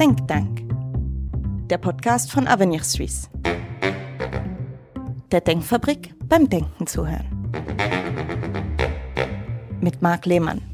Denkdank. 0.00 0.62
Der 1.68 1.76
Podcast 1.76 2.32
von 2.32 2.48
Avenir 2.48 2.82
Suisse. 2.82 3.28
Der 5.30 5.42
Denkfabrik 5.42 6.14
beim 6.24 6.48
Denken 6.48 6.86
zuhören. 6.86 7.26
Mit 9.82 10.00
Marc 10.00 10.24
Lehmann. 10.24 10.69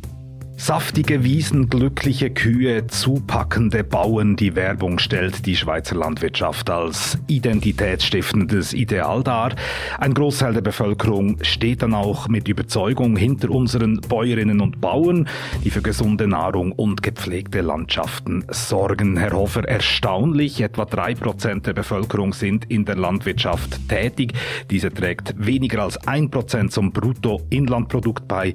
Saftige 0.58 1.22
Wiesen, 1.22 1.68
glückliche 1.68 2.30
Kühe, 2.30 2.86
zupackende 2.86 3.84
Bauern, 3.84 4.36
die 4.36 4.56
Werbung 4.56 4.98
stellt 4.98 5.44
die 5.44 5.54
Schweizer 5.54 5.96
Landwirtschaft 5.96 6.70
als 6.70 7.18
identitätsstiftendes 7.26 8.72
Ideal 8.72 9.22
dar. 9.22 9.54
Ein 9.98 10.14
Großteil 10.14 10.54
der 10.54 10.62
Bevölkerung 10.62 11.36
steht 11.42 11.82
dann 11.82 11.92
auch 11.92 12.28
mit 12.28 12.48
Überzeugung 12.48 13.16
hinter 13.16 13.50
unseren 13.50 14.00
Bäuerinnen 14.00 14.62
und 14.62 14.80
Bauern, 14.80 15.28
die 15.62 15.70
für 15.70 15.82
gesunde 15.82 16.26
Nahrung 16.26 16.72
und 16.72 17.02
gepflegte 17.02 17.60
Landschaften 17.60 18.42
sorgen. 18.48 19.18
Herr 19.18 19.32
Hofer, 19.32 19.68
erstaunlich, 19.68 20.62
etwa 20.62 20.86
drei 20.86 21.14
Prozent 21.14 21.66
der 21.66 21.74
Bevölkerung 21.74 22.32
sind 22.32 22.64
in 22.70 22.86
der 22.86 22.96
Landwirtschaft 22.96 23.88
tätig. 23.90 24.32
Diese 24.70 24.92
trägt 24.92 25.34
weniger 25.36 25.82
als 25.82 25.98
ein 26.08 26.30
Prozent 26.30 26.72
zum 26.72 26.92
Bruttoinlandprodukt 26.92 28.26
bei 28.26 28.54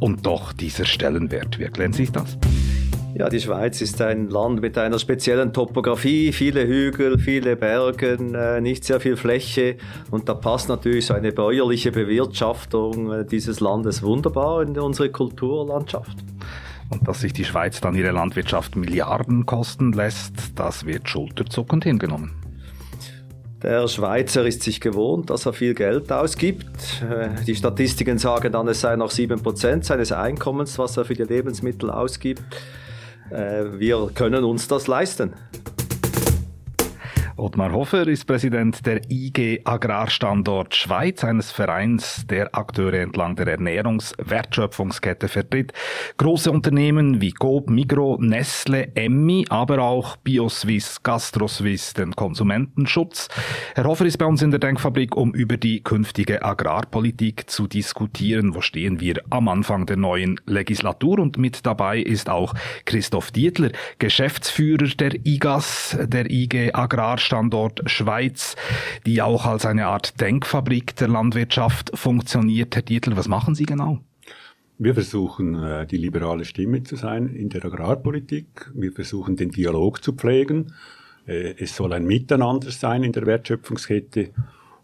und 0.00 0.26
doch 0.26 0.52
dieser 0.52 0.84
Stellenwert. 0.84 1.58
Wie 1.58 1.64
erklären 1.64 1.92
Sie 1.92 2.10
das? 2.10 2.38
Ja, 3.18 3.30
die 3.30 3.40
Schweiz 3.40 3.80
ist 3.80 4.02
ein 4.02 4.28
Land 4.28 4.60
mit 4.60 4.76
einer 4.76 4.98
speziellen 4.98 5.54
Topografie, 5.54 6.32
viele 6.32 6.66
Hügel, 6.66 7.18
viele 7.18 7.56
Bergen, 7.56 8.34
äh, 8.34 8.60
nicht 8.60 8.84
sehr 8.84 9.00
viel 9.00 9.16
Fläche 9.16 9.76
und 10.10 10.28
da 10.28 10.34
passt 10.34 10.68
natürlich 10.68 11.06
so 11.06 11.14
eine 11.14 11.32
bäuerliche 11.32 11.92
Bewirtschaftung 11.92 13.10
äh, 13.10 13.24
dieses 13.24 13.60
Landes 13.60 14.02
wunderbar 14.02 14.60
in 14.60 14.78
unsere 14.78 15.10
Kulturlandschaft. 15.10 16.18
Und 16.90 17.08
dass 17.08 17.22
sich 17.22 17.32
die 17.32 17.46
Schweiz 17.46 17.80
dann 17.80 17.94
ihre 17.94 18.12
Landwirtschaft 18.12 18.76
Milliarden 18.76 19.46
kosten 19.46 19.92
lässt, 19.92 20.52
das 20.54 20.84
wird 20.84 21.08
schulterzuckend 21.08 21.84
hingenommen. 21.84 22.45
Der 23.66 23.88
Schweizer 23.88 24.46
ist 24.46 24.62
sich 24.62 24.80
gewohnt, 24.80 25.28
dass 25.28 25.44
er 25.44 25.52
viel 25.52 25.74
Geld 25.74 26.12
ausgibt. 26.12 27.02
Äh, 27.02 27.30
die 27.46 27.56
Statistiken 27.56 28.16
sagen 28.16 28.52
dann, 28.52 28.68
es 28.68 28.80
sei 28.80 28.94
noch 28.94 29.10
7% 29.10 29.82
seines 29.82 30.12
Einkommens, 30.12 30.78
was 30.78 30.96
er 30.96 31.04
für 31.04 31.14
die 31.14 31.24
Lebensmittel 31.24 31.90
ausgibt. 31.90 32.44
Äh, 33.28 33.64
wir 33.80 34.08
können 34.14 34.44
uns 34.44 34.68
das 34.68 34.86
leisten. 34.86 35.32
Ottmar 37.38 37.70
Hofer 37.72 38.08
ist 38.08 38.24
Präsident 38.24 38.86
der 38.86 39.02
IG 39.10 39.60
Agrarstandort 39.64 40.74
Schweiz, 40.74 41.22
eines 41.22 41.52
Vereins, 41.52 42.26
der 42.30 42.54
Akteure 42.54 42.94
entlang 42.94 43.36
der 43.36 43.46
Ernährungswertschöpfungskette 43.48 45.28
vertritt. 45.28 45.74
Große 46.16 46.50
Unternehmen 46.50 47.20
wie 47.20 47.32
Coop, 47.32 47.68
Migro, 47.68 48.16
Nestle, 48.18 48.88
Emmi, 48.94 49.44
aber 49.50 49.82
auch 49.82 50.16
Bioswiss, 50.16 51.02
Gastroswiss, 51.02 51.92
den 51.92 52.16
Konsumentenschutz. 52.16 53.28
Herr 53.74 53.84
Hofer 53.84 54.06
ist 54.06 54.16
bei 54.16 54.24
uns 54.24 54.40
in 54.40 54.50
der 54.50 54.60
Denkfabrik, 54.60 55.14
um 55.14 55.34
über 55.34 55.58
die 55.58 55.82
künftige 55.82 56.42
Agrarpolitik 56.42 57.50
zu 57.50 57.66
diskutieren. 57.66 58.54
Wo 58.54 58.62
stehen 58.62 58.98
wir 59.00 59.20
am 59.28 59.48
Anfang 59.48 59.84
der 59.84 59.98
neuen 59.98 60.40
Legislatur? 60.46 61.18
Und 61.18 61.36
mit 61.36 61.66
dabei 61.66 61.98
ist 61.98 62.30
auch 62.30 62.54
Christoph 62.86 63.30
Dietler, 63.30 63.72
Geschäftsführer 63.98 64.88
der 64.98 65.26
IGAS, 65.26 65.98
der 66.00 66.30
IG 66.30 66.72
Agrarstandort 66.72 67.25
Standort 67.26 67.82
Schweiz, 67.90 68.56
die 69.04 69.20
auch 69.20 69.44
als 69.44 69.66
eine 69.66 69.88
Art 69.88 70.20
Denkfabrik 70.20 70.96
der 70.96 71.08
Landwirtschaft 71.08 71.90
funktioniert. 71.94 72.74
Herr 72.74 72.82
Dietl, 72.82 73.16
was 73.16 73.28
machen 73.28 73.54
Sie 73.54 73.66
genau? 73.66 74.00
Wir 74.78 74.94
versuchen, 74.94 75.54
äh, 75.54 75.86
die 75.86 75.96
liberale 75.96 76.44
Stimme 76.44 76.82
zu 76.82 76.96
sein 76.96 77.34
in 77.34 77.48
der 77.48 77.64
Agrarpolitik. 77.64 78.70
Wir 78.74 78.92
versuchen, 78.92 79.36
den 79.36 79.50
Dialog 79.50 80.04
zu 80.04 80.12
pflegen. 80.12 80.74
Äh, 81.26 81.54
es 81.58 81.74
soll 81.74 81.92
ein 81.92 82.04
Miteinander 82.04 82.70
sein 82.70 83.02
in 83.02 83.12
der 83.12 83.26
Wertschöpfungskette. 83.26 84.30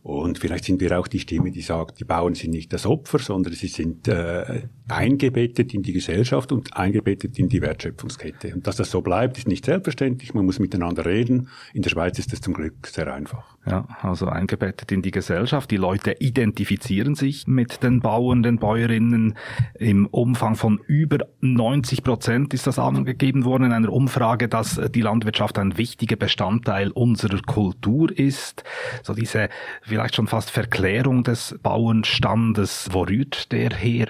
Und 0.03 0.39
vielleicht 0.39 0.65
sind 0.65 0.81
wir 0.81 0.99
auch 0.99 1.07
die 1.07 1.21
Stimme, 1.21 1.53
die 1.53 1.61
sagt, 1.61 2.01
die 2.01 2.05
Bauern 2.05 2.35
sind 2.35 2.51
nicht 2.51 2.73
das 2.73 2.87
Opfer, 2.87 3.21
sondern 3.21 3.53
sie 3.53 3.69
sind 3.69 4.09
äh, 4.09 4.63
eingebettet 4.89 5.73
in 5.75 5.83
die 5.83 5.93
Gesellschaft 5.93 6.51
und 6.51 6.77
eingebettet 6.77 7.39
in 7.39 7.49
die 7.49 7.63
Wertschöpfungskette. 7.63 8.53
Und 8.53 8.67
dass 8.67 8.77
das 8.77 8.91
so 8.91 9.01
bleibt, 9.01 9.39
ist 9.39 9.47
nicht 9.47 9.65
selbstverständlich. 9.65 10.35
Man 10.35 10.45
muss 10.45 10.59
miteinander 10.59 11.07
reden. 11.07 11.49
In 11.73 11.83
der 11.83 11.91
Schweiz 11.91 12.19
ist 12.19 12.33
das 12.33 12.41
zum 12.41 12.53
Glück 12.53 12.89
sehr 12.89 13.15
einfach. 13.15 13.57
Ja, 13.65 13.87
also 14.01 14.27
eingebettet 14.27 14.91
in 14.91 15.03
die 15.03 15.13
Gesellschaft. 15.13 15.71
Die 15.71 15.77
Leute 15.77 16.17
identifizieren 16.19 17.15
sich 17.15 17.47
mit 17.47 17.85
den 17.85 18.01
Bauern, 18.01 18.43
den 18.43 18.59
Bäuerinnen. 18.59 19.37
Im 19.79 20.07
Umfang 20.07 20.57
von 20.57 20.81
über 20.89 21.19
90 21.41 22.03
Prozent 22.03 22.55
ist 22.55 22.67
das 22.67 22.81
angegeben 22.81 23.45
worden 23.45 23.65
in 23.65 23.73
einer 23.73 23.93
Umfrage, 23.93 24.49
dass 24.49 24.81
die 24.93 25.01
Landwirtschaft 25.01 25.61
ein 25.61 25.79
wichtiger 25.79 26.17
Bestandteil 26.17 26.91
unserer 26.91 27.41
Kultur 27.41 28.11
ist. 28.19 28.65
So 29.05 29.15
diese 29.15 29.49
vielleicht 29.93 30.15
schon 30.15 30.27
fast 30.27 30.51
Verklärung 30.51 31.23
des 31.23 31.55
Bauernstandes. 31.63 32.89
Wo 32.93 33.03
rührt 33.03 33.53
der 33.53 33.75
her? 33.75 34.09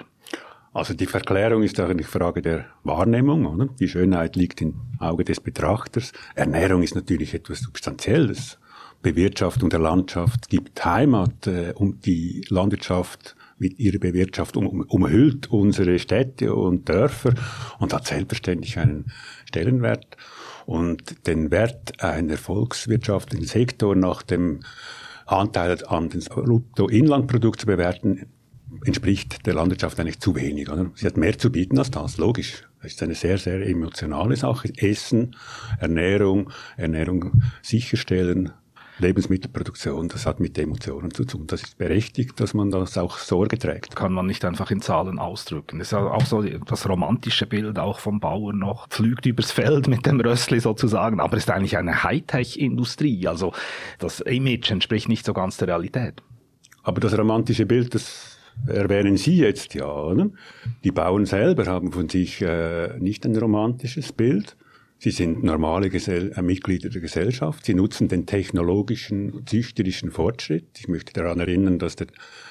Also 0.73 0.93
die 0.93 1.07
Verklärung 1.07 1.61
ist 1.61 1.77
eigentlich 1.77 2.07
Frage 2.07 2.41
der 2.41 2.65
Wahrnehmung. 2.85 3.45
Oder? 3.45 3.67
Die 3.81 3.89
Schönheit 3.89 4.37
liegt 4.37 4.61
im 4.61 4.75
Auge 4.99 5.25
des 5.25 5.41
Betrachters. 5.41 6.13
Ernährung 6.35 6.83
ist 6.83 6.95
natürlich 6.95 7.33
etwas 7.33 7.59
Substanzielles. 7.59 8.59
Bewirtschaftung 9.01 9.69
der 9.69 9.79
Landschaft 9.79 10.47
gibt 10.47 10.85
Heimat 10.85 11.47
äh, 11.47 11.73
und 11.75 12.05
die 12.05 12.45
Landwirtschaft 12.47 13.35
mit 13.57 13.77
ihrer 13.77 13.99
Bewirtschaftung 13.99 14.65
um, 14.65 14.81
umhüllt 14.83 15.51
unsere 15.51 15.99
Städte 15.99 16.55
und 16.55 16.87
Dörfer 16.87 17.33
und 17.79 17.93
hat 17.93 18.07
selbstverständlich 18.07 18.79
einen 18.79 19.11
Stellenwert. 19.43 20.15
Und 20.65 21.27
den 21.27 21.51
Wert 21.51 22.01
einer 22.01 22.37
volkswirtschaftlichen 22.37 23.47
Sektor 23.47 23.97
nach 23.97 24.21
dem 24.23 24.61
Anteil 25.25 25.83
an 25.85 26.09
den 26.09 26.21
Bruttoinlandprodukt 26.21 27.61
zu 27.61 27.65
bewerten, 27.65 28.27
entspricht 28.85 29.45
der 29.45 29.53
Landwirtschaft 29.53 29.99
eigentlich 29.99 30.19
zu 30.19 30.35
wenig. 30.35 30.69
Oder? 30.69 30.91
Sie 30.95 31.05
hat 31.05 31.17
mehr 31.17 31.37
zu 31.37 31.51
bieten 31.51 31.77
als 31.77 31.91
das, 31.91 32.17
logisch. 32.17 32.63
Das 32.81 32.93
ist 32.93 33.03
eine 33.03 33.15
sehr, 33.15 33.37
sehr 33.37 33.65
emotionale 33.65 34.35
Sache. 34.35 34.71
Essen, 34.75 35.35
Ernährung, 35.79 36.49
Ernährung 36.75 37.41
sicherstellen, 37.61 38.51
Lebensmittelproduktion, 38.99 40.07
das 40.07 40.25
hat 40.25 40.39
mit 40.39 40.57
Emotionen 40.57 41.11
zu 41.11 41.25
tun. 41.25 41.47
Das 41.47 41.63
ist 41.63 41.77
berechtigt, 41.77 42.39
dass 42.39 42.53
man 42.53 42.69
das 42.69 42.97
auch 42.97 43.17
Sorge 43.17 43.57
trägt. 43.57 43.95
Kann 43.95 44.13
man 44.13 44.27
nicht 44.27 44.45
einfach 44.45 44.69
in 44.71 44.81
Zahlen 44.81 45.19
ausdrücken. 45.19 45.79
Das 45.79 45.87
ist 45.87 45.93
auch 45.93 46.25
so 46.25 46.41
das 46.41 46.87
romantische 46.87 47.47
Bild 47.47 47.79
auch 47.79 47.99
vom 47.99 48.19
Bauern 48.19 48.59
noch. 48.59 48.87
Pflügt 48.89 49.25
übers 49.25 49.51
Feld 49.51 49.87
mit 49.87 50.05
dem 50.05 50.19
Rössli 50.19 50.59
sozusagen, 50.59 51.19
aber 51.19 51.37
ist 51.37 51.49
eigentlich 51.49 51.77
eine 51.77 52.03
Hightech-Industrie. 52.03 53.27
Also 53.27 53.53
das 53.99 54.19
Image 54.21 54.71
entspricht 54.71 55.09
nicht 55.09 55.25
so 55.25 55.33
ganz 55.33 55.57
der 55.57 55.69
Realität. 55.69 56.21
Aber 56.83 56.99
das 56.99 57.17
romantische 57.17 57.65
Bild, 57.65 57.95
das 57.95 58.37
erwähnen 58.67 59.17
Sie 59.17 59.37
jetzt 59.37 59.73
ja, 59.73 59.87
oder? 59.87 60.29
Die 60.83 60.91
Bauern 60.91 61.25
selber 61.25 61.65
haben 61.65 61.91
von 61.91 62.09
sich 62.09 62.41
äh, 62.41 62.97
nicht 62.99 63.25
ein 63.25 63.35
romantisches 63.35 64.11
Bild. 64.11 64.55
Sie 65.03 65.11
sind 65.11 65.43
normale 65.43 65.89
Gesell 65.89 66.31
äh, 66.31 66.41
Mitglieder 66.41 66.87
der 66.87 67.01
Gesellschaft. 67.01 67.65
Sie 67.65 67.73
nutzen 67.73 68.07
den 68.07 68.25
technologischen, 68.25 69.45
züchterischen 69.45 70.11
Fortschritt. 70.11 70.79
Ich 70.79 70.87
möchte 70.87 71.11
daran 71.11 71.41
erinnern, 71.41 71.77
dass 71.77 71.97
die 71.97 72.05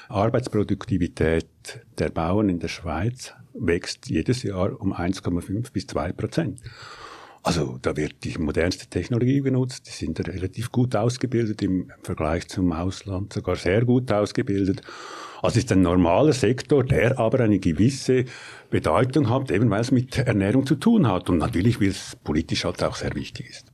Arbeitsproduktivität 0.07 1.47
der 1.97 2.09
Bauern 2.09 2.49
in 2.49 2.59
der 2.59 2.67
Schweiz 2.67 3.33
wächst 3.55 4.07
jedes 4.07 4.43
Jahr 4.43 4.79
um 4.79 4.93
1,5 4.93 5.73
bis 5.73 5.87
2 5.87 6.11
Prozent. 6.11 6.61
Also 7.45 7.77
da 7.81 7.97
wird 7.97 8.23
die 8.23 8.37
modernste 8.37 8.87
Technologie 8.87 9.41
genutzt. 9.41 9.85
Die 9.87 9.91
sind 9.91 10.17
relativ 10.25 10.71
gut 10.71 10.95
ausgebildet 10.95 11.61
im 11.61 11.91
Vergleich 12.01 12.47
zum 12.47 12.71
Ausland, 12.71 13.33
sogar 13.33 13.57
sehr 13.57 13.83
gut 13.83 14.09
ausgebildet. 14.13 14.81
Also 15.41 15.59
ist 15.59 15.69
ein 15.73 15.81
normaler 15.81 16.31
Sektor, 16.31 16.85
der 16.85 17.19
aber 17.19 17.41
eine 17.41 17.59
gewisse 17.59 18.23
Bedeutung 18.69 19.29
hat, 19.29 19.51
eben 19.51 19.69
weil 19.69 19.81
es 19.81 19.91
mit 19.91 20.17
Ernährung 20.17 20.65
zu 20.65 20.75
tun 20.75 21.05
hat 21.05 21.29
und 21.29 21.39
natürlich, 21.39 21.81
weil 21.81 21.89
es 21.89 22.15
politisch 22.23 22.63
halt 22.63 22.81
auch 22.81 22.95
sehr 22.95 23.13
wichtig 23.13 23.49
ist. 23.49 23.72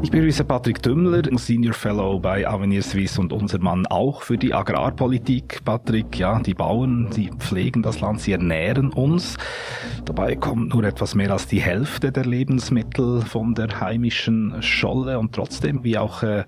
Ich 0.00 0.12
begrüße 0.12 0.44
Patrick 0.44 0.80
Dümmler, 0.80 1.22
Senior 1.36 1.74
Fellow 1.74 2.20
bei 2.20 2.46
Avenir 2.46 2.84
Suisse 2.84 3.20
und 3.20 3.32
unser 3.32 3.58
Mann 3.58 3.84
auch 3.88 4.22
für 4.22 4.38
die 4.38 4.54
Agrarpolitik. 4.54 5.64
Patrick, 5.64 6.16
ja, 6.16 6.38
die 6.38 6.54
Bauern, 6.54 7.08
sie 7.10 7.30
pflegen 7.36 7.82
das 7.82 8.00
Land, 8.00 8.20
sie 8.20 8.30
ernähren 8.30 8.92
uns. 8.92 9.36
Dabei 10.04 10.36
kommt 10.36 10.72
nur 10.72 10.84
etwas 10.84 11.16
mehr 11.16 11.32
als 11.32 11.48
die 11.48 11.60
Hälfte 11.60 12.12
der 12.12 12.24
Lebensmittel 12.24 13.22
von 13.22 13.56
der 13.56 13.80
heimischen 13.80 14.62
Scholle 14.62 15.18
und 15.18 15.34
trotzdem, 15.34 15.82
wie 15.82 15.98
auch 15.98 16.22
äh, 16.22 16.44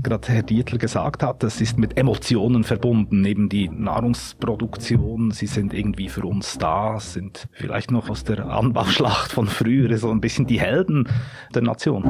gerade 0.00 0.28
Herr 0.28 0.44
Dietl 0.44 0.78
gesagt 0.78 1.24
hat, 1.24 1.42
das 1.42 1.60
ist 1.60 1.78
mit 1.78 1.98
Emotionen 1.98 2.62
verbunden. 2.62 3.20
Neben 3.20 3.48
die 3.48 3.68
Nahrungsproduktion, 3.68 5.32
sie 5.32 5.48
sind 5.48 5.74
irgendwie 5.74 6.08
für 6.08 6.24
uns 6.24 6.56
da, 6.56 7.00
sind 7.00 7.48
vielleicht 7.50 7.90
noch 7.90 8.08
aus 8.08 8.22
der 8.22 8.46
Anbauschlacht 8.46 9.32
von 9.32 9.48
früher 9.48 9.98
so 9.98 10.08
ein 10.12 10.20
bisschen 10.20 10.46
die 10.46 10.60
Helden 10.60 11.08
der 11.52 11.62
Nation. 11.62 12.04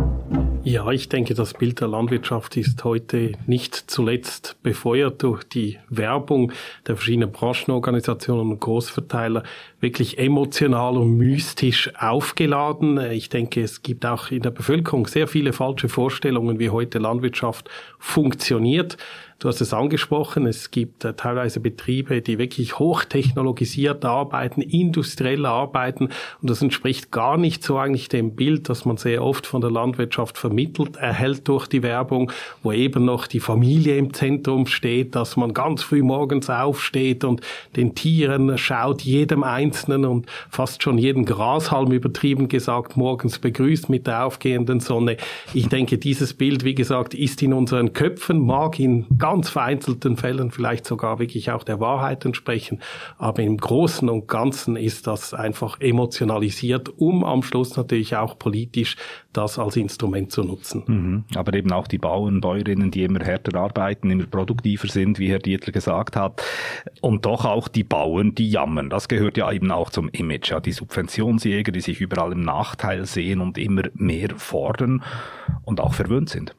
Ja, 0.64 0.81
Ja, 0.84 0.90
ich 0.90 1.08
denke, 1.08 1.34
das 1.34 1.54
Bild 1.54 1.80
der 1.80 1.86
Landwirtschaft 1.86 2.56
ist 2.56 2.82
heute 2.82 3.34
nicht 3.46 3.72
zuletzt 3.86 4.56
befeuert 4.64 5.22
durch 5.22 5.44
die 5.44 5.78
Werbung 5.88 6.50
der 6.88 6.96
verschiedenen 6.96 7.30
Branchenorganisationen 7.30 8.50
und 8.50 8.58
Großverteiler 8.60 9.44
wirklich 9.78 10.18
emotional 10.18 10.96
und 10.96 11.16
mystisch 11.16 11.92
aufgeladen. 11.96 12.98
Ich 13.12 13.28
denke, 13.28 13.62
es 13.62 13.82
gibt 13.82 14.04
auch 14.04 14.32
in 14.32 14.42
der 14.42 14.50
Bevölkerung 14.50 15.06
sehr 15.06 15.28
viele 15.28 15.52
falsche 15.52 15.88
Vorstellungen, 15.88 16.58
wie 16.58 16.70
heute 16.70 16.98
Landwirtschaft 16.98 17.70
funktioniert. 18.00 18.96
Du 19.42 19.48
hast 19.48 19.60
es 19.60 19.74
angesprochen, 19.74 20.46
es 20.46 20.70
gibt 20.70 21.04
äh, 21.04 21.14
teilweise 21.14 21.58
Betriebe, 21.58 22.22
die 22.22 22.38
wirklich 22.38 22.78
hochtechnologisiert 22.78 24.04
arbeiten, 24.04 24.62
industriell 24.62 25.46
arbeiten 25.46 26.10
und 26.40 26.48
das 26.48 26.62
entspricht 26.62 27.10
gar 27.10 27.36
nicht 27.36 27.64
so 27.64 27.76
eigentlich 27.76 28.08
dem 28.08 28.36
Bild, 28.36 28.68
das 28.68 28.84
man 28.84 28.98
sehr 28.98 29.24
oft 29.24 29.48
von 29.48 29.60
der 29.60 29.72
Landwirtschaft 29.72 30.38
vermittelt 30.38 30.94
erhält 30.94 31.48
durch 31.48 31.66
die 31.66 31.82
Werbung, 31.82 32.30
wo 32.62 32.70
eben 32.70 33.04
noch 33.04 33.26
die 33.26 33.40
Familie 33.40 33.96
im 33.96 34.14
Zentrum 34.14 34.68
steht, 34.68 35.16
dass 35.16 35.36
man 35.36 35.52
ganz 35.52 35.82
früh 35.82 36.04
morgens 36.04 36.48
aufsteht 36.48 37.24
und 37.24 37.40
den 37.74 37.96
Tieren 37.96 38.56
schaut, 38.58 39.02
jedem 39.02 39.42
Einzelnen 39.42 40.04
und 40.04 40.26
fast 40.50 40.84
schon 40.84 40.98
jeden 40.98 41.24
Grashalm 41.24 41.90
übertrieben 41.90 42.46
gesagt 42.46 42.96
morgens 42.96 43.40
begrüßt 43.40 43.88
mit 43.88 44.06
der 44.06 44.24
aufgehenden 44.24 44.78
Sonne. 44.78 45.16
Ich 45.52 45.68
denke, 45.68 45.98
dieses 45.98 46.32
Bild, 46.32 46.62
wie 46.62 46.76
gesagt, 46.76 47.12
ist 47.12 47.42
in 47.42 47.52
unseren 47.52 47.92
Köpfen, 47.92 48.38
mag 48.38 48.78
in 48.78 49.06
ganz 49.18 49.31
ganz 49.32 49.48
vereinzelten 49.48 50.18
Fällen 50.18 50.50
vielleicht 50.50 50.84
sogar 50.84 51.18
wirklich 51.18 51.50
auch 51.50 51.64
der 51.64 51.80
Wahrheit 51.80 52.26
entsprechen. 52.26 52.80
Aber 53.16 53.42
im 53.42 53.56
Großen 53.56 54.10
und 54.10 54.28
Ganzen 54.28 54.76
ist 54.76 55.06
das 55.06 55.32
einfach 55.32 55.80
emotionalisiert, 55.80 56.90
um 56.98 57.24
am 57.24 57.42
Schluss 57.42 57.74
natürlich 57.76 58.14
auch 58.14 58.38
politisch 58.38 58.96
das 59.32 59.58
als 59.58 59.76
Instrument 59.76 60.32
zu 60.32 60.42
nutzen. 60.42 60.82
Mhm. 60.86 61.24
Aber 61.34 61.54
eben 61.54 61.72
auch 61.72 61.86
die 61.86 61.96
Bauern, 61.96 62.42
Bäuerinnen, 62.42 62.90
die 62.90 63.04
immer 63.04 63.20
härter 63.20 63.58
arbeiten, 63.58 64.10
immer 64.10 64.26
produktiver 64.26 64.88
sind, 64.88 65.18
wie 65.18 65.30
Herr 65.30 65.38
Dietler 65.38 65.72
gesagt 65.72 66.14
hat. 66.14 66.42
Und 67.00 67.24
doch 67.24 67.46
auch 67.46 67.68
die 67.68 67.84
Bauern, 67.84 68.34
die 68.34 68.50
jammern. 68.50 68.90
Das 68.90 69.08
gehört 69.08 69.38
ja 69.38 69.50
eben 69.50 69.70
auch 69.70 69.88
zum 69.88 70.10
Image. 70.10 70.50
Ja. 70.50 70.60
Die 70.60 70.72
Subventionsjäger, 70.72 71.72
die 71.72 71.80
sich 71.80 72.02
überall 72.02 72.32
im 72.32 72.42
Nachteil 72.42 73.06
sehen 73.06 73.40
und 73.40 73.56
immer 73.56 73.84
mehr 73.94 74.28
fordern 74.36 75.02
und 75.64 75.80
auch 75.80 75.94
verwöhnt 75.94 76.28
sind 76.28 76.54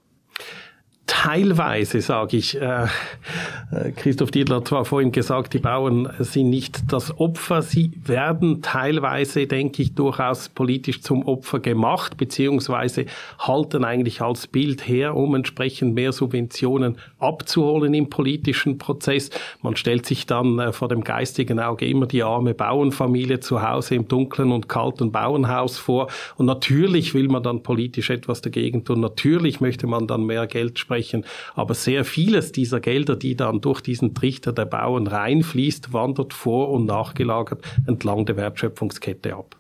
teilweise, 1.06 2.02
sage 2.02 2.38
ich. 2.38 2.60
Äh, 2.60 2.84
äh, 2.84 3.92
Christoph 3.96 4.32
Dietler 4.32 4.58
hat 4.58 4.68
zwar 4.70 4.86
vorhin 4.86 5.12
gesagt, 5.12 5.54
die 5.54 5.60
Bauern 5.60 6.10
sind 6.20 6.50
nicht 6.50 6.92
das 6.92 7.18
Opfer, 7.18 7.62
sie 7.62 7.92
werden 8.06 8.62
teilweise, 8.62 9.46
denke 9.46 9.82
ich, 9.82 9.96
durchaus 9.96 10.50
politisch 10.50 11.02
zum 11.02 11.26
Opfer 11.28 11.60
gemacht, 11.60 12.16
beziehungsweise 12.18 13.06
halten 13.38 13.84
eigentlich 13.84 14.22
als 14.22 14.48
Bild 14.48 14.88
her, 14.88 15.16
um 15.16 15.36
entsprechend 15.36 15.94
mehr 15.94 16.14
Subventionen 16.14 16.98
abzuholen 17.20 17.94
im 17.94 18.10
politischen 18.10 18.78
Prozess. 18.78 19.30
Man 19.62 19.76
stellt 19.76 20.06
sich 20.06 20.26
dann 20.26 20.60
äh, 20.60 20.72
vor 20.72 20.88
dem 20.88 21.04
geistigen 21.04 21.60
Auge 21.60 21.86
immer 21.86 22.06
die 22.06 22.24
arme 22.24 22.54
Bauernfamilie 22.54 23.42
zu 23.42 23.62
Hause 23.62 23.96
im 23.96 24.08
dunklen 24.08 24.52
und 24.52 24.70
kalten 24.70 25.12
Bauernhaus 25.12 25.78
vor. 25.78 26.08
Und 26.38 26.46
natürlich 26.46 27.14
will 27.14 27.28
man 27.28 27.44
dann 27.44 27.62
politisch 27.62 28.10
etwas 28.10 28.42
dagegen 28.42 28.86
tun. 28.86 29.02
Natürlich 29.02 29.60
möchte 29.60 29.86
man 29.86 30.08
dann 30.08 30.26
mehr 30.26 30.48
Geld 30.48 30.80
sprechen 30.80 30.93
sprechen. 30.94 31.26
Aber 31.56 31.74
sehr 31.74 32.06
vieles 32.06 32.52
dieser 32.52 32.80
Gelder, 32.80 33.16
die 33.16 33.36
dann 33.36 33.62
durch 33.62 33.82
diesen 33.82 34.14
Trichter 34.14 34.54
der 34.54 34.66
Bauern 34.66 35.08
reinfließt, 35.08 35.94
wandert 35.94 36.34
vor 36.34 36.70
und 36.70 36.86
nachgelagert 36.86 37.64
entlang 37.88 38.26
der 38.26 38.38
Wertschöpfungskette 38.38 39.36
ab. 39.36 39.56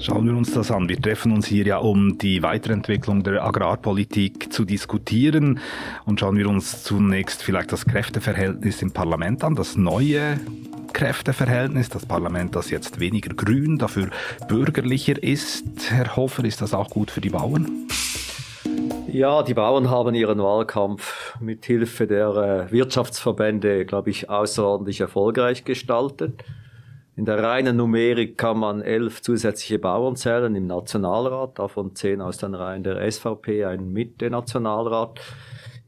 Schauen 0.00 0.26
wir 0.26 0.36
uns 0.36 0.52
das 0.52 0.70
an. 0.70 0.88
Wir 0.88 1.00
treffen 1.00 1.32
uns 1.32 1.46
hier 1.46 1.66
ja, 1.66 1.78
um 1.78 2.16
die 2.18 2.42
Weiterentwicklung 2.42 3.24
der 3.24 3.44
Agrarpolitik 3.44 4.52
zu 4.52 4.64
diskutieren. 4.64 5.58
Und 6.04 6.20
schauen 6.20 6.36
wir 6.36 6.48
uns 6.48 6.84
zunächst 6.84 7.42
vielleicht 7.42 7.72
das 7.72 7.86
Kräfteverhältnis 7.86 8.82
im 8.82 8.92
Parlament 8.92 9.42
an, 9.42 9.56
das 9.56 9.76
neue 9.76 10.38
Kräfteverhältnis, 10.96 11.90
das 11.90 12.06
Parlament, 12.06 12.56
das 12.56 12.70
jetzt 12.70 13.00
weniger 13.00 13.34
grün, 13.34 13.76
dafür 13.76 14.08
bürgerlicher 14.48 15.22
ist. 15.22 15.90
Herr 15.90 16.16
Hofer, 16.16 16.42
ist 16.46 16.62
das 16.62 16.72
auch 16.72 16.88
gut 16.88 17.10
für 17.10 17.20
die 17.20 17.28
Bauern? 17.28 17.86
Ja, 19.06 19.42
die 19.42 19.52
Bauern 19.52 19.90
haben 19.90 20.14
ihren 20.14 20.38
Wahlkampf 20.38 21.38
mit 21.38 21.66
Hilfe 21.66 22.06
der 22.06 22.68
äh, 22.70 22.72
Wirtschaftsverbände, 22.72 23.84
glaube 23.84 24.08
ich, 24.08 24.30
außerordentlich 24.30 25.02
erfolgreich 25.02 25.64
gestaltet. 25.64 26.42
In 27.14 27.26
der 27.26 27.42
reinen 27.42 27.76
Numerik 27.76 28.38
kann 28.38 28.58
man 28.58 28.80
elf 28.80 29.20
zusätzliche 29.20 29.78
Bauern 29.78 30.16
zählen 30.16 30.54
im 30.54 30.66
Nationalrat, 30.66 31.58
davon 31.58 31.94
zehn 31.94 32.22
aus 32.22 32.38
den 32.38 32.54
Reihen 32.54 32.84
der 32.84 33.12
SVP, 33.12 33.66
ein 33.66 33.92
Mitte-Nationalrat. 33.92 35.20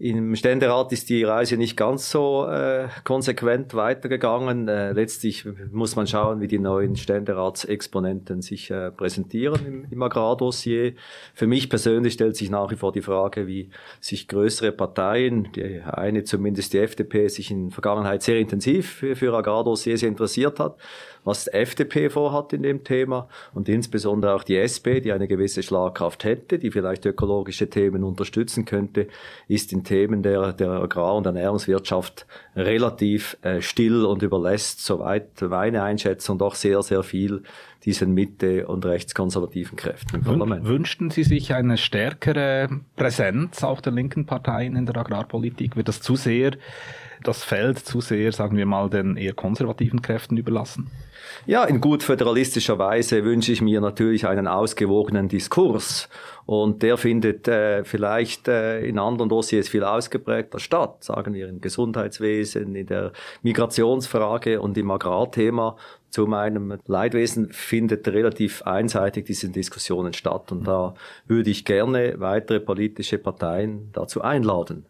Im 0.00 0.36
Ständerat 0.36 0.92
ist 0.92 1.08
die 1.08 1.24
Reise 1.24 1.56
nicht 1.56 1.76
ganz 1.76 2.08
so 2.08 2.46
äh, 2.46 2.86
konsequent 3.02 3.74
weitergegangen. 3.74 4.68
Äh, 4.68 4.92
letztlich 4.92 5.44
muss 5.72 5.96
man 5.96 6.06
schauen, 6.06 6.40
wie 6.40 6.46
die 6.46 6.60
neuen 6.60 6.94
Ständeratsexponenten 6.94 8.40
sich 8.40 8.70
äh, 8.70 8.92
präsentieren 8.92 9.66
im, 9.66 9.86
im 9.90 10.00
Agrardossier. 10.00 10.92
Für 11.34 11.48
mich 11.48 11.68
persönlich 11.68 12.12
stellt 12.12 12.36
sich 12.36 12.48
nach 12.48 12.70
wie 12.70 12.76
vor 12.76 12.92
die 12.92 13.02
Frage, 13.02 13.48
wie 13.48 13.70
sich 14.00 14.28
größere 14.28 14.70
Parteien, 14.70 15.50
die 15.56 15.80
eine 15.80 16.22
zumindest 16.22 16.74
die 16.74 16.78
FDP, 16.78 17.26
sich 17.26 17.50
in 17.50 17.72
Vergangenheit 17.72 18.22
sehr 18.22 18.38
intensiv 18.38 18.88
für, 18.88 19.16
für 19.16 19.34
Agrardossiers 19.34 20.04
interessiert 20.04 20.60
hat 20.60 20.76
was 21.28 21.44
die 21.44 21.52
FDP 21.52 22.08
vorhat 22.08 22.52
in 22.52 22.62
dem 22.62 22.82
Thema 22.82 23.28
und 23.54 23.68
insbesondere 23.68 24.34
auch 24.34 24.42
die 24.42 24.56
SP, 24.56 24.98
die 25.00 25.12
eine 25.12 25.28
gewisse 25.28 25.62
Schlagkraft 25.62 26.24
hätte, 26.24 26.58
die 26.58 26.70
vielleicht 26.70 27.04
ökologische 27.04 27.68
Themen 27.68 28.02
unterstützen 28.02 28.64
könnte, 28.64 29.08
ist 29.46 29.72
in 29.72 29.84
Themen 29.84 30.22
der, 30.22 30.54
der 30.54 30.70
Agrar- 30.70 31.16
und 31.16 31.26
Ernährungswirtschaft 31.26 32.26
relativ 32.56 33.36
äh, 33.42 33.60
still 33.60 34.04
und 34.06 34.22
überlässt, 34.22 34.84
soweit 34.84 35.40
meine 35.42 35.82
Einschätzung, 35.82 36.38
doch 36.38 36.54
sehr, 36.54 36.82
sehr 36.82 37.02
viel 37.02 37.42
diesen 37.84 38.12
Mitte- 38.12 38.66
und 38.66 38.84
rechtskonservativen 38.84 39.76
Kräften 39.76 40.16
im 40.16 40.22
Parlament. 40.24 40.66
Wünschten 40.66 41.10
Sie 41.10 41.22
sich 41.22 41.54
eine 41.54 41.76
stärkere 41.76 42.68
Präsenz 42.96 43.62
auch 43.62 43.80
der 43.80 43.92
linken 43.92 44.26
Parteien 44.26 44.76
in 44.76 44.86
der 44.86 44.96
Agrarpolitik? 44.96 45.76
Wird 45.76 45.88
das 45.88 46.00
zu 46.00 46.16
sehr, 46.16 46.52
das 47.22 47.44
Feld 47.44 47.78
zu 47.78 48.00
sehr, 48.00 48.32
sagen 48.32 48.56
wir 48.56 48.66
mal, 48.66 48.90
den 48.90 49.16
eher 49.16 49.34
konservativen 49.34 50.02
Kräften 50.02 50.36
überlassen? 50.36 50.90
Ja, 51.46 51.64
in 51.64 51.80
gut 51.80 52.02
föderalistischer 52.02 52.78
Weise 52.78 53.24
wünsche 53.24 53.52
ich 53.52 53.62
mir 53.62 53.80
natürlich 53.80 54.26
einen 54.26 54.46
ausgewogenen 54.46 55.28
Diskurs. 55.28 56.08
Und 56.46 56.82
der 56.82 56.96
findet 56.96 57.46
äh, 57.48 57.84
vielleicht 57.84 58.48
äh, 58.48 58.80
in 58.80 58.98
anderen 58.98 59.28
Dossiers 59.28 59.68
viel 59.68 59.84
ausgeprägter 59.84 60.58
statt, 60.58 61.04
sagen 61.04 61.34
wir 61.34 61.48
im 61.48 61.60
Gesundheitswesen, 61.60 62.74
in 62.74 62.86
der 62.86 63.12
Migrationsfrage 63.42 64.60
und 64.60 64.78
im 64.78 64.90
Agrarthema. 64.90 65.76
Zu 66.10 66.26
meinem 66.26 66.78
Leidwesen 66.86 67.52
findet 67.52 68.08
relativ 68.08 68.62
einseitig 68.62 69.26
diese 69.26 69.50
Diskussionen 69.50 70.14
statt. 70.14 70.50
Und 70.52 70.66
da 70.66 70.94
würde 71.26 71.50
ich 71.50 71.66
gerne 71.66 72.14
weitere 72.18 72.60
politische 72.60 73.18
Parteien 73.18 73.90
dazu 73.92 74.22
einladen 74.22 74.86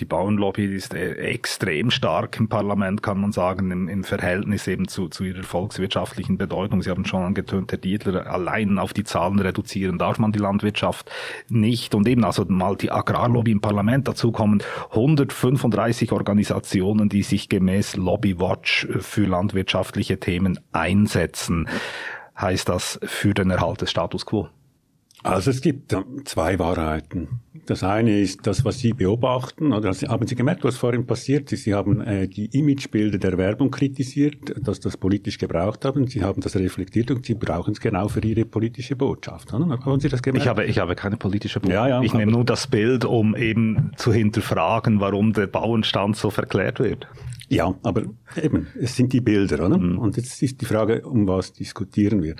die 0.00 0.04
Bauernlobby 0.04 0.74
ist 0.74 0.92
äh, 0.92 1.14
extrem 1.14 1.90
stark 1.90 2.38
im 2.40 2.48
Parlament, 2.48 3.02
kann 3.02 3.20
man 3.20 3.30
sagen, 3.30 3.70
im, 3.70 3.88
im 3.88 4.02
Verhältnis 4.02 4.66
eben 4.66 4.88
zu, 4.88 5.08
zu 5.08 5.22
ihrer 5.22 5.44
volkswirtschaftlichen 5.44 6.36
Bedeutung. 6.36 6.82
Sie 6.82 6.90
haben 6.90 7.04
schon 7.04 7.22
angetönt, 7.22 7.70
Herr 7.70 7.78
Dietler, 7.78 8.26
allein 8.26 8.78
auf 8.78 8.92
die 8.92 9.04
Zahlen 9.04 9.38
reduzieren 9.38 9.98
darf 9.98 10.18
man 10.18 10.32
die 10.32 10.40
Landwirtschaft 10.40 11.10
nicht. 11.48 11.94
Und 11.94 12.08
eben 12.08 12.24
also 12.24 12.44
mal 12.46 12.76
die 12.76 12.90
Agrarlobby 12.90 13.52
im 13.52 13.60
Parlament, 13.60 14.08
dazu 14.08 14.32
kommen 14.32 14.62
135 14.90 16.10
Organisationen, 16.10 17.08
die 17.08 17.22
sich 17.22 17.48
gemäß 17.48 17.94
Lobbywatch 17.96 18.88
für 18.98 19.26
landwirtschaftliche 19.26 20.18
Themen 20.18 20.58
einsetzen. 20.72 21.68
Heißt 22.36 22.68
das 22.68 22.98
für 23.04 23.32
den 23.32 23.50
Erhalt 23.50 23.80
des 23.80 23.92
Status 23.92 24.26
quo? 24.26 24.48
Also 25.22 25.52
es 25.52 25.60
gibt 25.60 25.96
zwei 26.24 26.58
Wahrheiten. 26.58 27.43
Das 27.66 27.82
eine 27.82 28.20
ist 28.20 28.46
das, 28.46 28.64
was 28.64 28.78
Sie 28.78 28.92
beobachten, 28.92 29.72
oder 29.72 29.92
haben 29.92 30.26
Sie 30.26 30.34
gemerkt, 30.34 30.64
was 30.64 30.76
vorhin 30.76 31.06
passiert 31.06 31.50
ist? 31.52 31.64
Sie 31.64 31.74
haben 31.74 32.00
äh, 32.00 32.28
die 32.28 32.46
Imagebilder 32.46 33.18
der 33.18 33.38
Werbung 33.38 33.70
kritisiert, 33.70 34.54
dass 34.60 34.80
das 34.80 34.96
politisch 34.96 35.38
gebraucht 35.38 35.84
haben. 35.84 36.06
Sie 36.06 36.22
haben 36.22 36.40
das 36.40 36.56
reflektiert 36.56 37.10
und 37.10 37.24
Sie 37.24 37.34
brauchen 37.34 37.72
es 37.72 37.80
genau 37.80 38.08
für 38.08 38.20
Ihre 38.20 38.44
politische 38.44 38.96
Botschaft. 38.96 39.52
Haben 39.52 40.00
Sie 40.00 40.08
das 40.08 40.22
gemerkt? 40.22 40.44
Ich 40.44 40.48
habe, 40.48 40.64
ich 40.64 40.78
habe 40.78 40.94
keine 40.94 41.16
politische 41.16 41.60
Botschaft. 41.60 41.74
Ja, 41.74 41.88
ja, 41.88 42.02
ich 42.02 42.12
nehme 42.12 42.32
nur 42.32 42.44
das 42.44 42.66
Bild, 42.66 43.04
um 43.04 43.34
eben 43.34 43.92
zu 43.96 44.12
hinterfragen, 44.12 45.00
warum 45.00 45.32
der 45.32 45.46
Bauernstand 45.46 46.16
so 46.16 46.30
verklärt 46.30 46.80
wird. 46.80 47.06
Ja, 47.48 47.74
aber 47.82 48.04
eben, 48.42 48.66
es 48.80 48.96
sind 48.96 49.12
die 49.12 49.20
Bilder, 49.20 49.66
oder? 49.66 49.78
Mhm. 49.78 49.98
Und 49.98 50.16
jetzt 50.16 50.42
ist 50.42 50.60
die 50.60 50.64
Frage, 50.64 51.06
um 51.06 51.26
was 51.26 51.52
diskutieren 51.52 52.22
wir? 52.22 52.36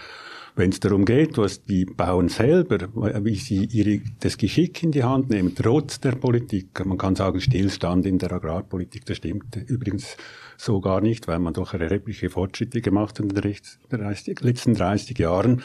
Wenn 0.57 0.71
es 0.71 0.79
darum 0.79 1.05
geht, 1.05 1.37
was 1.37 1.65
die 1.65 1.85
Bauern 1.85 2.29
selber, 2.29 2.79
wie 3.25 3.35
sie 3.35 3.65
ihre, 3.65 4.01
das 4.21 4.39
Geschick 4.39 4.85
in 4.85 4.93
die 4.93 5.03
Hand 5.03 5.29
nehmen, 5.29 5.53
trotz 5.57 5.99
der 5.99 6.13
Politik, 6.13 6.87
man 6.87 6.97
kann 6.97 7.17
sagen 7.17 7.41
Stillstand 7.41 8.07
in 8.07 8.19
der 8.19 8.33
Agrarpolitik, 8.33 9.05
das 9.05 9.17
stimmt 9.17 9.57
übrigens 9.67 10.17
so 10.57 10.81
gar 10.81 11.01
nicht, 11.01 11.27
weil 11.27 11.41
man 11.41 11.55
doch 11.55 11.75
erhebliche 11.75 12.31
Fortschritte 12.31 12.81
gemacht 12.81 13.19
hat 13.19 13.27
in 13.27 13.29
den 13.31 13.57
letzten 14.43 14.75
30 14.75 15.19
Jahren. 15.19 15.63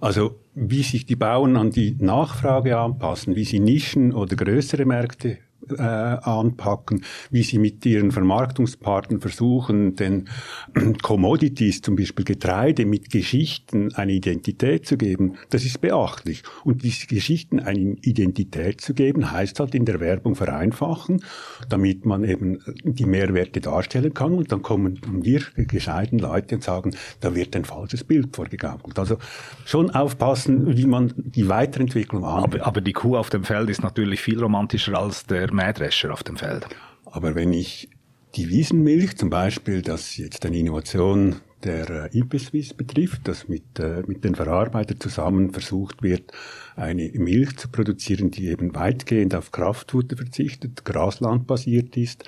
Also 0.00 0.38
wie 0.54 0.84
sich 0.84 1.04
die 1.04 1.16
Bauern 1.16 1.56
an 1.56 1.70
die 1.70 1.96
Nachfrage 1.98 2.78
anpassen, 2.78 3.34
wie 3.34 3.44
sie 3.44 3.58
Nischen 3.58 4.12
oder 4.12 4.36
größere 4.36 4.84
Märkte 4.84 5.38
äh, 5.70 5.82
anpacken, 5.82 7.04
wie 7.30 7.42
sie 7.42 7.58
mit 7.58 7.84
ihren 7.86 8.10
Vermarktungspartnern 8.10 9.20
versuchen, 9.20 9.96
den 9.96 10.28
Commodities, 11.02 11.82
zum 11.82 11.96
Beispiel 11.96 12.24
Getreide, 12.24 12.86
mit 12.86 13.10
Geschichten 13.10 13.94
eine 13.94 14.12
Identität 14.12 14.86
zu 14.86 14.96
geben, 14.96 15.34
das 15.50 15.64
ist 15.64 15.80
beachtlich. 15.80 16.42
Und 16.64 16.82
diese 16.82 17.06
Geschichten 17.06 17.60
eine 17.60 17.96
Identität 18.02 18.80
zu 18.80 18.94
geben, 18.94 19.30
heißt 19.30 19.60
halt 19.60 19.74
in 19.74 19.84
der 19.84 20.00
Werbung 20.00 20.34
vereinfachen, 20.34 21.24
damit 21.68 22.04
man 22.04 22.24
eben 22.24 22.60
die 22.84 23.06
Mehrwerte 23.06 23.60
darstellen 23.60 24.14
kann. 24.14 24.34
Und 24.34 24.52
dann 24.52 24.62
kommen 24.62 24.98
wir 25.22 25.42
gescheiten 25.56 26.18
Leute 26.18 26.56
und 26.56 26.64
sagen, 26.64 26.94
da 27.20 27.34
wird 27.34 27.54
ein 27.56 27.64
falsches 27.64 28.04
Bild 28.04 28.34
vorgegaukelt. 28.34 28.98
Also 28.98 29.18
schon 29.64 29.90
aufpassen, 29.90 30.76
wie 30.76 30.86
man 30.86 31.12
die 31.16 31.48
Weiterentwicklung 31.48 32.24
angeht. 32.24 32.60
Aber, 32.60 32.66
aber 32.66 32.80
die 32.80 32.92
Kuh 32.92 33.16
auf 33.16 33.30
dem 33.30 33.44
Feld 33.44 33.70
ist 33.70 33.82
natürlich 33.82 34.20
viel 34.20 34.40
romantischer 34.40 34.98
als 34.98 35.26
der 35.26 35.51
Mähdrescher 35.52 36.12
auf 36.12 36.22
dem 36.22 36.36
Feld. 36.36 36.66
Aber 37.04 37.34
wenn 37.34 37.52
ich 37.52 37.88
die 38.34 38.48
Wiesenmilch 38.48 39.16
zum 39.16 39.30
Beispiel, 39.30 39.82
das 39.82 40.16
jetzt 40.16 40.46
eine 40.46 40.58
Innovation 40.58 41.36
der 41.64 42.10
äh, 42.12 42.18
IPSWIS 42.18 42.74
betrifft, 42.74 43.28
dass 43.28 43.48
mit, 43.48 43.78
äh, 43.78 44.02
mit 44.06 44.24
den 44.24 44.34
Verarbeitern 44.34 44.98
zusammen 44.98 45.52
versucht 45.52 46.02
wird, 46.02 46.32
eine 46.74 47.10
Milch 47.14 47.56
zu 47.56 47.68
produzieren, 47.68 48.30
die 48.30 48.48
eben 48.48 48.74
weitgehend 48.74 49.34
auf 49.34 49.52
Kraftfutter 49.52 50.16
verzichtet, 50.16 50.84
graslandbasiert 50.84 51.96
ist, 51.96 52.24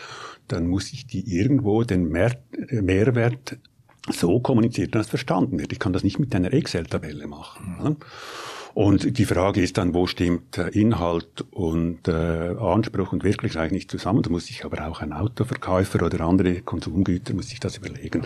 dann 0.49 0.69
muss 0.69 0.93
ich 0.93 1.07
die 1.07 1.37
irgendwo 1.37 1.83
den 1.83 2.09
Mehr 2.09 2.39
Mehrwert 2.71 3.59
so 4.11 4.39
kommunizieren, 4.39 4.91
dass 4.91 5.09
verstanden 5.09 5.59
wird. 5.59 5.73
Ich 5.73 5.79
kann 5.79 5.95
das 5.95 6.05
nicht 6.05 6.19
mit 6.19 6.35
einer 6.35 6.53
Excel-Tabelle 6.53 7.27
machen. 7.27 7.77
Mhm. 7.81 7.97
Und 8.75 9.19
die 9.19 9.25
Frage 9.25 9.63
ist 9.63 9.79
dann, 9.79 9.95
wo 9.95 10.09
stimmt 10.09 10.59
Inhalt 10.59 11.45
und 11.53 12.09
äh, 12.09 12.13
Anspruch 12.13 13.13
und 13.13 13.23
Wirklichkeit 13.23 13.71
nicht 13.71 13.89
zusammen? 13.89 14.23
Da 14.23 14.31
muss 14.31 14.47
sich 14.47 14.65
aber 14.65 14.89
auch 14.89 15.01
ein 15.01 15.13
Autoverkäufer 15.13 16.05
oder 16.05 16.21
andere 16.23 16.61
Konsumgüter 16.61 17.35
muss 17.35 17.51
sich 17.51 17.61
das 17.61 17.77
überlegen. 17.77 18.23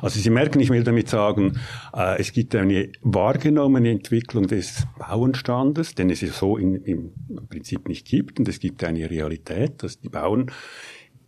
Also 0.00 0.18
Sie 0.18 0.30
merken, 0.30 0.58
ich 0.58 0.70
will 0.70 0.82
damit 0.82 1.08
sagen, 1.08 1.60
äh, 1.94 2.18
es 2.18 2.32
gibt 2.32 2.56
eine 2.56 2.90
wahrgenommene 3.02 3.90
Entwicklung 3.90 4.48
des 4.48 4.88
Bauernstandes, 4.98 5.94
den 5.94 6.10
es 6.10 6.20
so 6.20 6.56
in, 6.56 6.82
im 6.82 7.12
Prinzip 7.48 7.86
nicht 7.86 8.04
gibt. 8.04 8.40
Und 8.40 8.48
es 8.48 8.58
gibt 8.58 8.82
eine 8.82 9.08
Realität, 9.08 9.84
dass 9.84 10.00
die 10.00 10.08
Bauern 10.08 10.50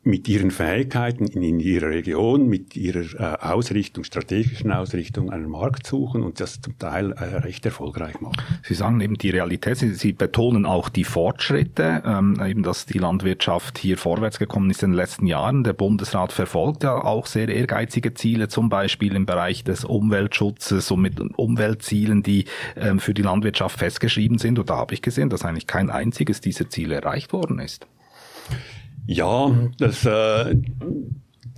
mit 0.05 0.29
ihren 0.29 0.51
Fähigkeiten 0.51 1.27
in 1.27 1.61
ihrer 1.61 1.89
Region, 1.89 2.47
mit 2.49 2.77
ihrer 2.77 3.05
äh, 3.19 3.39
Ausrichtung, 3.41 4.05
strategischen 4.05 4.71
Ausrichtung 4.71 5.31
einen 5.31 5.49
Markt 5.49 5.87
suchen 5.87 6.23
und 6.23 6.41
das 6.41 6.61
zum 6.61 6.79
Teil 6.79 7.13
äh, 7.13 7.39
recht 7.39 7.65
erfolgreich 7.65 8.21
machen. 8.21 8.37
Sie 8.63 8.75
sagen 8.75 9.01
eben 9.01 9.17
die 9.17 9.31
Realität, 9.31 9.79
Sie, 9.79 9.95
Sie 9.95 10.13
betonen 10.13 10.67
auch 10.67 10.89
die 10.89 11.05
Fortschritte, 11.05 12.03
ähm, 12.05 12.39
eben 12.45 12.63
dass 12.63 12.87
die 12.87 12.99
Landwirtschaft 12.99 13.79
hier 13.79 13.97
vorwärts 13.97 14.39
gekommen 14.39 14.71
ist 14.71 14.83
in 14.83 14.91
den 14.91 14.97
letzten 14.97 15.27
Jahren. 15.27 15.65
Der 15.65 15.73
Bundesrat 15.73 16.33
verfolgt 16.33 16.83
ja 16.83 17.03
auch 17.03 17.27
sehr 17.27 17.49
ehrgeizige 17.49 18.15
Ziele, 18.15 18.49
zum 18.49 18.69
Beispiel 18.69 19.17
im 19.17 19.25
Bereich 19.25 19.65
des 19.65 19.85
Umweltschutzes 19.85 20.91
und 20.91 21.01
mit 21.01 21.19
Umweltzielen, 21.21 22.23
die 22.23 22.45
ähm, 22.77 22.99
für 22.99 23.15
die 23.15 23.23
Landwirtschaft 23.23 23.79
festgeschrieben 23.79 24.39
sind. 24.39 24.59
Und 24.59 24.69
da 24.69 24.77
habe 24.77 24.93
ich 24.93 25.01
gesehen, 25.01 25.31
dass 25.31 25.45
eigentlich 25.45 25.67
kein 25.67 25.89
einziges 25.89 26.41
dieser 26.41 26.69
Ziele 26.69 26.97
erreicht 26.97 27.33
worden 27.33 27.59
ist. 27.59 27.87
Ja, 29.07 29.51
das, 29.79 30.05
äh, 30.07 30.57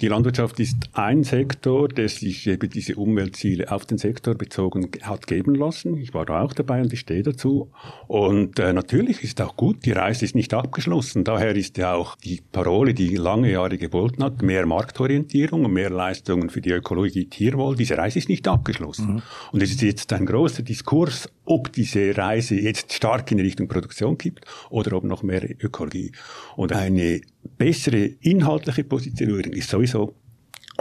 die 0.02 0.08
Landwirtschaft 0.08 0.60
ist 0.60 0.90
ein 0.92 1.24
Sektor, 1.24 1.88
der 1.88 2.10
sich 2.10 2.46
eben 2.46 2.68
diese 2.68 2.96
Umweltziele 2.96 3.72
auf 3.72 3.86
den 3.86 3.96
Sektor 3.96 4.34
bezogen 4.34 4.90
hat 5.00 5.26
geben 5.26 5.54
lassen. 5.54 5.96
Ich 5.96 6.12
war 6.12 6.26
da 6.26 6.42
auch 6.42 6.52
dabei 6.52 6.82
und 6.82 6.92
ich 6.92 7.00
stehe 7.00 7.22
dazu. 7.22 7.70
Und 8.06 8.58
äh, 8.58 8.74
natürlich 8.74 9.24
ist 9.24 9.40
auch 9.40 9.56
gut, 9.56 9.86
die 9.86 9.92
Reise 9.92 10.26
ist 10.26 10.34
nicht 10.34 10.52
abgeschlossen. 10.52 11.24
Daher 11.24 11.56
ist 11.56 11.78
ja 11.78 11.94
auch 11.94 12.16
die 12.16 12.42
Parole, 12.52 12.92
die 12.92 13.16
lange 13.16 13.50
Jahre 13.50 13.78
gegolten 13.78 14.22
hat, 14.22 14.42
mehr 14.42 14.66
Marktorientierung 14.66 15.64
und 15.64 15.72
mehr 15.72 15.88
Leistungen 15.88 16.50
für 16.50 16.60
die 16.60 16.72
Ökologie 16.72 17.24
Tierwohl. 17.24 17.74
Diese 17.76 17.96
Reise 17.96 18.18
ist 18.18 18.28
nicht 18.28 18.46
abgeschlossen. 18.48 19.14
Mhm. 19.14 19.22
Und 19.52 19.62
es 19.62 19.70
ist 19.70 19.80
jetzt 19.80 20.12
ein 20.12 20.26
großer 20.26 20.62
Diskurs, 20.62 21.30
ob 21.46 21.72
diese 21.72 22.16
Reise 22.16 22.56
jetzt 22.56 22.92
stark 22.92 23.30
in 23.32 23.40
Richtung 23.40 23.68
Produktion 23.68 24.18
gibt 24.18 24.44
oder 24.70 24.96
ob 24.96 25.04
noch 25.04 25.22
mehr 25.22 25.42
Ökologie. 25.62 26.12
Und 26.56 26.72
eine 26.72 27.20
bessere 27.56 28.04
inhaltliche 28.20 28.84
Positionierung 28.84 29.52
ist 29.52 29.70
sowieso 29.70 30.14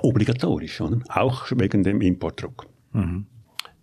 obligatorisch, 0.02 0.82
oder? 0.82 1.00
auch 1.08 1.52
wegen 1.52 1.84
dem 1.84 2.02
Importdruck. 2.02 2.68
Mhm. 2.92 3.28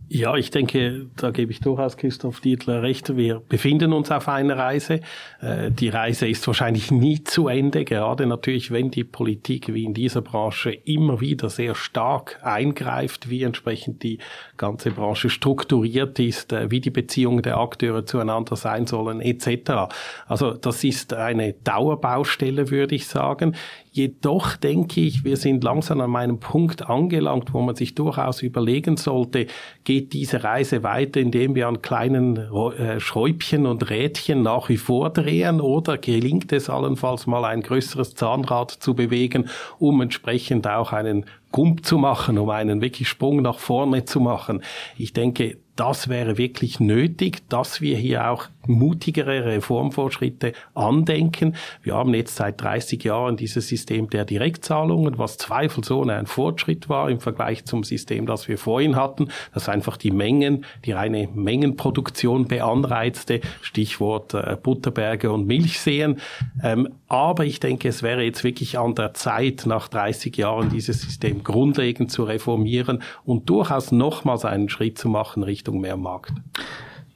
Ja, 0.08 0.36
ich 0.36 0.50
denke, 0.50 1.06
da 1.16 1.30
gebe 1.30 1.52
ich 1.52 1.60
durchaus 1.60 1.96
Christoph 1.96 2.40
Dietler 2.40 2.82
recht. 2.82 3.16
Wir 3.16 3.40
befinden 3.48 3.94
uns 3.94 4.10
auf 4.10 4.28
einer 4.28 4.58
Reise. 4.58 5.00
Äh, 5.40 5.70
die 5.70 5.88
Reise 5.88 6.28
ist 6.28 6.46
wahrscheinlich 6.46 6.90
nie 6.90 7.24
zu 7.24 7.48
Ende, 7.48 7.86
gerade 7.86 8.26
natürlich, 8.26 8.70
wenn 8.70 8.90
die 8.90 9.04
Politik 9.04 9.72
wie 9.72 9.84
in 9.84 9.94
dieser 9.94 10.20
Branche 10.20 10.70
immer 10.70 11.22
wieder 11.22 11.48
sehr 11.48 11.74
stark 11.74 12.40
eingreift, 12.42 13.30
wie 13.30 13.42
entsprechend 13.42 14.02
die 14.02 14.18
ganze 14.58 14.90
Branche 14.90 15.30
strukturiert 15.30 16.18
ist, 16.18 16.52
äh, 16.52 16.70
wie 16.70 16.80
die 16.80 16.90
Beziehungen 16.90 17.42
der 17.42 17.56
Akteure 17.56 18.04
zueinander 18.04 18.56
sein 18.56 18.86
sollen, 18.86 19.22
etc. 19.22 19.92
Also 20.26 20.52
das 20.52 20.84
ist 20.84 21.14
eine 21.14 21.54
Dauerbaustelle, 21.54 22.70
würde 22.70 22.94
ich 22.94 23.06
sagen. 23.06 23.56
Jedoch 23.94 24.56
denke 24.56 25.02
ich, 25.02 25.22
wir 25.22 25.36
sind 25.36 25.62
langsam 25.62 26.00
an 26.00 26.16
einem 26.16 26.40
Punkt 26.40 26.88
angelangt, 26.88 27.52
wo 27.52 27.60
man 27.60 27.76
sich 27.76 27.94
durchaus 27.94 28.40
überlegen 28.40 28.96
sollte, 28.96 29.48
geht 29.84 30.14
diese 30.14 30.42
Reise 30.42 30.82
weiter, 30.82 31.20
indem 31.20 31.54
wir 31.54 31.68
an 31.68 31.82
kleinen 31.82 32.38
äh, 32.38 33.00
Schräubchen 33.00 33.66
und 33.66 33.90
Rädchen 33.90 34.40
nach 34.40 34.70
wie 34.70 34.78
vor 34.78 35.10
drehen 35.10 35.60
oder 35.60 35.98
gelingt 35.98 36.52
es 36.52 36.70
allenfalls 36.70 37.26
mal 37.26 37.44
ein 37.44 37.60
größeres 37.60 38.14
Zahnrad 38.14 38.70
zu 38.70 38.94
bewegen, 38.94 39.50
um 39.78 40.00
entsprechend 40.00 40.66
auch 40.66 40.94
einen 40.94 41.26
Gump 41.50 41.84
zu 41.84 41.98
machen, 41.98 42.38
um 42.38 42.48
einen 42.48 42.80
wirklich 42.80 43.08
Sprung 43.08 43.42
nach 43.42 43.58
vorne 43.58 44.06
zu 44.06 44.20
machen. 44.20 44.62
Ich 44.96 45.12
denke, 45.12 45.58
das 45.76 46.08
wäre 46.08 46.38
wirklich 46.38 46.80
nötig, 46.80 47.48
dass 47.50 47.82
wir 47.82 47.96
hier 47.96 48.30
auch 48.30 48.48
mutigere 48.66 49.44
Reformfortschritte 49.44 50.52
andenken. 50.74 51.56
Wir 51.82 51.94
haben 51.94 52.14
jetzt 52.14 52.36
seit 52.36 52.60
30 52.60 53.02
Jahren 53.04 53.36
dieses 53.36 53.68
System 53.68 54.10
der 54.10 54.24
Direktzahlungen, 54.24 55.18
was 55.18 55.36
zweifelsohne 55.38 56.14
ein 56.14 56.26
Fortschritt 56.26 56.88
war 56.88 57.10
im 57.10 57.20
Vergleich 57.20 57.64
zum 57.64 57.84
System, 57.84 58.26
das 58.26 58.48
wir 58.48 58.58
vorhin 58.58 58.96
hatten, 58.96 59.28
das 59.54 59.68
einfach 59.68 59.96
die 59.96 60.10
Mengen, 60.10 60.64
die 60.84 60.92
reine 60.92 61.28
Mengenproduktion 61.32 62.46
beanreizte, 62.46 63.40
Stichwort 63.60 64.34
äh, 64.34 64.56
Butterberge 64.62 65.30
und 65.30 65.46
Milchseen. 65.46 66.20
Ähm, 66.62 66.88
aber 67.08 67.44
ich 67.44 67.60
denke, 67.60 67.88
es 67.88 68.02
wäre 68.02 68.22
jetzt 68.22 68.44
wirklich 68.44 68.78
an 68.78 68.94
der 68.94 69.14
Zeit, 69.14 69.64
nach 69.66 69.88
30 69.88 70.36
Jahren 70.36 70.70
dieses 70.70 71.02
System 71.02 71.42
grundlegend 71.44 72.10
zu 72.10 72.24
reformieren 72.24 73.02
und 73.24 73.48
durchaus 73.50 73.92
nochmals 73.92 74.44
einen 74.44 74.68
Schritt 74.68 74.98
zu 74.98 75.08
machen 75.08 75.42
Richtung 75.42 75.80
mehr 75.80 75.96
Markt 75.96 76.32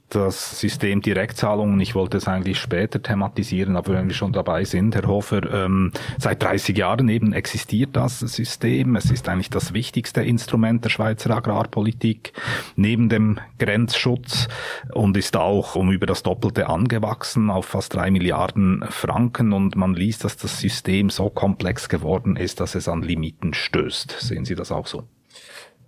das 0.09 0.61
System 0.61 1.03
Direktzahlungen, 1.03 1.81
ich 1.81 1.95
wollte 1.95 2.17
es 2.17 2.29
eigentlich 2.29 2.59
später 2.59 3.03
thematisieren, 3.03 3.77
aber 3.77 3.95
wenn 3.95 4.09
wir 4.09 4.15
schon 4.15 4.33
dabei 4.33 4.65
sind, 4.65 4.95
Herr 4.95 5.07
Hofer, 5.07 5.53
ähm, 5.53 5.93
seit 6.19 6.43
30 6.43 6.77
Jahren 6.77 7.09
eben 7.09 7.33
existiert 7.33 7.97
das 7.97 8.21
System. 8.21 8.97
Es 8.97 9.11
ist 9.11 9.29
eigentlich 9.29 9.51
das 9.51 9.73
wichtigste 9.73 10.23
Instrument 10.23 10.85
der 10.85 10.91
Schweizer 10.91 11.31
Agrarpolitik 11.31 12.33
neben 12.77 13.09
dem 13.09 13.41
Grenzschutz 13.59 14.49
und 14.93 15.17
ist 15.17 15.37
auch 15.37 15.75
um 15.75 15.91
über 15.91 16.07
das 16.07 16.23
Doppelte 16.23 16.69
angewachsen 16.69 17.51
auf 17.51 17.67
fast 17.67 17.95
drei 17.95 18.11
Milliarden 18.11 18.85
Franken 18.89 19.53
und 19.53 19.77
man 19.77 19.95
liest, 19.95 20.25
dass 20.25 20.37
das 20.37 20.61
System 20.61 21.11
so 21.11 21.31
komplex 21.31 21.89
geworden 21.89 22.37
ist, 22.37 22.61
dass 22.61 22.75
es 22.75 22.89
an 22.89 23.03
Limiten 23.03 23.55
stößt. 23.55 24.17
Sehen 24.21 24.45
Sie 24.45 24.55
das 24.55 24.71
auch 24.71 24.87
so? 24.87 25.09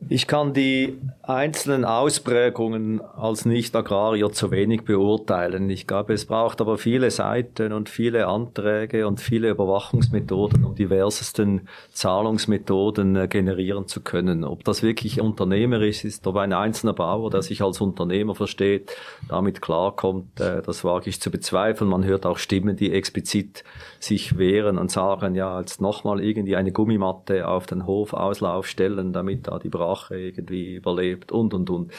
Ich 0.06 0.28
kann 0.28 0.54
die 0.54 0.96
einzelnen 1.22 1.84
Ausprägungen 1.84 3.00
als 3.00 3.44
Nicht-Agrarier 3.44 4.30
zu 4.30 4.52
wenig 4.52 4.84
beurteilen. 4.84 5.68
Ich 5.68 5.88
glaube, 5.88 6.14
es 6.14 6.24
braucht 6.24 6.60
aber 6.60 6.78
viele 6.78 7.10
Seiten 7.10 7.72
und 7.72 7.88
viele 7.88 8.28
Anträge 8.28 9.08
und 9.08 9.20
viele 9.20 9.50
Überwachungsmethoden, 9.50 10.64
um 10.64 10.76
diversesten 10.76 11.68
Zahlungsmethoden 11.90 13.16
äh, 13.16 13.28
generieren 13.28 13.88
zu 13.88 14.00
können. 14.00 14.44
Ob 14.44 14.64
das 14.64 14.84
wirklich 14.84 15.20
unternehmerisch 15.20 16.04
ist, 16.04 16.26
ob 16.28 16.36
ein 16.36 16.52
einzelner 16.52 16.94
Bauer, 16.94 17.28
der 17.30 17.42
sich 17.42 17.60
als 17.60 17.80
Unternehmer 17.80 18.36
versteht, 18.36 18.94
damit 19.28 19.60
klarkommt, 19.60 20.40
äh, 20.40 20.62
das 20.62 20.84
wage 20.84 21.10
ich 21.10 21.20
zu 21.20 21.32
bezweifeln. 21.32 21.90
Man 21.90 22.04
hört 22.04 22.24
auch 22.24 22.38
Stimmen, 22.38 22.76
die 22.76 22.92
explizit 22.92 23.64
sich 23.98 24.38
wehren 24.38 24.78
und 24.78 24.92
sagen, 24.92 25.34
ja, 25.34 25.58
jetzt 25.58 25.80
nochmal 25.80 26.22
irgendwie 26.22 26.54
eine 26.54 26.70
Gummimatte 26.70 27.48
auf 27.48 27.66
den 27.66 27.84
Hofauslauf 27.84 28.66
stellen, 28.66 29.12
damit 29.12 29.48
da 29.48 29.58
die 29.58 29.68
Sprache 29.88 30.18
irgendwie 30.18 30.74
überlebt 30.74 31.32
und, 31.32 31.54
und, 31.54 31.70
und. 31.70 31.92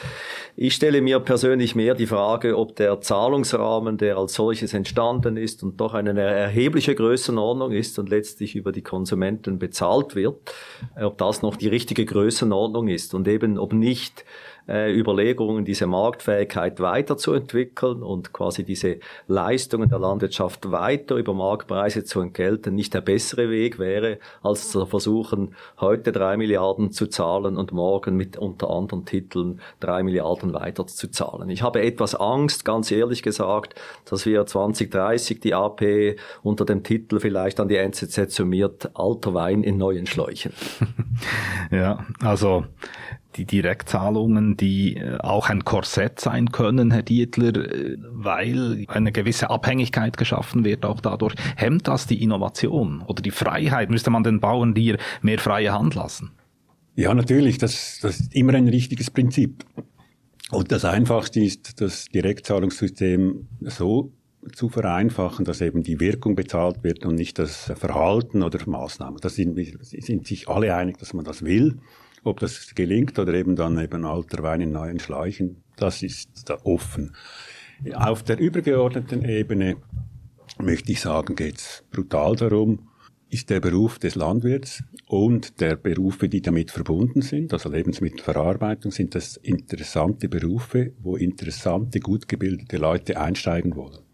Ich 0.56 0.76
stelle 0.76 1.02
mir 1.02 1.20
persönlich 1.20 1.76
mehr 1.76 1.96
die 1.96 2.06
Frage, 2.06 2.58
ob 2.58 2.76
der 2.76 3.02
Zahlungsrahmen, 3.02 3.98
der 3.98 4.18
als 4.18 4.36
solches 4.36 4.74
entstanden 4.74 5.38
ist 5.38 5.64
und 5.64 5.80
doch 5.82 5.94
eine 5.94 6.20
erhebliche 6.20 6.94
Größenordnung 6.94 7.72
ist 7.72 7.98
und 7.98 8.10
letztlich 8.10 8.56
über 8.56 8.72
die 8.72 8.84
Konsumenten 8.84 9.58
bezahlt 9.58 10.16
wird, 10.16 10.54
ob 11.02 11.18
das 11.18 11.42
noch 11.42 11.56
die 11.56 11.68
richtige 11.68 12.06
Größenordnung 12.06 12.88
ist 12.88 13.14
und 13.14 13.28
eben 13.28 13.58
ob 13.58 13.74
nicht 13.74 14.24
äh, 14.68 14.92
Überlegungen, 14.92 15.66
diese 15.66 15.88
Marktfähigkeit 15.88 16.80
weiterzuentwickeln 16.80 18.04
und 18.04 18.34
quasi 18.34 18.64
diese 18.64 19.00
Leistungen 19.28 19.90
der 19.90 20.00
Landwirtschaft 20.00 20.72
weiter 20.72 21.16
über 21.16 21.34
Marktpreise 21.34 22.04
zu 22.04 22.22
entgelten, 22.22 22.76
nicht 22.76 22.94
der 22.94 23.02
bessere 23.02 23.50
Weg 23.50 23.80
wäre, 23.80 24.20
als 24.44 24.72
zu 24.72 24.86
versuchen, 24.86 25.56
heute 25.80 26.12
drei 26.12 26.38
Milliarden 26.38 26.92
zu 26.92 27.08
zahlen 27.08 27.58
und 27.58 27.72
morgen 27.72 28.16
mit 28.16 28.38
unter 28.38 28.70
anderen 28.70 29.06
Titeln 29.06 29.62
drei 29.80 30.04
Milliarden 30.04 30.54
weiter 30.54 30.86
zu 30.88 31.10
zahlen. 31.10 31.50
Ich 31.50 31.62
habe 31.62 31.82
etwas 31.82 32.16
Angst, 32.16 32.66
ganz 32.66 32.92
ehrlich 32.92 33.24
gesagt, 33.24 33.76
dass 34.06 34.26
wir 34.26 34.46
2030 34.46 35.40
die 35.40 35.54
AP 35.54 36.16
unter 36.44 36.66
dem 36.66 36.84
Titel 36.84 37.20
vielleicht 37.20 37.60
an 37.60 37.68
die 37.68 37.78
NZZ 37.78 38.32
summiert, 38.32 38.92
alter 38.94 39.34
Wein 39.34 39.64
in 39.64 39.78
neuen 39.78 40.06
Schläuchen. 40.06 40.54
ja, 41.72 42.06
also 42.22 42.66
die 43.36 43.46
Direktzahlungen, 43.46 44.58
die 44.58 44.98
äh, 44.98 45.18
auch 45.20 45.50
ein 45.50 45.64
Korsett 45.64 46.20
sein 46.20 46.52
können, 46.52 46.92
Herr 46.92 47.04
Dietler, 47.04 47.56
äh, 47.56 47.98
weil 48.12 48.86
eine 48.88 49.12
gewisse 49.12 49.50
Abhängigkeit 49.50 50.18
geschaffen 50.18 50.66
wird 50.66 50.86
auch 50.86 51.00
dadurch. 51.00 51.36
Hemmt 51.56 51.88
das 51.88 52.08
die 52.08 52.22
Innovation 52.24 53.02
oder 53.02 53.22
die 53.22 53.32
Freiheit? 53.32 53.90
Müsste 53.90 54.10
man 54.10 54.24
den 54.24 54.40
Bauern 54.40 54.74
hier 54.76 54.98
mehr 55.22 55.40
freie 55.40 55.72
Hand 55.72 55.96
lassen? 55.96 56.32
Ja, 56.96 57.14
natürlich. 57.14 57.58
Das, 57.58 58.00
das 58.02 58.20
ist 58.20 58.36
immer 58.36 58.54
ein 58.56 58.68
richtiges 58.68 59.12
Prinzip. 59.12 59.64
Und 60.52 60.72
das 60.72 60.84
Einfachste 60.84 61.40
ist, 61.40 61.80
das 61.80 62.06
Direktzahlungssystem 62.06 63.48
so 63.62 64.12
zu 64.54 64.70
vereinfachen, 64.70 65.46
dass 65.46 65.62
eben 65.62 65.84
die 65.84 66.00
Wirkung 66.00 66.36
bezahlt 66.36 66.84
wird 66.84 67.06
und 67.06 67.16
nicht 67.16 67.38
das 67.40 67.72
Verhalten 67.76 68.42
oder 68.42 68.60
Maßnahmen. 68.68 69.20
Da 69.22 69.30
sind, 69.30 69.58
sind 69.84 70.28
sich 70.28 70.48
alle 70.48 70.76
einig, 70.76 70.98
dass 70.98 71.14
man 71.14 71.26
das 71.26 71.44
will. 71.44 71.78
Ob 72.24 72.40
das 72.40 72.74
gelingt 72.76 73.18
oder 73.18 73.34
eben 73.34 73.56
dann 73.56 73.80
eben 73.80 74.06
alter 74.06 74.44
Wein 74.44 74.62
in 74.62 74.72
neuen 74.72 75.00
Schläuchen, 75.00 75.64
das 75.78 76.04
ist 76.04 76.50
da 76.50 76.58
offen. 76.64 77.16
Auf 77.94 78.24
der 78.24 78.40
übergeordneten 78.40 79.24
Ebene 79.24 79.78
möchte 80.62 80.92
ich 80.92 81.02
sagen, 81.02 81.36
geht 81.36 81.58
es 81.58 81.84
brutal 81.92 82.36
darum, 82.36 82.90
ist 83.30 83.50
der 83.50 83.60
Beruf 83.60 84.00
des 84.00 84.16
Landwirts 84.16 84.84
und 85.08 85.62
der 85.62 85.76
Berufe, 85.76 86.28
die 86.28 86.42
damit 86.42 86.72
verbunden 86.72 87.22
sind, 87.22 87.54
also 87.54 87.70
Lebensmittelverarbeitung, 87.70 88.92
sind 88.92 89.16
das 89.16 89.38
interessante 89.38 90.28
Berufe, 90.28 90.94
wo 91.00 91.16
interessante, 91.16 92.00
gut 92.00 92.28
gebildete 92.28 92.78
Leute 92.78 93.20
einsteigen 93.20 93.76
wollen 93.76 94.09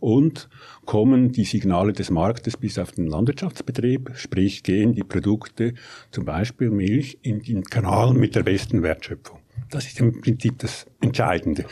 und 0.00 0.48
kommen 0.84 1.32
die 1.32 1.44
Signale 1.44 1.92
des 1.92 2.10
Marktes 2.10 2.56
bis 2.56 2.78
auf 2.78 2.92
den 2.92 3.06
Landwirtschaftsbetrieb, 3.06 4.12
sprich 4.14 4.62
gehen 4.62 4.94
die 4.94 5.04
Produkte, 5.04 5.74
zum 6.10 6.24
Beispiel 6.24 6.70
Milch, 6.70 7.18
in 7.22 7.40
den 7.40 7.64
Kanal 7.64 8.14
mit 8.14 8.34
der 8.34 8.42
besten 8.42 8.82
Wertschöpfung. 8.82 9.40
Das 9.70 9.86
ist 9.86 10.00
im 10.00 10.20
Prinzip 10.20 10.58
das 10.58 10.86
Entscheidende. 11.00 11.64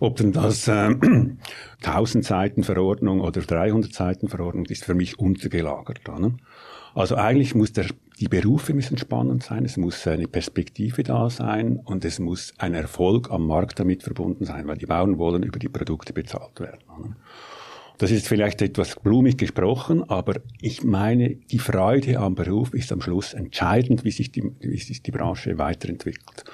Ob 0.00 0.16
denn 0.16 0.32
das 0.32 0.68
äh, 0.68 0.94
1000 1.84 2.24
Seiten 2.24 2.64
Verordnung 2.64 3.20
oder 3.20 3.40
300 3.40 3.92
Seiten 3.92 4.28
Verordnung 4.28 4.66
ist 4.66 4.84
für 4.84 4.94
mich 4.94 5.18
untergelagert. 5.18 6.00
Ne? 6.18 6.36
Also 6.94 7.16
eigentlich 7.16 7.54
muss 7.54 7.72
der, 7.72 7.86
die 8.18 8.28
Berufe 8.28 8.72
müssen 8.72 8.96
spannend 8.96 9.42
sein, 9.42 9.66
es 9.66 9.76
muss 9.76 10.06
eine 10.06 10.26
Perspektive 10.26 11.02
da 11.02 11.28
sein 11.28 11.78
und 11.84 12.06
es 12.06 12.18
muss 12.18 12.54
ein 12.56 12.72
Erfolg 12.72 13.30
am 13.30 13.46
Markt 13.46 13.78
damit 13.78 14.02
verbunden 14.02 14.46
sein, 14.46 14.66
weil 14.66 14.78
die 14.78 14.86
Bauern 14.86 15.18
wollen 15.18 15.42
über 15.42 15.58
die 15.58 15.68
Produkte 15.68 16.14
bezahlt 16.14 16.58
werden. 16.58 16.80
Ne? 16.98 17.16
Das 17.98 18.10
ist 18.10 18.28
vielleicht 18.28 18.60
etwas 18.60 18.96
blumig 18.96 19.38
gesprochen, 19.38 20.08
aber 20.08 20.34
ich 20.60 20.84
meine, 20.84 21.36
die 21.36 21.58
Freude 21.58 22.18
am 22.18 22.34
Beruf 22.34 22.74
ist 22.74 22.92
am 22.92 23.00
Schluss 23.00 23.32
entscheidend, 23.32 24.04
wie 24.04 24.10
sich 24.10 24.30
die, 24.30 24.52
wie 24.60 24.76
sich 24.78 25.02
die 25.02 25.12
Branche 25.12 25.56
weiterentwickelt. 25.56 26.44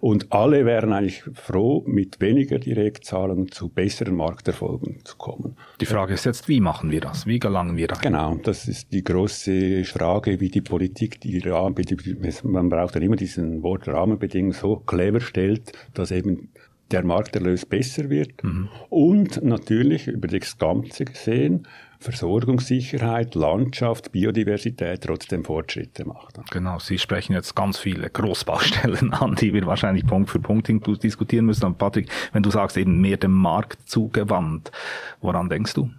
Und 0.00 0.30
alle 0.30 0.64
wären 0.66 0.92
eigentlich 0.92 1.24
froh, 1.32 1.82
mit 1.86 2.20
weniger 2.20 2.58
Direktzahlungen 2.58 3.50
zu 3.50 3.68
besseren 3.68 4.14
Markterfolgen 4.14 5.04
zu 5.04 5.16
kommen. 5.16 5.56
Die 5.80 5.86
Frage 5.86 6.14
ist 6.14 6.26
jetzt, 6.26 6.48
wie 6.48 6.60
machen 6.60 6.90
wir 6.90 7.00
das? 7.00 7.26
Wie 7.26 7.38
gelangen 7.38 7.76
wir 7.76 7.88
da? 7.88 7.96
Genau, 7.96 8.36
das 8.36 8.68
ist 8.68 8.92
die 8.92 9.02
große 9.02 9.84
Frage, 9.84 10.38
wie 10.40 10.50
die 10.50 10.60
Politik 10.60 11.20
die 11.20 11.38
Rahmenbedingungen, 11.38 12.32
man 12.44 12.68
braucht 12.68 12.94
dann 12.94 13.02
immer 13.02 13.16
diesen 13.16 13.62
Wort 13.62 13.88
Rahmenbedingungen 13.88 14.52
so 14.52 14.76
clever 14.76 15.20
stellt, 15.20 15.72
dass 15.94 16.10
eben 16.10 16.50
der 16.90 17.04
Markterlös 17.04 17.66
besser 17.66 18.10
wird 18.10 18.42
mhm. 18.44 18.68
und 18.88 19.42
natürlich 19.42 20.06
über 20.06 20.28
das 20.28 20.58
Ganze 20.58 21.04
gesehen 21.04 21.66
Versorgungssicherheit, 21.98 23.34
Landschaft, 23.34 24.12
Biodiversität 24.12 25.02
trotzdem 25.02 25.44
Fortschritte 25.44 26.04
macht. 26.04 26.38
Genau, 26.50 26.78
Sie 26.78 26.98
sprechen 26.98 27.32
jetzt 27.32 27.54
ganz 27.56 27.78
viele 27.78 28.10
Großbaustellen 28.10 29.12
an, 29.14 29.34
die 29.34 29.54
wir 29.54 29.66
wahrscheinlich 29.66 30.06
Punkt 30.06 30.30
für 30.30 30.38
Punkt 30.38 30.68
diskutieren 31.02 31.46
müssen. 31.46 31.64
Und 31.64 31.78
Patrick, 31.78 32.10
wenn 32.32 32.42
du 32.42 32.50
sagst, 32.50 32.76
eben 32.76 33.00
mehr 33.00 33.16
dem 33.16 33.32
Markt 33.32 33.88
zugewandt, 33.88 34.70
woran 35.20 35.48
denkst 35.48 35.74
du? 35.74 35.90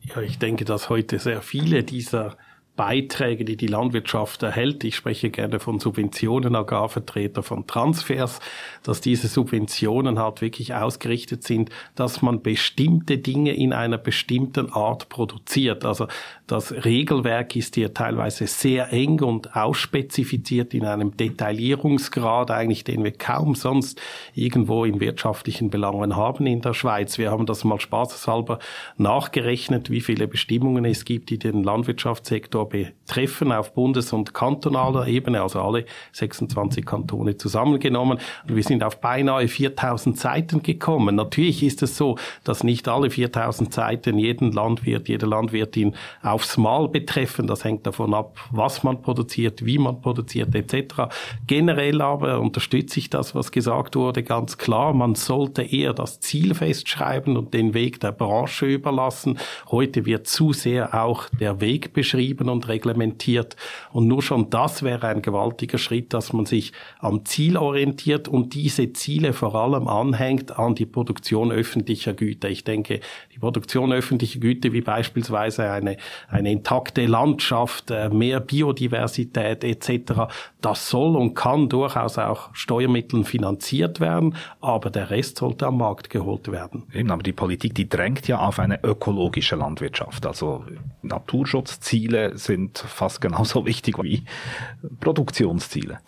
Ja, 0.00 0.20
ich 0.20 0.38
denke, 0.38 0.64
dass 0.64 0.90
heute 0.90 1.18
sehr 1.18 1.40
viele 1.40 1.82
dieser 1.82 2.36
Beiträge, 2.76 3.44
die 3.44 3.56
die 3.56 3.68
Landwirtschaft 3.68 4.42
erhält. 4.42 4.82
Ich 4.82 4.96
spreche 4.96 5.30
gerne 5.30 5.60
von 5.60 5.78
Subventionen, 5.78 6.56
Agrarvertreter 6.56 7.44
von 7.44 7.66
Transfers, 7.66 8.40
dass 8.82 9.00
diese 9.00 9.28
Subventionen 9.28 10.18
halt 10.18 10.40
wirklich 10.40 10.74
ausgerichtet 10.74 11.44
sind, 11.44 11.70
dass 11.94 12.20
man 12.20 12.42
bestimmte 12.42 13.18
Dinge 13.18 13.54
in 13.54 13.72
einer 13.72 13.98
bestimmten 13.98 14.72
Art 14.72 15.08
produziert. 15.08 15.84
Also 15.84 16.08
das 16.48 16.72
Regelwerk 16.84 17.54
ist 17.54 17.76
hier 17.76 17.94
teilweise 17.94 18.48
sehr 18.48 18.92
eng 18.92 19.20
und 19.20 19.54
ausspezifiziert 19.54 20.74
in 20.74 20.84
einem 20.84 21.16
Detaillierungsgrad, 21.16 22.50
eigentlich 22.50 22.82
den 22.82 23.04
wir 23.04 23.12
kaum 23.12 23.54
sonst 23.54 24.00
irgendwo 24.34 24.84
in 24.84 24.98
wirtschaftlichen 24.98 25.70
Belangen 25.70 26.16
haben 26.16 26.46
in 26.46 26.60
der 26.60 26.74
Schweiz. 26.74 27.18
Wir 27.18 27.30
haben 27.30 27.46
das 27.46 27.62
mal 27.62 27.78
spaßeshalber 27.78 28.58
nachgerechnet, 28.96 29.90
wie 29.90 30.00
viele 30.00 30.26
Bestimmungen 30.26 30.84
es 30.84 31.04
gibt, 31.04 31.30
die 31.30 31.38
den 31.38 31.62
Landwirtschaftssektor 31.62 32.63
betreffen 32.68 33.52
auf 33.52 33.74
bundes- 33.74 34.12
und 34.12 34.34
kantonaler 34.34 35.06
Ebene, 35.06 35.42
also 35.42 35.60
alle 35.60 35.84
26 36.12 36.84
Kantone 36.84 37.36
zusammengenommen. 37.36 38.18
Und 38.48 38.56
wir 38.56 38.62
sind 38.62 38.82
auf 38.82 39.00
beinahe 39.00 39.48
4000 39.48 40.18
Seiten 40.18 40.62
gekommen. 40.62 41.16
Natürlich 41.16 41.62
ist 41.62 41.82
es 41.82 41.96
so, 41.96 42.16
dass 42.44 42.64
nicht 42.64 42.88
alle 42.88 43.10
4000 43.10 43.72
Seiten 43.72 44.18
jeden 44.18 44.52
Landwirt, 44.52 45.08
jede 45.08 45.26
Landwirtin 45.26 45.94
aufs 46.22 46.56
Mal 46.56 46.88
betreffen. 46.88 47.46
Das 47.46 47.64
hängt 47.64 47.86
davon 47.86 48.14
ab, 48.14 48.38
was 48.50 48.82
man 48.82 49.02
produziert, 49.02 49.64
wie 49.64 49.78
man 49.78 50.00
produziert 50.00 50.54
etc. 50.54 51.08
Generell 51.46 52.00
aber 52.00 52.40
unterstütze 52.40 52.98
ich 52.98 53.10
das, 53.10 53.34
was 53.34 53.52
gesagt 53.52 53.96
wurde, 53.96 54.22
ganz 54.22 54.58
klar. 54.58 54.92
Man 54.92 55.14
sollte 55.14 55.62
eher 55.62 55.92
das 55.92 56.20
Ziel 56.20 56.54
festschreiben 56.54 57.36
und 57.36 57.54
den 57.54 57.74
Weg 57.74 58.00
der 58.00 58.12
Branche 58.12 58.66
überlassen. 58.66 59.38
Heute 59.70 60.06
wird 60.06 60.26
zu 60.26 60.52
sehr 60.52 60.94
auch 60.94 61.28
der 61.40 61.60
Weg 61.60 61.92
beschrieben 61.92 62.48
und 62.54 62.68
reglementiert. 62.68 63.56
Und 63.92 64.08
nur 64.08 64.22
schon 64.22 64.48
das 64.48 64.82
wäre 64.82 65.08
ein 65.08 65.20
gewaltiger 65.20 65.78
Schritt, 65.78 66.14
dass 66.14 66.32
man 66.32 66.46
sich 66.46 66.72
am 67.00 67.24
Ziel 67.26 67.56
orientiert 67.56 68.28
und 68.28 68.54
diese 68.54 68.92
Ziele 68.94 69.32
vor 69.34 69.54
allem 69.54 69.88
anhängt 69.88 70.58
an 70.58 70.74
die 70.74 70.86
Produktion 70.86 71.52
öffentlicher 71.52 72.14
Güter. 72.14 72.48
Ich 72.48 72.64
denke, 72.64 73.00
die 73.34 73.38
Produktion 73.38 73.92
öffentlicher 73.92 74.40
Güter 74.40 74.72
wie 74.72 74.80
beispielsweise 74.80 75.70
eine, 75.70 75.96
eine 76.28 76.52
intakte 76.52 77.06
Landschaft, 77.06 77.90
äh, 77.90 78.08
mehr 78.08 78.40
Biodiversität 78.40 79.64
etc., 79.64 80.28
das 80.60 80.88
soll 80.88 81.16
und 81.16 81.34
kann 81.34 81.68
durchaus 81.68 82.16
auch 82.16 82.54
Steuermitteln 82.54 83.24
finanziert 83.24 84.00
werden, 84.00 84.36
aber 84.60 84.88
der 84.90 85.10
Rest 85.10 85.38
sollte 85.38 85.66
am 85.66 85.78
Markt 85.78 86.08
geholt 86.08 86.50
werden. 86.50 86.84
Eben, 86.94 87.10
aber 87.10 87.22
die 87.22 87.32
Politik, 87.32 87.74
die 87.74 87.88
drängt 87.88 88.26
ja 88.28 88.38
auf 88.38 88.58
eine 88.58 88.82
ökologische 88.82 89.56
Landwirtschaft. 89.56 90.24
Also 90.26 90.64
Naturschutzziele 91.02 92.38
sind 92.44 92.78
fast 92.78 93.20
genauso 93.20 93.66
wichtig 93.66 94.02
wie 94.02 94.24
Produktionsziele. 95.00 95.98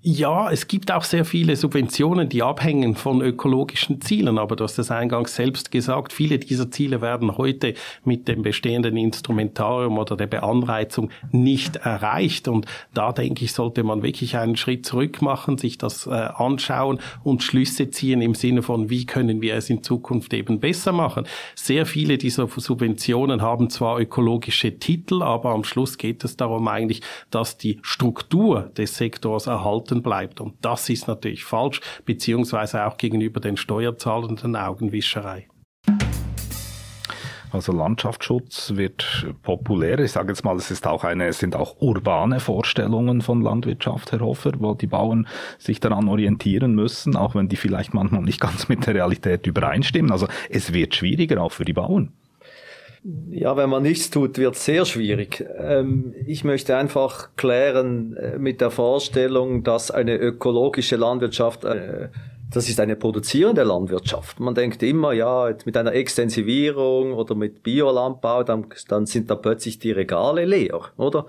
Ja, 0.00 0.48
es 0.48 0.68
gibt 0.68 0.92
auch 0.92 1.02
sehr 1.02 1.24
viele 1.24 1.56
Subventionen, 1.56 2.28
die 2.28 2.44
abhängen 2.44 2.94
von 2.94 3.20
ökologischen 3.20 4.00
Zielen, 4.00 4.38
aber 4.38 4.54
du 4.54 4.62
hast 4.62 4.78
es 4.78 4.92
eingangs 4.92 5.34
selbst 5.34 5.72
gesagt, 5.72 6.12
viele 6.12 6.38
dieser 6.38 6.70
Ziele 6.70 7.00
werden 7.00 7.36
heute 7.36 7.74
mit 8.04 8.28
dem 8.28 8.42
bestehenden 8.42 8.96
Instrumentarium 8.96 9.98
oder 9.98 10.16
der 10.16 10.28
Beanreizung 10.28 11.10
nicht 11.32 11.74
erreicht. 11.76 12.46
Und 12.46 12.66
da 12.94 13.10
denke 13.10 13.44
ich, 13.44 13.52
sollte 13.52 13.82
man 13.82 14.04
wirklich 14.04 14.36
einen 14.36 14.56
Schritt 14.56 14.86
zurück 14.86 15.20
machen, 15.20 15.58
sich 15.58 15.78
das 15.78 16.06
äh, 16.06 16.10
anschauen 16.10 17.00
und 17.24 17.42
Schlüsse 17.42 17.90
ziehen 17.90 18.22
im 18.22 18.36
Sinne 18.36 18.62
von, 18.62 18.90
wie 18.90 19.04
können 19.04 19.42
wir 19.42 19.56
es 19.56 19.68
in 19.68 19.82
Zukunft 19.82 20.32
eben 20.32 20.60
besser 20.60 20.92
machen. 20.92 21.26
Sehr 21.56 21.86
viele 21.86 22.18
dieser 22.18 22.46
Subventionen 22.46 23.42
haben 23.42 23.68
zwar 23.68 23.98
ökologische 23.98 24.78
Titel, 24.78 25.24
aber 25.24 25.50
am 25.50 25.64
Schluss 25.64 25.98
geht 25.98 26.22
es 26.22 26.36
darum 26.36 26.68
eigentlich, 26.68 27.02
dass 27.32 27.58
die 27.58 27.80
Struktur 27.82 28.70
des 28.76 28.96
Sektors 28.96 29.48
erhalten 29.48 29.88
erhalten 29.98 30.02
bleibt. 30.02 30.40
Und 30.40 30.54
das 30.62 30.88
ist 30.88 31.08
natürlich 31.08 31.44
falsch, 31.44 31.80
beziehungsweise 32.04 32.86
auch 32.86 32.96
gegenüber 32.96 33.40
den 33.40 33.56
Steuerzahlenden 33.56 34.56
Augenwischerei. 34.56 35.48
Also 37.50 37.72
Landschaftsschutz 37.72 38.74
wird 38.74 39.26
populär. 39.42 39.98
Ich 40.00 40.12
sage 40.12 40.28
jetzt 40.28 40.44
mal, 40.44 40.54
es 40.56 40.70
ist 40.70 40.86
auch 40.86 41.02
eine, 41.02 41.28
es 41.28 41.38
sind 41.38 41.56
auch 41.56 41.80
urbane 41.80 42.40
Vorstellungen 42.40 43.22
von 43.22 43.40
Landwirtschaft, 43.40 44.12
Herr 44.12 44.20
Hofer, 44.20 44.52
wo 44.58 44.74
die 44.74 44.86
Bauern 44.86 45.26
sich 45.58 45.80
daran 45.80 46.08
orientieren 46.08 46.74
müssen, 46.74 47.16
auch 47.16 47.34
wenn 47.34 47.48
die 47.48 47.56
vielleicht 47.56 47.94
manchmal 47.94 48.20
nicht 48.20 48.38
ganz 48.38 48.68
mit 48.68 48.86
der 48.86 48.96
Realität 48.96 49.46
übereinstimmen. 49.46 50.12
Also 50.12 50.28
es 50.50 50.74
wird 50.74 50.94
schwieriger 50.94 51.42
auch 51.42 51.52
für 51.52 51.64
die 51.64 51.72
Bauern. 51.72 52.12
Ja, 53.30 53.56
wenn 53.56 53.70
man 53.70 53.82
nichts 53.82 54.10
tut, 54.10 54.38
wird 54.38 54.56
es 54.56 54.64
sehr 54.64 54.84
schwierig. 54.84 55.46
Ähm, 55.58 56.14
ich 56.26 56.44
möchte 56.44 56.76
einfach 56.76 57.30
klären 57.36 58.16
äh, 58.16 58.38
mit 58.38 58.60
der 58.60 58.70
Vorstellung, 58.70 59.62
dass 59.62 59.90
eine 59.90 60.16
ökologische 60.16 60.96
Landwirtschaft 60.96 61.64
äh, 61.64 62.08
das 62.50 62.68
ist 62.68 62.80
eine 62.80 62.96
produzierende 62.96 63.62
Landwirtschaft. 63.62 64.40
Man 64.40 64.54
denkt 64.54 64.82
immer, 64.82 65.12
ja, 65.12 65.54
mit 65.64 65.76
einer 65.76 65.92
Extensivierung 65.92 67.12
oder 67.12 67.34
mit 67.34 67.62
Biolandbau, 67.62 68.42
dann, 68.42 68.66
dann 68.88 69.06
sind 69.06 69.30
da 69.30 69.34
plötzlich 69.34 69.78
die 69.78 69.92
Regale 69.92 70.44
leer, 70.46 70.80
oder? 70.96 71.26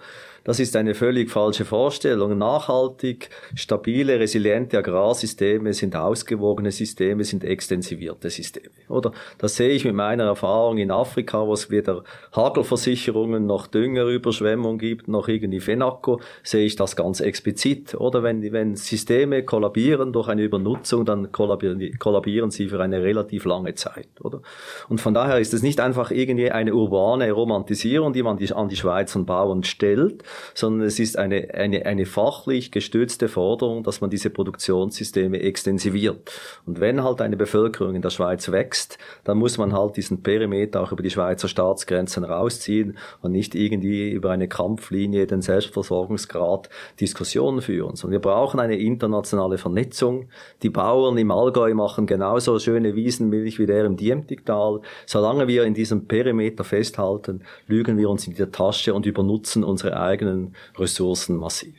Das 0.49 0.59
ist 0.59 0.75
eine 0.75 0.95
völlig 0.95 1.29
falsche 1.29 1.63
Vorstellung. 1.63 2.35
Nachhaltig, 2.35 3.29
stabile, 3.53 4.19
resiliente 4.19 4.79
Agrarsysteme 4.79 5.73
sind 5.73 5.95
ausgewogene 5.95 6.71
Systeme, 6.71 7.23
sind 7.23 7.43
extensivierte 7.43 8.31
Systeme. 8.31 8.71
Oder 8.87 9.11
das 9.37 9.57
sehe 9.57 9.69
ich 9.69 9.85
mit 9.85 9.93
meiner 9.93 10.23
Erfahrung 10.23 10.79
in 10.79 10.89
Afrika, 10.89 11.45
wo 11.45 11.53
es 11.53 11.69
weder 11.69 12.03
Hagelversicherungen 12.35 13.45
noch 13.45 13.67
Düngerüberschwemmung 13.67 14.79
gibt, 14.79 15.07
noch 15.07 15.27
irgendwie 15.27 15.59
Fenaco, 15.59 16.19
sehe 16.41 16.65
ich 16.65 16.75
das 16.75 16.95
ganz 16.95 17.19
explizit. 17.19 17.93
Oder 17.93 18.23
wenn, 18.23 18.41
wenn 18.51 18.75
Systeme 18.75 19.43
kollabieren 19.43 20.11
durch 20.13 20.29
eine 20.29 20.41
Übernutzung, 20.41 21.05
dann 21.05 21.31
kollabieren, 21.31 21.99
kollabieren 21.99 22.49
sie 22.49 22.69
für 22.69 22.81
eine 22.81 23.03
relativ 23.03 23.45
lange 23.45 23.75
Zeit. 23.75 24.09
Oder? 24.23 24.41
Und 24.87 24.99
von 24.99 25.13
daher 25.13 25.37
ist 25.37 25.53
es 25.53 25.61
nicht 25.61 25.79
einfach 25.79 26.09
irgendwie 26.09 26.49
eine 26.49 26.73
urbane 26.73 27.31
Romantisierung, 27.31 28.13
die 28.13 28.23
man 28.23 28.39
an 28.39 28.67
die 28.67 28.75
Schweizer 28.75 29.19
Bauern 29.19 29.63
stellt, 29.63 30.23
sondern 30.53 30.87
es 30.87 30.99
ist 30.99 31.17
eine, 31.17 31.53
eine, 31.53 31.85
eine 31.85 32.05
fachlich 32.05 32.71
gestützte 32.71 33.27
Forderung, 33.27 33.83
dass 33.83 34.01
man 34.01 34.09
diese 34.09 34.29
Produktionssysteme 34.29 35.39
extensiviert. 35.39 36.31
Und 36.65 36.79
wenn 36.79 37.03
halt 37.03 37.21
eine 37.21 37.37
Bevölkerung 37.37 37.95
in 37.95 38.01
der 38.01 38.09
Schweiz 38.09 38.51
wächst, 38.51 38.97
dann 39.23 39.37
muss 39.37 39.57
man 39.57 39.73
halt 39.73 39.97
diesen 39.97 40.23
Perimeter 40.23 40.81
auch 40.81 40.91
über 40.91 41.03
die 41.03 41.09
Schweizer 41.09 41.47
Staatsgrenzen 41.47 42.23
rausziehen 42.23 42.97
und 43.21 43.31
nicht 43.31 43.55
irgendwie 43.55 44.11
über 44.11 44.31
eine 44.31 44.47
Kampflinie 44.47 45.27
den 45.27 45.41
Selbstversorgungsgrad 45.41 46.69
Diskussionen 46.99 47.61
führen. 47.61 47.95
Sondern 47.95 48.21
wir 48.21 48.29
brauchen 48.29 48.59
eine 48.59 48.77
internationale 48.77 49.57
Vernetzung. 49.57 50.29
Die 50.63 50.69
Bauern 50.69 51.17
im 51.17 51.31
Allgäu 51.31 51.73
machen 51.73 52.05
genauso 52.05 52.59
schöne 52.59 52.95
Wiesenmilch 52.95 53.59
wie 53.59 53.65
der 53.65 53.85
im 53.85 53.97
Diemtigtal. 53.97 54.81
Solange 55.05 55.47
wir 55.47 55.63
in 55.63 55.73
diesem 55.73 56.07
Perimeter 56.07 56.63
festhalten, 56.63 57.43
lügen 57.67 57.97
wir 57.97 58.09
uns 58.09 58.27
in 58.27 58.35
die 58.35 58.45
Tasche 58.45 58.93
und 58.93 59.05
übernutzen 59.05 59.63
unsere 59.63 59.99
eigenen 59.99 60.28
eigenen 60.29 60.55
Ressourcen 60.77 61.37
massiv. 61.37 61.75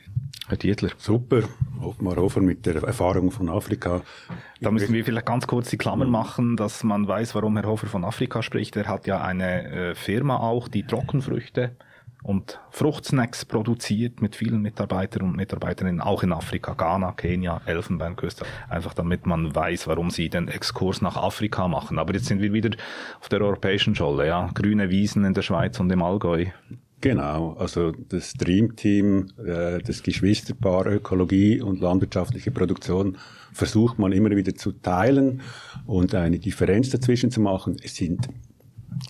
Herr 0.47 0.57
Dietler. 0.57 0.89
Super. 0.97 1.43
Mal 1.99 2.17
Hofer 2.17 2.41
mit 2.41 2.65
der 2.65 2.83
Erfahrung 2.83 3.31
von 3.31 3.49
Afrika. 3.49 4.01
Da 4.59 4.69
müssen 4.69 4.93
wir 4.93 5.05
vielleicht 5.05 5.25
ganz 5.25 5.47
kurz 5.47 5.69
die 5.69 5.77
Klammer 5.77 6.05
machen, 6.05 6.57
dass 6.57 6.83
man 6.83 7.07
weiß, 7.07 7.35
warum 7.35 7.55
Herr 7.57 7.67
Hofer 7.67 7.87
von 7.87 8.03
Afrika 8.03 8.43
spricht. 8.43 8.75
Er 8.75 8.87
hat 8.87 9.07
ja 9.07 9.21
eine 9.21 9.63
äh, 9.71 9.95
Firma 9.95 10.37
auch, 10.37 10.67
die 10.67 10.83
Trockenfrüchte 10.83 11.75
und 12.23 12.59
Fruchtsnacks 12.69 13.45
produziert 13.45 14.21
mit 14.21 14.35
vielen 14.35 14.61
Mitarbeitern 14.61 15.23
und 15.23 15.37
Mitarbeiterinnen, 15.37 16.01
auch 16.01 16.21
in 16.21 16.33
Afrika, 16.33 16.73
Ghana, 16.73 17.13
Kenia, 17.13 17.61
Elfenbeinküste. 17.65 18.45
Einfach 18.69 18.93
damit 18.93 19.25
man 19.25 19.55
weiß, 19.55 19.87
warum 19.87 20.11
sie 20.11 20.29
den 20.29 20.47
Exkurs 20.47 21.01
nach 21.01 21.17
Afrika 21.17 21.67
machen. 21.67 21.97
Aber 21.97 22.13
jetzt 22.13 22.25
sind 22.25 22.41
wir 22.41 22.53
wieder 22.53 22.77
auf 23.19 23.29
der 23.29 23.41
europäischen 23.41 23.95
Scholle, 23.95 24.27
ja. 24.27 24.49
Grüne 24.53 24.89
Wiesen 24.89 25.23
in 25.23 25.33
der 25.33 25.41
Schweiz 25.41 25.79
und 25.79 25.91
im 25.91 26.03
Allgäu. 26.03 26.47
Genau, 27.01 27.53
also 27.53 27.91
das 27.91 28.33
Dreamteam, 28.33 29.31
äh, 29.43 29.79
das 29.79 30.03
Geschwisterpaar 30.03 30.85
Ökologie 30.85 31.59
und 31.59 31.81
landwirtschaftliche 31.81 32.51
Produktion 32.51 33.17
versucht 33.51 33.97
man 33.97 34.11
immer 34.11 34.29
wieder 34.29 34.53
zu 34.53 34.71
teilen 34.71 35.41
und 35.87 36.13
eine 36.13 36.37
Differenz 36.37 36.91
dazwischen 36.91 37.31
zu 37.31 37.41
machen. 37.41 37.75
Es 37.83 37.95
sind 37.95 38.29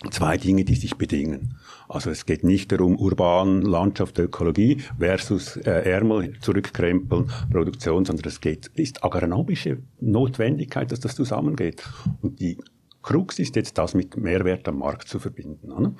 zwei 0.09 0.37
Dinge, 0.37 0.63
die 0.63 0.75
sich 0.75 0.95
bedingen. 0.95 1.57
Also 1.89 2.09
es 2.11 2.25
geht 2.25 2.45
nicht 2.45 2.71
darum, 2.71 2.97
urban, 2.97 3.61
Landschaft, 3.61 4.17
Ökologie 4.19 4.77
versus 4.97 5.57
äh, 5.57 5.69
Ärmel 5.69 6.39
zurückkrempeln, 6.39 7.29
Produktion, 7.51 8.05
sondern 8.05 8.25
es 8.25 8.39
geht, 8.39 8.67
ist 8.75 9.03
agronomische 9.03 9.79
Notwendigkeit, 9.99 10.91
dass 10.93 11.01
das 11.01 11.15
zusammengeht. 11.15 11.83
Und 12.21 12.39
die 12.39 12.57
Krux 13.01 13.39
ist 13.39 13.55
jetzt, 13.55 13.77
das 13.77 13.93
mit 13.93 14.17
Mehrwert 14.17 14.67
am 14.67 14.79
Markt 14.79 15.07
zu 15.07 15.19
verbinden. 15.19 15.71
Oder? 15.71 15.93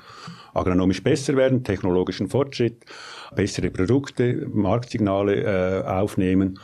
Agronomisch 0.54 1.04
besser 1.04 1.36
werden, 1.36 1.64
technologischen 1.64 2.28
Fortschritt, 2.28 2.86
bessere 3.36 3.70
Produkte, 3.72 4.48
Marktsignale 4.52 5.84
äh, 5.84 5.84
aufnehmen 5.88 6.60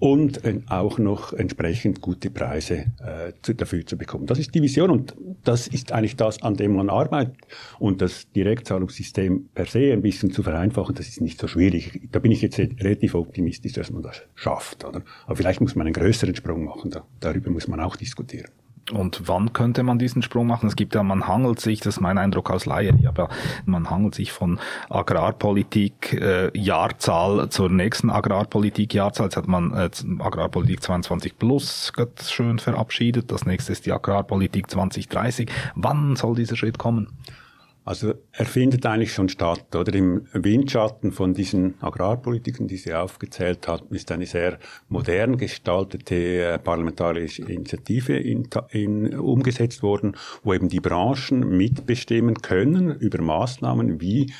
und 0.00 0.44
äh, 0.44 0.60
auch 0.68 0.98
noch 0.98 1.32
entsprechend 1.34 2.00
gute 2.00 2.30
Preise 2.30 2.86
äh, 2.98 3.32
zu, 3.42 3.54
dafür 3.54 3.84
zu 3.86 3.96
bekommen. 3.96 4.26
Das 4.26 4.38
ist 4.38 4.54
die 4.54 4.62
Vision 4.62 4.90
und 4.90 5.14
das 5.44 5.68
ist 5.68 5.92
eigentlich 5.92 6.16
das, 6.16 6.42
an 6.42 6.56
dem 6.56 6.74
man 6.74 6.88
arbeitet. 6.88 7.36
Und 7.78 8.00
das 8.00 8.30
Direktzahlungssystem 8.32 9.50
per 9.54 9.66
se 9.66 9.92
ein 9.92 10.02
bisschen 10.02 10.32
zu 10.32 10.42
vereinfachen, 10.42 10.94
das 10.94 11.06
ist 11.08 11.20
nicht 11.20 11.38
so 11.38 11.46
schwierig. 11.46 12.08
Da 12.10 12.18
bin 12.18 12.32
ich 12.32 12.40
jetzt 12.40 12.58
relativ 12.58 13.14
optimistisch, 13.14 13.74
dass 13.74 13.90
man 13.90 14.02
das 14.02 14.22
schafft. 14.34 14.84
Oder? 14.84 15.02
Aber 15.26 15.36
vielleicht 15.36 15.60
muss 15.60 15.76
man 15.76 15.86
einen 15.86 15.94
größeren 15.94 16.34
Sprung 16.34 16.64
machen. 16.64 16.90
Da, 16.90 17.04
darüber 17.20 17.50
muss 17.50 17.68
man 17.68 17.80
auch 17.80 17.96
diskutieren. 17.96 18.50
Und 18.92 19.22
wann 19.26 19.52
könnte 19.52 19.82
man 19.82 19.98
diesen 19.98 20.22
Sprung 20.22 20.46
machen? 20.46 20.66
Es 20.66 20.76
gibt 20.76 20.94
ja, 20.94 21.02
man 21.02 21.26
hangelt 21.26 21.60
sich, 21.60 21.80
das 21.80 21.96
ist 21.96 22.00
mein 22.00 22.18
Eindruck 22.18 22.50
als 22.50 22.66
Laie, 22.66 22.94
aber 23.06 23.28
man 23.64 23.90
hangelt 23.90 24.14
sich 24.14 24.32
von 24.32 24.58
Agrarpolitik 24.88 26.14
äh, 26.14 26.56
Jahrzahl 26.58 27.48
zur 27.50 27.70
nächsten 27.70 28.10
Agrarpolitik 28.10 28.94
Jahrzahl. 28.94 29.26
Jetzt 29.26 29.36
hat 29.36 29.48
man 29.48 29.72
äh, 29.72 29.90
Agrarpolitik 30.18 30.82
22 30.82 31.38
plus 31.38 31.92
schön 32.22 32.58
verabschiedet. 32.58 33.30
Das 33.30 33.46
nächste 33.46 33.72
ist 33.72 33.86
die 33.86 33.92
Agrarpolitik 33.92 34.70
2030. 34.70 35.50
Wann 35.74 36.16
soll 36.16 36.34
dieser 36.34 36.56
Schritt 36.56 36.78
kommen? 36.78 37.08
Also 37.84 38.14
er 38.32 38.46
findet 38.46 38.84
eigentlich 38.84 39.12
schon 39.12 39.28
statt, 39.28 39.74
oder? 39.74 39.94
Im 39.94 40.26
Windschatten 40.32 41.12
von 41.12 41.32
diesen 41.32 41.74
Agrarpolitiken, 41.80 42.68
die 42.68 42.76
sie 42.76 42.92
aufgezählt 42.94 43.66
hat, 43.68 43.82
ist 43.90 44.12
eine 44.12 44.26
sehr 44.26 44.58
modern 44.88 45.38
gestaltete 45.38 46.14
äh, 46.14 46.58
parlamentarische 46.58 47.42
Initiative 47.42 48.16
in, 48.16 48.48
in, 48.70 49.18
umgesetzt 49.18 49.82
worden, 49.82 50.16
wo 50.42 50.52
eben 50.52 50.68
die 50.68 50.80
Branchen 50.80 51.56
mitbestimmen 51.56 52.42
können 52.42 52.94
über 52.98 53.22
Maßnahmen, 53.22 54.00
wie 54.00 54.32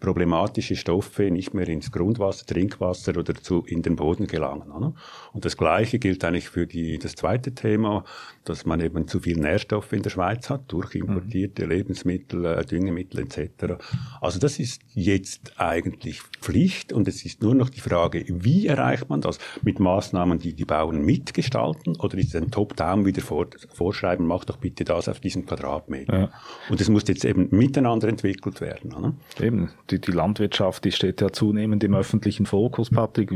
problematische 0.00 0.76
Stoffe 0.76 1.30
nicht 1.30 1.54
mehr 1.54 1.68
ins 1.68 1.90
Grundwasser, 1.90 2.46
Trinkwasser 2.46 3.16
oder 3.16 3.34
zu, 3.34 3.64
in 3.66 3.82
den 3.82 3.96
Boden 3.96 4.26
gelangen. 4.26 4.70
Oder? 4.70 4.94
Und 5.32 5.44
das 5.44 5.56
Gleiche 5.56 5.98
gilt 5.98 6.24
eigentlich 6.24 6.48
für 6.48 6.66
die, 6.66 6.98
das 6.98 7.14
zweite 7.14 7.54
Thema, 7.54 8.04
dass 8.44 8.64
man 8.64 8.80
eben 8.80 9.08
zu 9.08 9.20
viel 9.20 9.38
Nährstoffe 9.38 9.92
in 9.92 10.02
der 10.02 10.10
Schweiz 10.10 10.50
hat, 10.50 10.64
durch 10.68 10.94
importierte 10.94 11.64
mhm. 11.64 11.70
Lebensmittel, 11.70 12.44
äh, 12.44 12.64
Düngemittel 12.64 13.20
etc. 13.20 13.74
Also 14.20 14.38
das 14.38 14.58
ist 14.58 14.82
jetzt 14.94 15.52
eigentlich 15.60 16.22
Pflicht 16.40 16.92
und 16.92 17.08
es 17.08 17.24
ist 17.24 17.42
nur 17.42 17.54
noch 17.54 17.68
die 17.68 17.80
Frage, 17.80 18.24
wie 18.28 18.66
erreicht 18.66 19.08
man 19.08 19.20
das? 19.20 19.38
Mit 19.62 19.80
Maßnahmen, 19.80 20.38
die 20.38 20.54
die 20.54 20.64
Bauern 20.64 21.02
mitgestalten 21.04 21.96
oder 21.96 22.16
ist 22.18 22.34
es 22.34 22.36
ein 22.36 22.50
Top-Down 22.50 23.04
wieder 23.04 23.22
vor, 23.22 23.46
vorschreiben, 23.72 24.26
mach 24.26 24.44
doch 24.44 24.56
bitte 24.56 24.84
das 24.84 25.08
auf 25.08 25.20
diesem 25.20 25.46
Quadratmeter. 25.46 26.18
Ja. 26.18 26.30
Und 26.70 26.80
es 26.80 26.88
muss 26.88 27.04
jetzt 27.06 27.24
eben 27.24 27.48
miteinander 27.50 28.08
entwickelt 28.08 28.60
werden. 28.60 28.94
Oder? 28.94 29.14
Eben, 29.40 29.70
die, 29.90 30.00
die 30.00 30.12
Landwirtschaft, 30.12 30.84
die 30.84 30.92
steht 30.92 31.20
ja 31.20 31.30
zunehmend 31.30 31.84
im 31.84 31.94
öffentlichen 31.94 32.46
Fokus, 32.46 32.90
Patrick. 32.90 33.30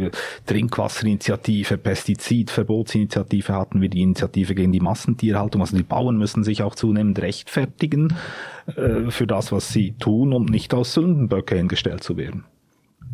Trinkwasserinitiative, 0.46 1.78
Pestizidverbotsinitiative 1.78 3.52
hatten 3.52 3.80
wir, 3.80 3.88
die 3.88 4.02
Initiative 4.02 4.54
gegen 4.54 4.72
die 4.72 4.80
Massentierhaltung. 4.80 5.60
Also 5.60 5.76
die 5.76 5.82
Bauern 5.82 6.16
müssen 6.16 6.44
sich 6.44 6.62
auch 6.62 6.74
zunehmend 6.74 7.20
rechtfertigen 7.20 8.14
äh, 8.76 9.10
für 9.10 9.26
das, 9.26 9.52
was 9.52 9.72
sie 9.72 9.92
tun, 9.92 10.32
um 10.32 10.44
nicht 10.44 10.72
als 10.74 10.94
Sündenböcke 10.94 11.56
hingestellt 11.56 12.02
zu 12.02 12.16
werden. 12.16 12.44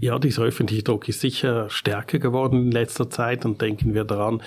Ja, 0.01 0.21
dieser 0.21 0.43
öffentliche 0.43 0.85
Druck 0.85 1.09
ist 1.09 1.21
sicher 1.21 1.69
stärker 1.71 2.21
geworden 2.21 2.67
in 2.67 2.71
letzter 2.71 3.11
Zeit 3.11 3.45
und 3.45 3.61
denken 3.61 3.95
wir 3.95 4.05
daran, 4.05 4.43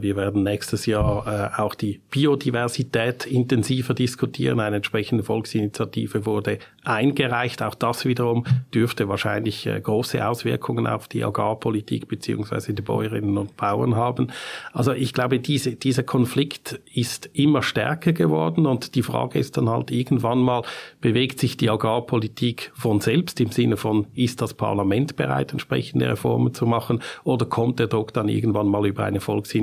wir 0.00 0.16
werden 0.16 0.42
nächstes 0.42 0.86
Jahr 0.86 1.26
äh, 1.56 1.60
auch 1.60 1.74
die 1.74 2.00
Biodiversität 2.10 3.26
intensiver 3.26 3.94
diskutieren. 3.94 4.60
Eine 4.60 4.76
entsprechende 4.76 5.24
Volksinitiative 5.24 6.26
wurde 6.26 6.58
eingereicht. 6.84 7.62
Auch 7.62 7.74
das 7.74 8.04
wiederum 8.04 8.44
dürfte 8.74 9.08
wahrscheinlich 9.08 9.66
äh, 9.66 9.80
große 9.80 10.26
Auswirkungen 10.26 10.86
auf 10.86 11.08
die 11.08 11.24
Agrarpolitik 11.24 12.08
beziehungsweise 12.08 12.74
die 12.74 12.82
Bäuerinnen 12.82 13.38
und 13.38 13.56
Bauern 13.56 13.96
haben. 13.96 14.28
Also 14.72 14.92
ich 14.92 15.12
glaube, 15.12 15.38
diese, 15.38 15.72
dieser 15.72 16.02
Konflikt 16.02 16.80
ist 16.92 17.30
immer 17.32 17.62
stärker 17.62 18.12
geworden 18.12 18.66
und 18.66 18.94
die 18.94 19.02
Frage 19.02 19.38
ist 19.38 19.56
dann 19.56 19.68
halt 19.68 19.90
irgendwann 19.90 20.40
mal, 20.40 20.62
bewegt 21.00 21.40
sich 21.40 21.56
die 21.56 21.70
Agrarpolitik 21.70 22.72
von 22.74 23.00
selbst 23.00 23.40
im 23.40 23.50
Sinne 23.50 23.76
von, 23.76 24.06
ist 24.14 24.42
das 24.42 24.54
Parlament 24.54 25.16
bereit, 25.16 25.52
entsprechende 25.52 26.08
Reformen 26.08 26.52
zu 26.52 26.66
machen 26.66 27.00
oder 27.24 27.46
kommt 27.46 27.78
der 27.78 27.86
Druck 27.86 28.12
dann 28.12 28.28
irgendwann 28.28 28.66
mal 28.66 28.86
über 28.86 29.04
eine 29.04 29.20
Volksinitiative, 29.20 29.61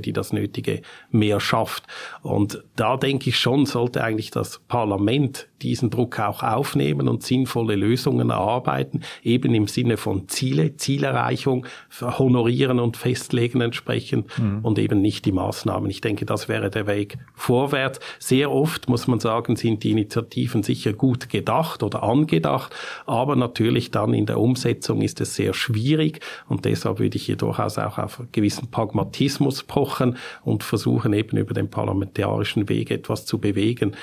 die 0.00 0.12
das 0.12 0.32
Nötige 0.32 0.82
mehr 1.10 1.40
schafft? 1.40 1.84
Und 2.22 2.62
da 2.76 2.96
denke 2.96 3.30
ich 3.30 3.38
schon, 3.38 3.66
sollte 3.66 4.02
eigentlich 4.02 4.30
das 4.30 4.60
Parlament 4.68 5.48
diesen 5.62 5.90
Druck 5.90 6.18
auch 6.20 6.42
aufnehmen 6.42 7.08
und 7.08 7.22
sinnvolle 7.22 7.76
Lösungen 7.76 8.30
erarbeiten, 8.30 9.02
eben 9.22 9.54
im 9.54 9.66
Sinne 9.66 9.96
von 9.96 10.28
Ziele, 10.28 10.76
Zielerreichung, 10.76 11.66
honorieren 12.00 12.80
und 12.80 12.96
festlegen 12.96 13.60
entsprechend 13.60 14.26
mhm. 14.38 14.60
und 14.62 14.78
eben 14.78 15.00
nicht 15.00 15.24
die 15.24 15.32
Maßnahmen. 15.32 15.90
Ich 15.90 16.00
denke, 16.00 16.26
das 16.26 16.48
wäre 16.48 16.70
der 16.70 16.86
Weg 16.86 17.18
vorwärts. 17.34 18.00
Sehr 18.18 18.50
oft, 18.50 18.88
muss 18.88 19.06
man 19.06 19.20
sagen, 19.20 19.56
sind 19.56 19.84
die 19.84 19.90
Initiativen 19.90 20.62
sicher 20.62 20.92
gut 20.92 21.28
gedacht 21.28 21.82
oder 21.82 22.02
angedacht, 22.02 22.74
aber 23.06 23.36
natürlich 23.36 23.90
dann 23.90 24.14
in 24.14 24.26
der 24.26 24.40
Umsetzung 24.40 25.02
ist 25.02 25.20
es 25.20 25.34
sehr 25.34 25.54
schwierig 25.54 26.20
und 26.48 26.64
deshalb 26.64 26.98
würde 26.98 27.16
ich 27.16 27.26
hier 27.26 27.36
durchaus 27.36 27.78
auch 27.78 27.98
auf 27.98 28.22
gewissen 28.32 28.70
Pragmatismus 28.70 29.62
pochen 29.64 30.16
und 30.44 30.64
versuchen 30.64 31.12
eben 31.12 31.36
über 31.36 31.54
den 31.54 31.70
parlamentarischen 31.70 32.68
Weg 32.68 32.90
etwas 32.90 33.26
zu 33.26 33.38
bewegen. 33.38 33.96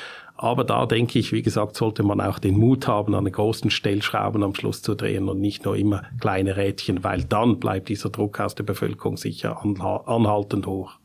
Aber 0.45 0.63
da 0.63 0.85
denke 0.85 1.17
ich, 1.17 1.31
wie 1.31 1.41
gesagt, 1.41 1.75
sollte 1.75 2.03
man 2.03 2.21
auch 2.21 2.37
den 2.37 2.55
Mut 2.55 2.87
haben, 2.87 3.15
an 3.15 3.23
den 3.23 3.33
großen 3.33 3.71
Stellschrauben 3.71 4.43
am 4.43 4.53
Schluss 4.53 4.83
zu 4.83 4.93
drehen 4.93 5.27
und 5.27 5.39
nicht 5.39 5.65
nur 5.65 5.75
immer 5.75 6.03
kleine 6.19 6.55
Rädchen, 6.55 7.03
weil 7.03 7.23
dann 7.23 7.59
bleibt 7.59 7.89
dieser 7.89 8.11
Druck 8.11 8.39
aus 8.39 8.53
der 8.53 8.63
Bevölkerung 8.63 9.17
sicher 9.17 9.59
anhaltend 10.05 10.67
hoch. 10.67 10.99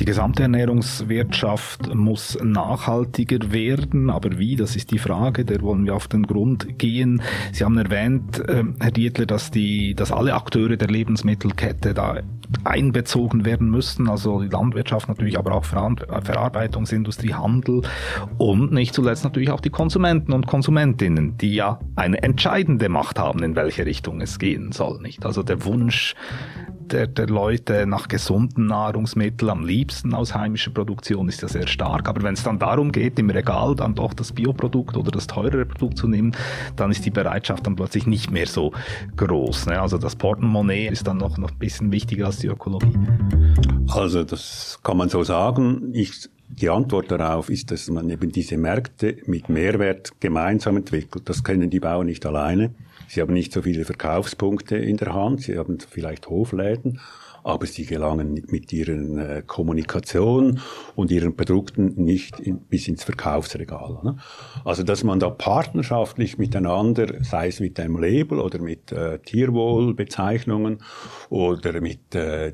Die 0.00 0.04
gesamte 0.04 0.42
Ernährungswirtschaft 0.42 1.94
muss 1.94 2.38
nachhaltiger 2.42 3.52
werden, 3.52 4.10
aber 4.10 4.38
wie, 4.38 4.56
das 4.56 4.76
ist 4.76 4.90
die 4.90 4.98
Frage, 4.98 5.46
der 5.46 5.62
wollen 5.62 5.86
wir 5.86 5.94
auf 5.94 6.08
den 6.08 6.24
Grund 6.24 6.78
gehen. 6.78 7.22
Sie 7.52 7.64
haben 7.64 7.78
erwähnt, 7.78 8.38
äh, 8.48 8.64
Herr 8.78 8.90
Dietler, 8.90 9.24
dass, 9.24 9.50
die, 9.50 9.94
dass 9.94 10.12
alle 10.12 10.34
Akteure 10.34 10.76
der 10.76 10.88
Lebensmittelkette 10.88 11.94
da 11.94 12.18
einbezogen 12.64 13.44
werden 13.44 13.70
müssen, 13.70 14.08
also 14.08 14.40
die 14.40 14.48
Landwirtschaft 14.48 15.08
natürlich, 15.08 15.38
aber 15.38 15.52
auch 15.52 15.64
Verarbeitungsindustrie, 15.64 17.34
Handel 17.34 17.82
und 18.38 18.72
nicht 18.72 18.94
zuletzt 18.94 19.24
natürlich 19.24 19.50
auch 19.50 19.60
die 19.60 19.70
Konsumenten 19.70 20.32
und 20.32 20.46
Konsumentinnen, 20.46 21.36
die 21.38 21.54
ja 21.54 21.80
eine 21.96 22.22
entscheidende 22.22 22.88
Macht 22.88 23.18
haben, 23.18 23.42
in 23.42 23.56
welche 23.56 23.86
Richtung 23.86 24.20
es 24.20 24.38
gehen 24.38 24.72
soll, 24.72 25.00
nicht? 25.00 25.24
Also 25.24 25.42
der 25.42 25.64
Wunsch 25.64 26.14
der, 26.92 27.06
der 27.06 27.28
Leute 27.28 27.86
nach 27.86 28.08
gesunden 28.08 28.66
Nahrungsmitteln, 28.66 29.50
am 29.50 29.64
liebsten 29.64 30.14
aus 30.14 30.34
heimischer 30.34 30.70
Produktion, 30.70 31.28
ist 31.28 31.42
ja 31.42 31.48
sehr 31.48 31.66
stark. 31.66 32.08
Aber 32.08 32.22
wenn 32.22 32.34
es 32.34 32.42
dann 32.42 32.58
darum 32.58 32.92
geht, 32.92 33.18
im 33.18 33.30
Regal 33.30 33.74
dann 33.74 33.94
doch 33.94 34.14
das 34.14 34.32
Bioprodukt 34.32 34.96
oder 34.96 35.10
das 35.10 35.26
teurere 35.26 35.64
Produkt 35.64 35.98
zu 35.98 36.08
nehmen, 36.08 36.32
dann 36.76 36.90
ist 36.90 37.04
die 37.04 37.10
Bereitschaft 37.10 37.66
dann 37.66 37.76
plötzlich 37.76 38.06
nicht 38.06 38.30
mehr 38.30 38.46
so 38.46 38.72
groß. 39.16 39.66
Ne? 39.66 39.80
Also 39.80 39.98
das 39.98 40.16
Portemonnaie 40.16 40.88
ist 40.88 41.06
dann 41.06 41.18
noch, 41.18 41.38
noch 41.38 41.50
ein 41.50 41.58
bisschen 41.58 41.92
wichtiger 41.92 42.26
als 42.26 42.39
die 42.42 42.48
Ökologie. 42.48 42.98
Also 43.88 44.24
das 44.24 44.78
kann 44.82 44.96
man 44.96 45.08
so 45.08 45.22
sagen. 45.22 45.90
Ich 45.92 46.28
die 46.52 46.68
Antwort 46.68 47.10
darauf 47.10 47.48
ist, 47.48 47.70
dass 47.70 47.88
man 47.90 48.10
eben 48.10 48.32
diese 48.32 48.56
Märkte 48.56 49.18
mit 49.26 49.48
Mehrwert 49.48 50.12
gemeinsam 50.20 50.78
entwickelt. 50.78 51.28
Das 51.28 51.44
können 51.44 51.70
die 51.70 51.78
Bauern 51.78 52.06
nicht 52.06 52.26
alleine. 52.26 52.74
Sie 53.08 53.20
haben 53.20 53.32
nicht 53.32 53.52
so 53.52 53.62
viele 53.62 53.84
Verkaufspunkte 53.84 54.76
in 54.76 54.96
der 54.96 55.14
Hand, 55.14 55.42
sie 55.42 55.56
haben 55.56 55.78
vielleicht 55.78 56.28
Hofläden, 56.28 57.00
aber 57.42 57.66
sie 57.66 57.84
gelangen 57.84 58.42
mit 58.48 58.72
ihren 58.72 59.18
äh, 59.18 59.42
Kommunikation 59.46 60.60
und 60.94 61.10
ihren 61.10 61.36
Produkten 61.36 61.94
nicht 62.02 62.40
in, 62.40 62.60
bis 62.60 62.88
ins 62.88 63.04
Verkaufsregal. 63.04 63.98
Ne? 64.02 64.16
Also 64.64 64.82
dass 64.82 65.04
man 65.04 65.20
da 65.20 65.30
partnerschaftlich 65.30 66.38
miteinander, 66.38 67.22
sei 67.22 67.48
es 67.48 67.60
mit 67.60 67.78
einem 67.80 67.98
Label 67.98 68.40
oder 68.40 68.60
mit 68.60 68.92
äh, 68.92 69.18
Tierwohlbezeichnungen 69.18 70.78
oder 71.28 71.80
mit 71.80 72.14
äh, 72.14 72.48
äh 72.48 72.52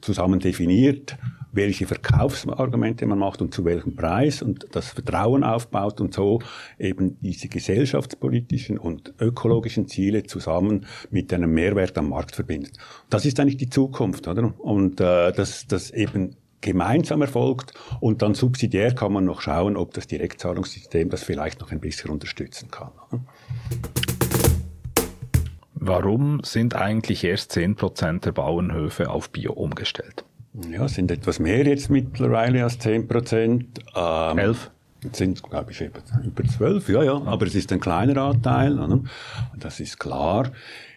zusammen 0.00 0.40
definiert, 0.40 1.16
welche 1.52 1.86
Verkaufsargumente 1.86 3.06
man 3.06 3.18
macht 3.18 3.40
und 3.40 3.54
zu 3.54 3.64
welchem 3.64 3.94
Preis 3.94 4.42
und 4.42 4.66
das 4.72 4.88
Vertrauen 4.88 5.44
aufbaut 5.44 6.00
und 6.00 6.14
so 6.14 6.40
eben 6.78 7.18
diese 7.20 7.48
gesellschaftspolitischen 7.48 8.78
und 8.78 9.14
ökologischen 9.20 9.86
Ziele 9.86 10.24
zusammen 10.24 10.86
mit 11.10 11.32
einem 11.32 11.52
Mehrwert 11.52 11.96
am 11.98 12.08
Markt 12.08 12.34
verbindet. 12.34 12.78
Das 13.10 13.24
ist 13.24 13.38
eigentlich 13.38 13.58
die 13.58 13.70
Zukunft, 13.70 14.26
oder? 14.26 14.54
Und 14.58 15.00
äh, 15.00 15.32
dass 15.32 15.66
das 15.66 15.90
eben 15.90 16.36
gemeinsam 16.62 17.20
erfolgt 17.20 17.74
und 18.00 18.22
dann 18.22 18.34
subsidiär 18.34 18.94
kann 18.94 19.12
man 19.12 19.24
noch 19.24 19.42
schauen, 19.42 19.76
ob 19.76 19.92
das 19.92 20.06
Direktzahlungssystem 20.06 21.10
das 21.10 21.22
vielleicht 21.22 21.60
noch 21.60 21.72
ein 21.72 21.80
bisschen 21.80 22.10
unterstützen 22.10 22.70
kann. 22.70 22.92
Warum 25.74 26.40
sind 26.44 26.76
eigentlich 26.76 27.24
erst 27.24 27.52
10% 27.56 28.20
der 28.20 28.32
Bauernhöfe 28.32 29.10
auf 29.10 29.30
Bio 29.30 29.52
umgestellt? 29.52 30.24
Ja, 30.70 30.84
es 30.84 30.94
sind 30.94 31.10
etwas 31.10 31.38
mehr 31.38 31.66
jetzt 31.66 31.90
mittlerweile 31.90 32.62
als 32.64 32.78
10 32.78 33.08
Prozent. 33.08 33.80
Ähm, 33.94 34.38
Elf? 34.38 34.70
sind, 35.12 35.42
glaube 35.42 35.72
ich, 35.72 35.80
über 35.80 36.44
zwölf, 36.44 36.88
ja, 36.88 37.02
ja, 37.02 37.14
aber 37.24 37.46
es 37.46 37.54
ist 37.56 37.72
ein 37.72 37.80
kleiner 37.80 38.22
Anteil, 38.22 38.78
oder? 38.78 39.00
das 39.58 39.80
ist 39.80 39.98
klar. 39.98 40.52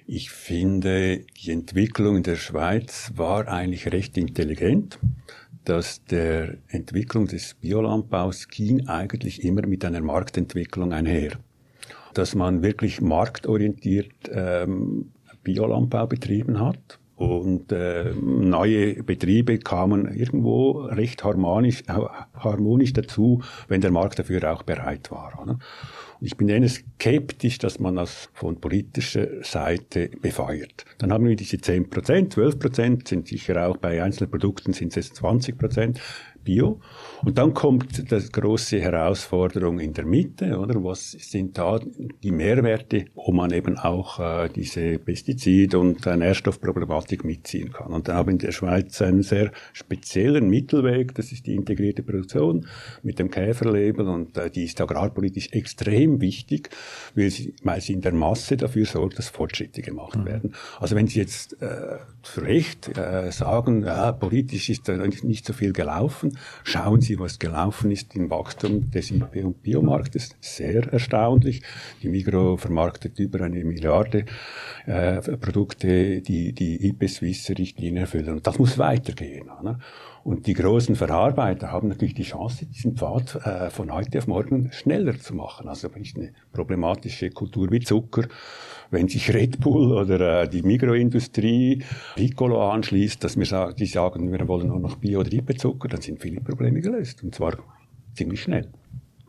Ich 0.06 0.30
finde, 0.30 1.22
die 1.42 1.52
Entwicklung 1.52 2.18
in 2.18 2.24
der 2.24 2.36
Schweiz 2.36 3.12
war 3.16 3.48
eigentlich 3.48 3.92
recht 3.92 4.18
intelligent, 4.18 5.00
dass 5.64 6.04
der 6.06 6.58
Entwicklung 6.68 7.26
des 7.26 7.56
Biolandbaus 7.56 8.48
ging 8.48 8.88
eigentlich 8.88 9.44
immer 9.44 9.66
mit 9.66 9.84
einer 9.84 10.02
Marktentwicklung 10.02 10.94
einher. 10.94 11.32
Dass 12.14 12.36
man 12.36 12.62
wirklich 12.62 13.02
marktorientiert 13.02 14.14
ähm, 14.32 15.12
Biolandbau 15.44 16.06
betrieben 16.06 16.60
hat, 16.60 17.00
und 17.16 17.72
äh, 17.72 18.14
neue 18.14 19.02
Betriebe 19.04 19.58
kamen 19.58 20.14
irgendwo 20.14 20.82
recht 20.82 21.24
harmonisch, 21.24 21.84
harmonisch 21.88 22.92
dazu, 22.92 23.42
wenn 23.70 23.80
der 23.80 23.92
Markt 23.92 24.20
dafür 24.20 24.52
auch 24.52 24.64
bereit 24.64 25.12
war. 25.12 25.40
Oder? 25.42 25.58
Und 26.20 26.28
ich 26.28 26.36
bin 26.36 26.50
eher 26.50 26.68
skeptisch, 26.68 27.58
dass 27.58 27.80
man 27.80 27.96
das 27.96 28.30
von 28.34 28.60
politischer 28.60 29.44
Seite 29.44 30.10
befeuert. 30.22 30.86
Dann 30.98 31.14
haben 31.14 31.26
wir 31.28 31.36
diese 31.36 31.60
10 31.60 31.90
Prozent, 31.90 32.34
12 32.34 32.60
Prozent, 32.60 33.08
sind 33.08 33.28
sicher 33.28 33.68
auch 33.68 33.78
bei 33.78 34.04
einzelnen 34.04 34.30
Produkten 34.32 34.74
sind 34.74 34.96
es 34.98 35.14
20 35.14 35.58
Prozent. 35.58 36.02
Bio. 36.46 36.80
Und 37.24 37.38
dann 37.38 37.54
kommt 37.54 38.10
die 38.10 38.32
große 38.32 38.80
Herausforderung 38.80 39.80
in 39.80 39.94
der 39.94 40.06
Mitte, 40.06 40.58
oder? 40.58 40.82
Was 40.84 41.12
sind 41.12 41.58
da 41.58 41.80
die 42.24 42.32
Mehrwerte, 42.32 43.06
wo 43.16 43.34
man 43.34 43.52
eben 43.52 43.78
auch 43.78 44.20
äh, 44.20 44.50
diese 44.50 44.98
Pestizid- 45.00 45.76
und 45.76 46.06
äh, 46.06 46.16
Nährstoffproblematik 46.16 47.26
mitziehen 47.26 47.74
kann? 47.74 47.92
Und 47.92 48.08
da 48.08 48.16
haben 48.16 48.28
wir 48.28 48.34
in 48.34 48.38
der 48.40 48.54
Schweiz 48.54 49.02
einen 49.02 49.24
sehr 49.24 49.52
speziellen 49.74 50.50
Mittelweg, 50.50 51.14
das 51.16 51.34
ist 51.34 51.46
die 51.48 51.56
integrierte 51.56 52.04
Produktion 52.04 52.68
mit 53.04 53.20
dem 53.20 53.30
Käferlabel 53.30 54.08
und 54.08 54.38
äh, 54.38 54.50
die 54.50 54.64
ist 54.64 54.80
agrarpolitisch 54.80 55.50
extrem 55.52 56.22
wichtig, 56.22 56.70
weil 57.16 57.30
sie, 57.30 57.54
weil 57.64 57.82
sie 57.82 57.94
in 57.94 58.02
der 58.02 58.14
Masse 58.14 58.56
dafür 58.56 58.86
sorgt, 58.86 59.18
dass 59.18 59.30
Fortschritte 59.30 59.82
gemacht 59.82 60.18
mhm. 60.18 60.26
werden. 60.26 60.56
Also 60.80 60.96
wenn 60.96 61.08
Sie 61.08 61.20
jetzt 61.20 61.62
äh, 61.62 61.98
zu 62.22 62.42
Recht 62.42 62.98
äh, 62.98 63.32
sagen, 63.32 63.84
ja, 63.84 64.12
politisch 64.12 64.70
ist 64.70 64.88
da 64.88 64.96
nicht 64.96 65.46
so 65.46 65.54
viel 65.54 65.74
gelaufen, 65.74 66.35
Schauen 66.64 67.02
Sie, 67.02 67.20
was 67.20 67.40
gelaufen 67.40 67.92
ist 67.92 68.16
im 68.16 68.30
Wachstum 68.30 68.92
des 68.92 69.12
IP- 69.12 69.44
und 69.44 69.64
Biomarktes. 69.64 70.36
Sehr 70.40 70.92
erstaunlich. 70.92 71.62
Die 72.02 72.10
Migro 72.10 72.58
vermarktet 72.58 73.20
über 73.20 73.42
eine 73.42 73.64
Milliarde 73.64 74.26
äh, 74.86 75.22
Produkte, 75.38 76.22
die 76.22 76.54
die 76.54 76.88
IP-Swiss-Richtlinie 76.88 78.02
erfüllen. 78.02 78.36
Und 78.36 78.48
das 78.48 78.60
muss 78.60 78.78
weitergehen. 78.78 79.50
Ne? 79.64 79.80
Und 80.26 80.48
die 80.48 80.56
großen 80.56 80.96
Verarbeiter 80.96 81.72
haben 81.72 81.88
natürlich 81.88 82.16
die 82.16 82.24
Chance, 82.24 82.66
diesen 82.66 82.96
Pfad 82.96 83.36
äh, 83.46 83.70
von 83.70 83.94
heute 83.94 84.18
auf 84.18 84.26
morgen 84.26 84.72
schneller 84.72 85.20
zu 85.20 85.36
machen. 85.36 85.68
Also 85.70 85.94
wenn 85.94 86.02
ich 86.02 86.16
eine 86.18 86.34
problematische 86.52 87.30
Kultur 87.30 87.70
wie 87.70 87.80
Zucker, 87.82 88.24
wenn 88.90 89.08
sich 89.08 89.32
Red 89.32 89.60
Bull 89.60 89.92
oder 89.92 90.42
äh, 90.42 90.50
die 90.50 90.64
Mikroindustrie 90.64 91.84
Piccolo 92.16 92.72
anschließt, 92.72 93.24
dass 93.24 93.38
wir 93.38 93.46
sagen, 93.46 93.76
die 93.76 93.86
sagen, 93.86 94.32
wir 94.32 94.48
wollen 94.48 94.70
nur 94.70 94.80
noch 94.80 94.96
Bio- 94.96 95.20
oder 95.20 95.32
IP-Zucker, 95.32 95.90
dann 95.90 96.02
sind 96.02 96.20
viele 96.20 96.42
Probleme 96.42 96.82
gelöst. 96.82 97.22
Und 97.24 97.36
zwar 97.36 97.58
ziemlich 98.16 98.42
schnell. 98.42 98.72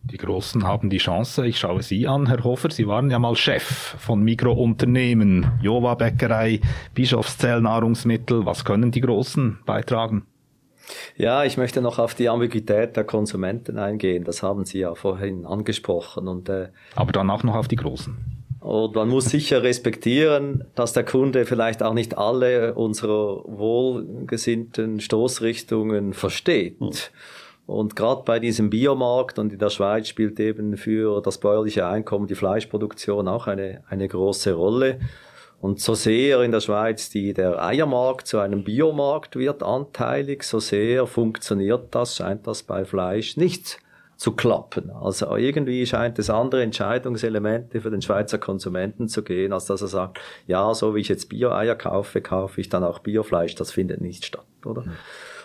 Die 0.03 0.17
Großen 0.17 0.65
haben 0.65 0.89
die 0.89 0.97
Chance. 0.97 1.47
Ich 1.47 1.59
schaue 1.59 1.83
Sie 1.83 2.07
an, 2.07 2.27
Herr 2.27 2.43
Hofer. 2.43 2.71
Sie 2.71 2.87
waren 2.87 3.11
ja 3.11 3.19
mal 3.19 3.37
Chef 3.37 3.65
von 3.99 4.23
Mikrounternehmen, 4.23 5.47
Jova 5.61 5.95
Bäckerei, 5.95 6.63
Bischofszell 6.95 7.61
Nahrungsmittel. 7.61 8.47
Was 8.47 8.65
können 8.65 8.93
die 8.93 9.03
Großen 9.03 9.59
beitragen? 9.67 10.23
Ja, 11.17 11.45
ich 11.45 11.57
möchte 11.57 11.81
noch 11.81 11.99
auf 11.99 12.15
die 12.15 12.29
Ambiguität 12.29 12.97
der 12.97 13.05
Konsumenten 13.05 13.79
eingehen. 13.79 14.25
Das 14.25 14.43
haben 14.43 14.65
Sie 14.65 14.81
ja 14.81 14.95
vorhin 14.95 15.47
angesprochen. 15.47 16.29
Und, 16.29 16.49
äh, 16.49 16.69
Aber 16.95 17.13
dann 17.13 17.31
auch 17.31 17.43
noch 17.43 17.57
auf 17.57 17.69
die 17.69 17.77
Großen. 17.77 18.17
Und 18.61 18.97
man 18.97 19.09
muss 19.09 19.27
sicher 19.27 19.63
respektieren, 19.63 20.65
dass 20.75 20.93
der 20.93 21.05
Kunde 21.05 21.47
vielleicht 21.47 21.83
auch 21.83 21.95
nicht 21.95 22.19
alle 22.19 22.75
unserer 22.75 23.45
wohlgesinnten 23.47 25.01
Stoßrichtungen 25.01 26.13
versteht. 26.13 26.81
Mhm. 26.81 26.91
Und 27.67 27.97
gerade 27.97 28.23
bei 28.25 28.39
diesem 28.39 28.71
Biomarkt 28.71 29.39
und 29.39 29.53
in 29.53 29.59
der 29.59 29.71
Schweiz 29.71 30.09
spielt 30.09 30.39
eben 30.39 30.77
für 30.77 31.21
das 31.21 31.39
bäuerliche 31.39 31.87
Einkommen 31.87 32.27
die 32.27 32.35
Fleischproduktion 32.35 33.27
auch 33.27 33.47
eine, 33.47 33.83
eine 33.89 34.07
große 34.07 34.53
Rolle. 34.53 35.01
Und 35.61 35.81
so 35.81 35.95
sehr 35.95 36.43
in 36.43 36.53
der 36.53 36.61
Schweiz 36.61 37.11
die, 37.11 37.33
der 37.33 37.63
Eiermarkt 37.63 38.27
zu 38.27 38.39
einem 38.39 38.63
Biomarkt 38.63 39.37
wird 39.37 39.63
anteilig, 39.63 40.43
so 40.43 40.61
sehr 40.61 41.07
funktioniert 41.07 41.95
das, 41.95 42.17
scheint 42.17 42.47
das 42.47 42.63
bei 42.63 42.85
Fleisch 42.85 43.37
nicht 43.37 43.79
zu 44.17 44.33
klappen. 44.33 44.91
Also 44.91 45.37
irgendwie 45.37 45.85
scheint 45.87 46.19
es 46.19 46.31
andere 46.31 46.63
Entscheidungselemente 46.63 47.81
für 47.81 47.91
den 47.91 48.01
Schweizer 48.03 48.39
Konsumenten 48.39 49.09
zu 49.09 49.23
gehen, 49.23 49.53
als 49.53 49.67
dass 49.67 49.83
er 49.83 49.89
sagt, 49.89 50.21
ja, 50.47 50.73
so 50.75 50.95
wie 50.95 51.01
ich 51.01 51.09
jetzt 51.09 51.29
Bio-Eier 51.29 51.75
kaufe, 51.75 52.21
kaufe 52.23 52.61
ich 52.61 52.69
dann 52.69 52.83
auch 52.83 53.01
Biofleisch. 53.01 53.55
Das 53.55 53.73
findet 53.73 54.01
nicht 54.01 54.25
statt, 54.25 54.47
oder? 54.65 54.83
Mhm. 54.83 54.93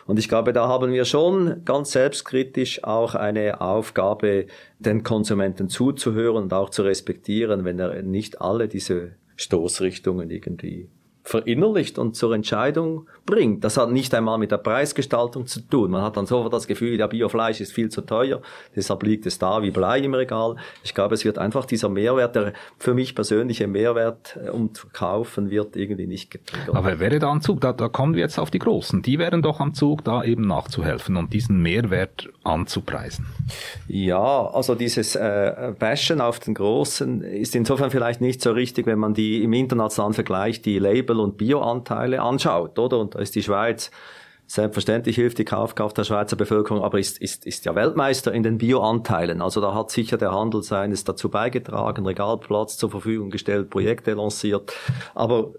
Und 0.08 0.20
ich 0.20 0.30
glaube, 0.30 0.52
da 0.52 0.68
haben 0.68 0.92
wir 0.92 1.06
schon 1.06 1.64
ganz 1.64 1.92
selbstkritisch 1.92 2.84
auch 2.84 3.14
eine 3.14 3.62
Aufgabe, 3.62 4.48
den 4.80 5.04
Konsumenten 5.04 5.70
zuzuhören 5.70 6.44
und 6.44 6.54
auch 6.54 6.70
zu 6.70 6.82
respektieren, 6.82 7.66
wenn 7.66 7.78
er 7.78 8.02
nicht 8.02 8.42
alle 8.42 8.68
diese 8.68 9.12
Stoßrichtungen 9.42 10.30
irgendwie 10.30 10.90
verinnerlicht 11.24 12.00
und 12.00 12.16
zur 12.16 12.34
Entscheidung 12.34 13.08
bringt. 13.26 13.64
Das 13.64 13.78
hat 13.78 13.92
nicht 13.92 14.14
einmal 14.14 14.38
mit 14.38 14.52
der 14.52 14.58
Preisgestaltung 14.58 15.46
zu 15.46 15.62
tun. 15.62 15.92
Man 15.92 16.02
hat 16.02 16.18
dann 16.18 16.26
sofort 16.26 16.54
das 16.54 16.68
Gefühl, 16.68 16.98
der 16.98 17.08
Biofleisch 17.08 17.62
ist 17.62 17.74
viel 17.74 17.90
zu 17.90 18.02
teuer, 18.02 18.42
deshalb 18.76 19.04
liegt 19.04 19.26
es 19.26 19.38
da 19.38 19.62
wie 19.62 19.72
Blei 19.72 20.00
im 20.00 20.14
Regal. 20.14 20.56
Ich 20.84 20.94
glaube, 20.94 21.14
es 21.14 21.24
wird 21.24 21.38
einfach 21.38 21.66
dieser 21.66 21.90
Mehrwert, 21.90 22.36
der 22.36 22.54
für 22.80 22.94
mich 22.94 23.14
persönliche 23.14 23.68
Mehrwert, 23.68 24.38
äh, 24.44 24.50
um 24.50 24.74
zu 24.74 24.88
kaufen, 24.92 25.52
wird 25.52 25.76
irgendwie 25.76 26.08
nicht 26.08 26.32
getriggert. 26.32 26.76
Aber 26.76 26.88
wer 26.88 27.00
wäre 27.00 27.20
da 27.20 27.30
am 27.30 27.42
Zug? 27.42 27.62
Da, 27.62 27.74
da 27.74 27.88
kommen 27.88 28.16
wir 28.16 28.22
jetzt 28.22 28.40
auf 28.40 28.50
die 28.50 28.60
Großen. 28.60 29.02
Die 29.02 29.20
wären 29.20 29.42
doch 29.42 29.60
am 29.60 29.74
Zug, 29.74 30.04
da 30.04 30.24
eben 30.24 30.48
nachzuhelfen 30.48 31.18
und 31.18 31.34
diesen 31.34 31.62
Mehrwert 31.62 32.30
anzupreisen. 32.44 33.28
Ja, 33.88 34.48
also 34.48 34.76
dieses 34.76 35.16
äh, 35.16 35.74
Bashen 35.78 36.20
auf 36.22 36.40
den 36.40 36.56
Großen 36.56 37.22
ist 37.22 37.56
insofern 37.56 37.92
vielleicht 37.92 38.22
nicht 38.22 38.42
so 38.42 38.52
richtig, 38.52 38.88
wenn 38.88 39.00
man 39.00 39.14
die 39.14 39.44
im 39.44 39.54
internationalen 39.54 40.14
Vergleich 40.14 40.62
die 40.62 40.80
Label 40.80 41.11
und 41.20 41.38
Bioanteile 41.38 42.22
anschaut, 42.22 42.80
oder? 42.80 43.00
Und 43.00 43.16
da 43.16 43.20
ist 43.20 43.36
die 43.36 43.44
Schweiz 43.44 43.92
Selbstverständlich 44.52 45.16
hilft 45.16 45.38
die 45.38 45.46
Kaufkraft 45.46 45.98
der 45.98 46.04
Schweizer 46.04 46.36
Bevölkerung, 46.36 46.84
aber 46.84 47.00
ist, 47.00 47.20
ist, 47.20 47.46
ist 47.46 47.64
ja 47.64 47.74
Weltmeister 47.74 48.34
in 48.34 48.44
den 48.44 48.58
Bioanteilen. 48.58 49.42
Also 49.42 49.62
da 49.62 49.74
hat 49.74 49.92
sicher 49.92 50.18
der 50.18 50.34
Handel 50.34 50.62
seines 50.62 51.06
dazu 51.06 51.30
beigetragen, 51.30 52.06
Regalplatz 52.06 52.76
zur 52.76 52.90
Verfügung 52.92 53.30
gestellt, 53.30 53.70
Projekte 53.70 54.12
lanciert. 54.12 54.74
Aber, 55.16 55.54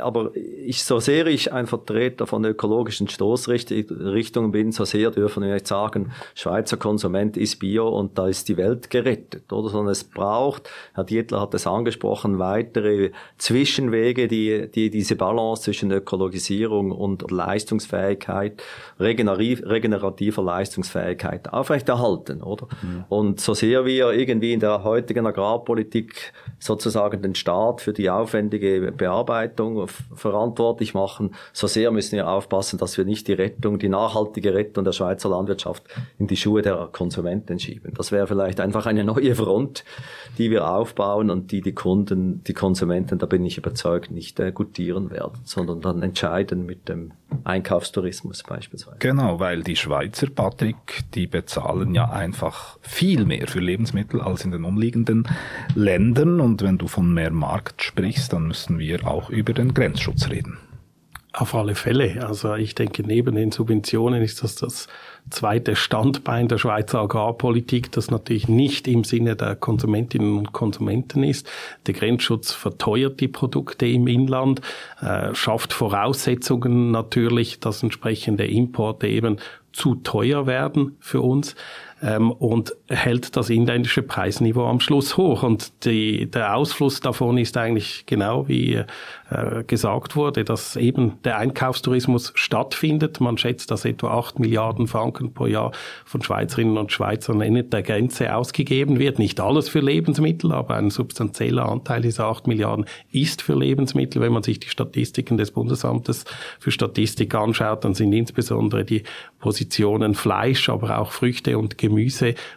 aber 0.00 0.30
ich, 0.34 0.82
so 0.82 0.98
sehr 0.98 1.26
ich 1.26 1.52
ein 1.52 1.66
Vertreter 1.66 2.26
von 2.26 2.42
ökologischen 2.46 3.06
Stoßrichtungen 3.08 4.50
bin, 4.50 4.72
so 4.72 4.86
sehr 4.86 5.10
dürfen 5.10 5.42
wir 5.42 5.52
nicht 5.52 5.66
sagen, 5.66 6.12
Schweizer 6.34 6.78
Konsument 6.78 7.36
ist 7.36 7.58
Bio 7.58 7.86
und 7.90 8.16
da 8.16 8.28
ist 8.28 8.48
die 8.48 8.56
Welt 8.56 8.88
gerettet, 8.88 9.52
oder? 9.52 9.68
Sondern 9.68 9.92
es 9.92 10.04
braucht, 10.04 10.70
Herr 10.94 11.04
Dietler 11.04 11.42
hat 11.42 11.52
es 11.52 11.66
angesprochen, 11.66 12.38
weitere 12.38 13.10
Zwischenwege, 13.36 14.26
die, 14.26 14.70
die 14.70 14.88
diese 14.88 15.16
Balance 15.16 15.64
zwischen 15.64 15.90
Ökologisierung 15.90 16.92
und 16.92 17.30
Leistungsfähigkeit 17.30 18.37
Leistungsfähigkeit, 18.38 18.62
regenerativer 18.98 20.42
Leistungsfähigkeit 20.42 21.52
aufrechterhalten, 21.52 22.42
oder? 22.42 22.68
Mhm. 22.82 23.04
Und 23.08 23.40
so 23.40 23.54
sehr 23.54 23.84
wir 23.84 24.12
irgendwie 24.12 24.52
in 24.52 24.60
der 24.60 24.84
heutigen 24.84 25.26
Agrarpolitik 25.26 26.32
sozusagen 26.58 27.22
den 27.22 27.34
Staat 27.34 27.80
für 27.80 27.92
die 27.92 28.10
aufwendige 28.10 28.92
Bearbeitung 28.92 29.86
verantwortlich 30.14 30.94
machen, 30.94 31.34
so 31.52 31.66
sehr 31.66 31.90
müssen 31.90 32.16
wir 32.16 32.28
aufpassen, 32.28 32.78
dass 32.78 32.96
wir 32.98 33.04
nicht 33.04 33.28
die 33.28 33.32
Rettung, 33.32 33.78
die 33.78 33.88
nachhaltige 33.88 34.54
Rettung 34.54 34.84
der 34.84 34.92
Schweizer 34.92 35.28
Landwirtschaft 35.28 35.84
in 36.18 36.26
die 36.26 36.36
Schuhe 36.36 36.62
der 36.62 36.88
Konsumenten 36.92 37.58
schieben. 37.58 37.94
Das 37.96 38.12
wäre 38.12 38.26
vielleicht 38.26 38.60
einfach 38.60 38.86
eine 38.86 39.04
neue 39.04 39.34
Front, 39.34 39.84
die 40.38 40.50
wir 40.50 40.68
aufbauen 40.68 41.30
und 41.30 41.52
die 41.52 41.60
die 41.60 41.72
Kunden, 41.72 42.42
die 42.44 42.54
Konsumenten, 42.54 43.18
da 43.18 43.26
bin 43.26 43.44
ich 43.44 43.58
überzeugt, 43.58 44.10
nicht 44.10 44.40
äh, 44.40 44.52
gutieren 44.52 45.10
werden, 45.10 45.38
sondern 45.44 45.80
dann 45.80 46.02
entscheiden 46.02 46.66
mit 46.66 46.88
dem 46.88 47.12
Einkaufstourismus 47.44 48.17
beispielsweise. 48.22 48.98
Genau, 48.98 49.40
weil 49.40 49.62
die 49.62 49.76
Schweizer, 49.76 50.28
Patrick, 50.28 51.04
die 51.14 51.26
bezahlen 51.26 51.94
ja 51.94 52.10
einfach 52.10 52.78
viel 52.82 53.24
mehr 53.24 53.48
für 53.48 53.60
Lebensmittel 53.60 54.20
als 54.20 54.44
in 54.44 54.50
den 54.50 54.64
umliegenden 54.64 55.26
Ländern. 55.74 56.40
Und 56.40 56.62
wenn 56.62 56.78
du 56.78 56.88
von 56.88 57.12
mehr 57.12 57.30
Markt 57.30 57.82
sprichst, 57.82 58.32
dann 58.32 58.48
müssen 58.48 58.78
wir 58.78 59.06
auch 59.06 59.30
über 59.30 59.52
den 59.52 59.74
Grenzschutz 59.74 60.28
reden. 60.28 60.58
Auf 61.40 61.54
alle 61.54 61.76
Fälle. 61.76 62.26
Also 62.26 62.56
ich 62.56 62.74
denke, 62.74 63.04
neben 63.04 63.36
den 63.36 63.52
Subventionen 63.52 64.24
ist 64.24 64.42
das 64.42 64.56
das 64.56 64.88
zweite 65.30 65.76
Standbein 65.76 66.48
der 66.48 66.58
Schweizer 66.58 66.98
Agrarpolitik, 66.98 67.92
das 67.92 68.10
natürlich 68.10 68.48
nicht 68.48 68.88
im 68.88 69.04
Sinne 69.04 69.36
der 69.36 69.54
Konsumentinnen 69.54 70.36
und 70.36 70.52
Konsumenten 70.52 71.22
ist. 71.22 71.48
Der 71.86 71.94
Grenzschutz 71.94 72.50
verteuert 72.50 73.20
die 73.20 73.28
Produkte 73.28 73.86
im 73.86 74.08
Inland, 74.08 74.62
äh, 75.00 75.32
schafft 75.32 75.72
Voraussetzungen 75.72 76.90
natürlich, 76.90 77.60
dass 77.60 77.84
entsprechende 77.84 78.44
Importe 78.44 79.06
eben 79.06 79.38
zu 79.72 79.94
teuer 79.94 80.48
werden 80.48 80.96
für 80.98 81.20
uns 81.20 81.54
ähm, 82.02 82.30
und 82.30 82.74
hält 82.88 83.36
das 83.36 83.50
inländische 83.50 84.02
Preisniveau 84.02 84.66
am 84.66 84.80
Schluss 84.80 85.16
hoch. 85.16 85.42
Und 85.42 85.84
die, 85.84 86.30
der 86.30 86.54
Ausfluss 86.54 87.00
davon 87.00 87.38
ist 87.38 87.56
eigentlich 87.56 88.04
genau 88.06 88.46
wie 88.48 88.84
äh, 89.30 89.64
gesagt 89.66 90.14
wurde, 90.14 90.44
dass 90.44 90.76
eben 90.76 91.14
der 91.24 91.38
Einkaufstourismus 91.38 92.32
stattfindet. 92.34 93.20
Man 93.20 93.36
schätzt, 93.36 93.70
dass 93.70 93.84
etwa 93.84 94.16
acht 94.16 94.38
Milliarden 94.38 94.86
Franken 94.86 95.34
pro 95.34 95.46
Jahr 95.46 95.72
von 96.04 96.22
Schweizerinnen 96.22 96.78
und 96.78 96.92
Schweizern 96.92 97.40
in 97.40 97.68
der 97.68 97.82
Grenze 97.82 98.34
ausgegeben 98.34 98.98
wird. 98.98 99.18
Nicht 99.18 99.40
alles 99.40 99.68
für 99.68 99.80
Lebensmittel, 99.80 100.52
aber 100.52 100.76
ein 100.76 100.90
substanzieller 100.90 101.68
Anteil 101.68 102.02
dieser 102.02 102.26
acht 102.26 102.46
Milliarden 102.46 102.86
ist 103.10 103.42
für 103.42 103.54
Lebensmittel. 103.54 104.22
Wenn 104.22 104.32
man 104.32 104.42
sich 104.42 104.60
die 104.60 104.68
Statistiken 104.68 105.36
des 105.36 105.50
Bundesamtes 105.50 106.24
für 106.60 106.70
Statistik 106.70 107.34
anschaut, 107.34 107.84
dann 107.84 107.94
sind 107.94 108.12
insbesondere 108.12 108.84
die 108.84 109.02
Positionen 109.40 110.14
Fleisch, 110.14 110.68
aber 110.68 110.98
auch 110.98 111.12
Früchte 111.12 111.58
und 111.58 111.76
Gemüse 111.78 111.87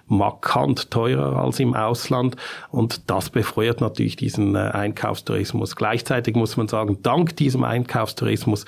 markant 0.08 0.92
teurer 0.92 1.38
als 1.38 1.60
im 1.60 1.74
Ausland. 1.74 2.36
Und 2.70 3.10
das 3.10 3.30
befeuert 3.30 3.82
natürlich 3.82 4.16
diesen 4.16 4.56
äh, 4.56 4.60
Einkaufstourismus. 4.60 5.76
Gleichzeitig 5.76 6.36
muss 6.36 6.58
man 6.58 6.68
sagen, 6.68 7.00
dank 7.04 7.36
diesem 7.36 7.64
Einkaufstourismus 7.64 8.66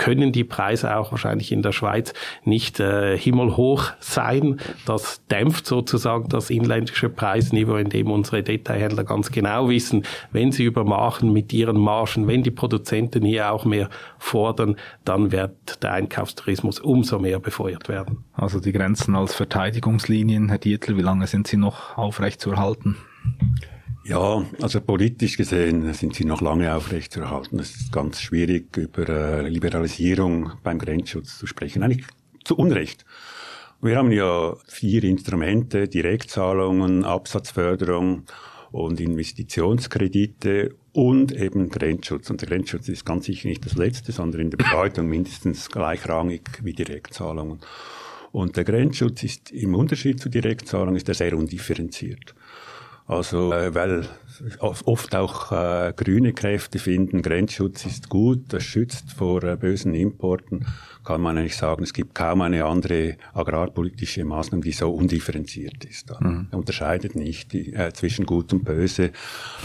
können 0.00 0.32
die 0.32 0.44
Preise 0.44 0.96
auch 0.96 1.12
wahrscheinlich 1.12 1.52
in 1.52 1.60
der 1.60 1.72
Schweiz 1.72 2.14
nicht 2.44 2.80
äh, 2.80 3.18
himmelhoch 3.18 3.92
sein. 4.00 4.58
Das 4.86 5.20
dämpft 5.26 5.66
sozusagen 5.66 6.30
das 6.30 6.48
inländische 6.48 7.10
Preisniveau, 7.10 7.76
in 7.76 7.90
dem 7.90 8.10
unsere 8.10 8.42
Detailhändler 8.42 9.04
ganz 9.04 9.30
genau 9.30 9.68
wissen, 9.68 10.04
wenn 10.32 10.52
sie 10.52 10.64
übermachen 10.64 11.34
mit 11.34 11.52
ihren 11.52 11.78
Margen, 11.78 12.26
wenn 12.26 12.42
die 12.42 12.50
Produzenten 12.50 13.26
hier 13.26 13.52
auch 13.52 13.66
mehr 13.66 13.90
fordern, 14.18 14.76
dann 15.04 15.32
wird 15.32 15.82
der 15.82 15.92
Einkaufstourismus 15.92 16.80
umso 16.80 17.18
mehr 17.18 17.38
befeuert 17.38 17.90
werden. 17.90 18.24
Also 18.32 18.58
die 18.58 18.72
Grenzen 18.72 19.14
als 19.14 19.34
Verteidigungslinien, 19.34 20.48
Herr 20.48 20.58
Dietl, 20.58 20.96
wie 20.96 21.02
lange 21.02 21.26
sind 21.26 21.46
sie 21.46 21.58
noch 21.58 21.98
aufrechtzuerhalten? 21.98 22.96
Ja, 24.04 24.44
also 24.60 24.80
politisch 24.80 25.36
gesehen 25.36 25.92
sind 25.92 26.14
sie 26.14 26.24
noch 26.24 26.40
lange 26.40 26.74
aufrechtzuerhalten. 26.74 27.58
Es 27.58 27.76
ist 27.76 27.92
ganz 27.92 28.20
schwierig, 28.20 28.76
über 28.76 29.08
äh, 29.08 29.48
Liberalisierung 29.48 30.52
beim 30.62 30.78
Grenzschutz 30.78 31.38
zu 31.38 31.46
sprechen. 31.46 31.82
Eigentlich 31.82 32.06
zu 32.44 32.56
Unrecht. 32.56 33.04
Wir 33.82 33.96
haben 33.96 34.10
ja 34.10 34.56
vier 34.66 35.04
Instrumente, 35.04 35.88
Direktzahlungen, 35.88 37.04
Absatzförderung 37.04 38.24
und 38.72 39.00
Investitionskredite 39.00 40.74
und 40.92 41.32
eben 41.32 41.68
Grenzschutz. 41.68 42.30
Und 42.30 42.40
der 42.40 42.48
Grenzschutz 42.48 42.88
ist 42.88 43.04
ganz 43.04 43.26
sicher 43.26 43.48
nicht 43.48 43.64
das 43.64 43.74
letzte, 43.74 44.12
sondern 44.12 44.42
in 44.42 44.50
der 44.50 44.58
Bedeutung 44.58 45.08
mindestens 45.08 45.68
gleichrangig 45.68 46.42
wie 46.62 46.72
Direktzahlungen. 46.72 47.60
Und 48.32 48.56
der 48.56 48.64
Grenzschutz 48.64 49.22
ist 49.24 49.50
im 49.50 49.74
Unterschied 49.74 50.20
zu 50.20 50.28
Direktzahlungen 50.28 50.96
ist 50.96 51.08
er 51.08 51.14
sehr 51.14 51.36
undifferenziert. 51.36 52.34
Also, 53.10 53.52
äh, 53.52 53.74
weil 53.74 54.04
oft 54.60 55.14
auch 55.14 55.52
äh, 55.52 55.92
grüne 55.96 56.32
Kräfte 56.32 56.78
finden, 56.78 57.22
Grenzschutz 57.22 57.86
ist 57.86 58.08
gut, 58.08 58.52
das 58.52 58.62
schützt 58.62 59.12
vor 59.12 59.42
äh, 59.42 59.56
bösen 59.56 59.94
Importen, 59.94 60.66
kann 61.04 61.20
man 61.20 61.38
eigentlich 61.38 61.56
sagen, 61.56 61.82
es 61.82 61.92
gibt 61.92 62.14
kaum 62.14 62.42
eine 62.42 62.64
andere 62.64 63.16
agrarpolitische 63.32 64.24
Maßnahme, 64.24 64.62
die 64.62 64.72
so 64.72 64.90
undifferenziert 64.90 65.84
ist. 65.84 66.10
Mhm. 66.20 66.48
Er 66.50 66.58
unterscheidet 66.58 67.14
nicht 67.14 67.52
die, 67.52 67.72
äh, 67.72 67.92
zwischen 67.92 68.26
Gut 68.26 68.52
und 68.52 68.64
Böse, 68.64 69.10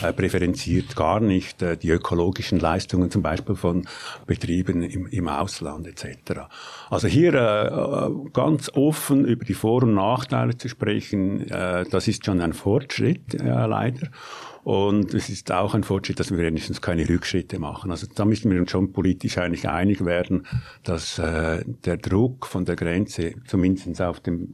äh, 0.02 0.14
präferenziert 0.14 0.96
gar 0.96 1.20
nicht 1.20 1.62
äh, 1.62 1.78
die 1.78 1.90
ökologischen 1.90 2.60
Leistungen 2.60 3.12
zum 3.12 3.22
Beispiel 3.22 3.56
von 3.56 3.88
Betrieben 4.26 4.82
im, 4.84 5.08
im 5.08 5.28
Ausland 5.28 5.88
etc. 5.88 6.42
Also 6.90 7.08
hier 7.08 7.34
äh, 7.34 8.30
ganz 8.32 8.72
offen 8.74 9.26
über 9.26 9.46
die 9.46 9.54
Vor- 9.54 9.84
und 9.84 9.94
Nachteile 9.94 10.58
zu 10.58 10.70
sprechen, 10.70 11.50
äh, 11.50 11.86
das 11.90 12.08
ist 12.08 12.26
schon 12.26 12.42
ein 12.42 12.54
Fortschritt 12.54 13.34
äh, 13.36 13.66
leider. 13.66 14.08
Und 14.66 15.14
es 15.14 15.30
ist 15.30 15.52
auch 15.52 15.76
ein 15.76 15.84
Fortschritt, 15.84 16.20
dass 16.20 16.32
wir 16.32 16.40
wenigstens 16.40 16.82
keine 16.82 17.08
Rückschritte 17.08 17.60
machen. 17.60 17.92
Also 17.92 18.08
da 18.08 18.26
müssen 18.26 18.50
wir 18.50 18.60
uns 18.60 18.72
schon 18.72 18.94
politisch 18.94 19.38
eigentlich 19.38 19.70
einig 19.70 20.04
werden, 20.04 20.48
dass 20.82 21.20
äh, 21.20 21.64
der 21.86 21.98
Druck 21.98 22.48
von 22.48 22.66
der 22.66 22.76
Grenze 22.76 23.36
zumindest 23.46 24.02
auf 24.02 24.22
dem 24.22 24.54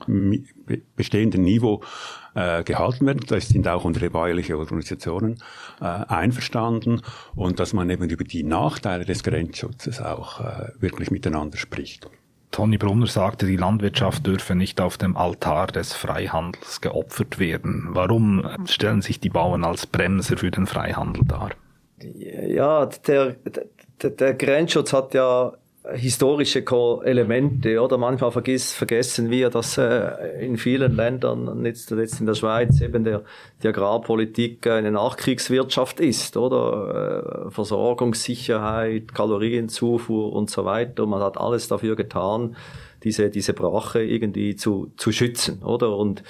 bestehenden 0.97 1.43
Niveau 1.43 1.81
äh, 2.35 2.61
gehalten 2.65 3.05
werden. 3.05 3.21
Da 3.25 3.39
sind 3.39 3.69
auch 3.69 3.85
unsere 3.85 4.09
bäuerliche 4.09 4.57
Organisationen 4.57 5.41
äh, 5.79 5.85
einverstanden 5.85 7.03
und 7.33 7.61
dass 7.61 7.71
man 7.71 7.89
eben 7.89 8.09
über 8.09 8.25
die 8.25 8.43
Nachteile 8.43 9.05
des 9.05 9.23
Grenzschutzes 9.23 10.01
auch 10.01 10.41
äh, 10.41 10.71
wirklich 10.81 11.09
miteinander 11.09 11.57
spricht. 11.57 12.09
Toni 12.51 12.77
Brunner 12.77 13.07
sagte, 13.07 13.45
die 13.45 13.55
Landwirtschaft 13.55 14.25
dürfe 14.27 14.55
nicht 14.55 14.81
auf 14.81 14.97
dem 14.97 15.15
Altar 15.15 15.67
des 15.67 15.93
Freihandels 15.93 16.81
geopfert 16.81 17.39
werden. 17.39 17.89
Warum 17.91 18.45
stellen 18.65 19.01
sich 19.01 19.19
die 19.19 19.29
Bauern 19.29 19.63
als 19.63 19.87
Bremser 19.87 20.37
für 20.37 20.51
den 20.51 20.67
Freihandel 20.67 21.23
dar? 21.25 21.51
Ja, 22.01 22.85
der, 22.85 23.35
der, 24.01 24.09
der 24.09 24.33
Grenzschutz 24.33 24.91
hat 24.91 25.13
ja 25.13 25.53
historische 25.93 26.63
Elemente, 27.03 27.81
oder? 27.81 27.97
Manchmal 27.97 28.31
vergiss, 28.31 28.71
vergessen 28.71 29.31
wir, 29.31 29.49
dass 29.49 29.77
äh, 29.77 30.45
in 30.45 30.57
vielen 30.57 30.95
Ländern, 30.95 31.61
nicht 31.61 31.77
zuletzt 31.77 32.19
in 32.19 32.27
der 32.27 32.35
Schweiz, 32.35 32.81
eben 32.81 33.03
der, 33.03 33.23
die 33.63 33.67
Agrarpolitik 33.67 34.67
eine 34.67 34.91
Nachkriegswirtschaft 34.91 35.99
ist, 35.99 36.37
oder? 36.37 37.47
Äh, 37.47 37.51
Versorgungssicherheit, 37.51 39.13
Kalorienzufuhr 39.13 40.31
und 40.33 40.51
so 40.51 40.65
weiter. 40.65 41.07
Man 41.07 41.21
hat 41.21 41.37
alles 41.37 41.67
dafür 41.67 41.95
getan, 41.95 42.55
diese, 43.03 43.29
diese 43.29 43.53
Brache 43.53 44.03
irgendwie 44.03 44.55
zu, 44.55 44.91
zu 44.97 45.11
schützen, 45.11 45.63
oder? 45.63 45.95
Und 45.95 46.23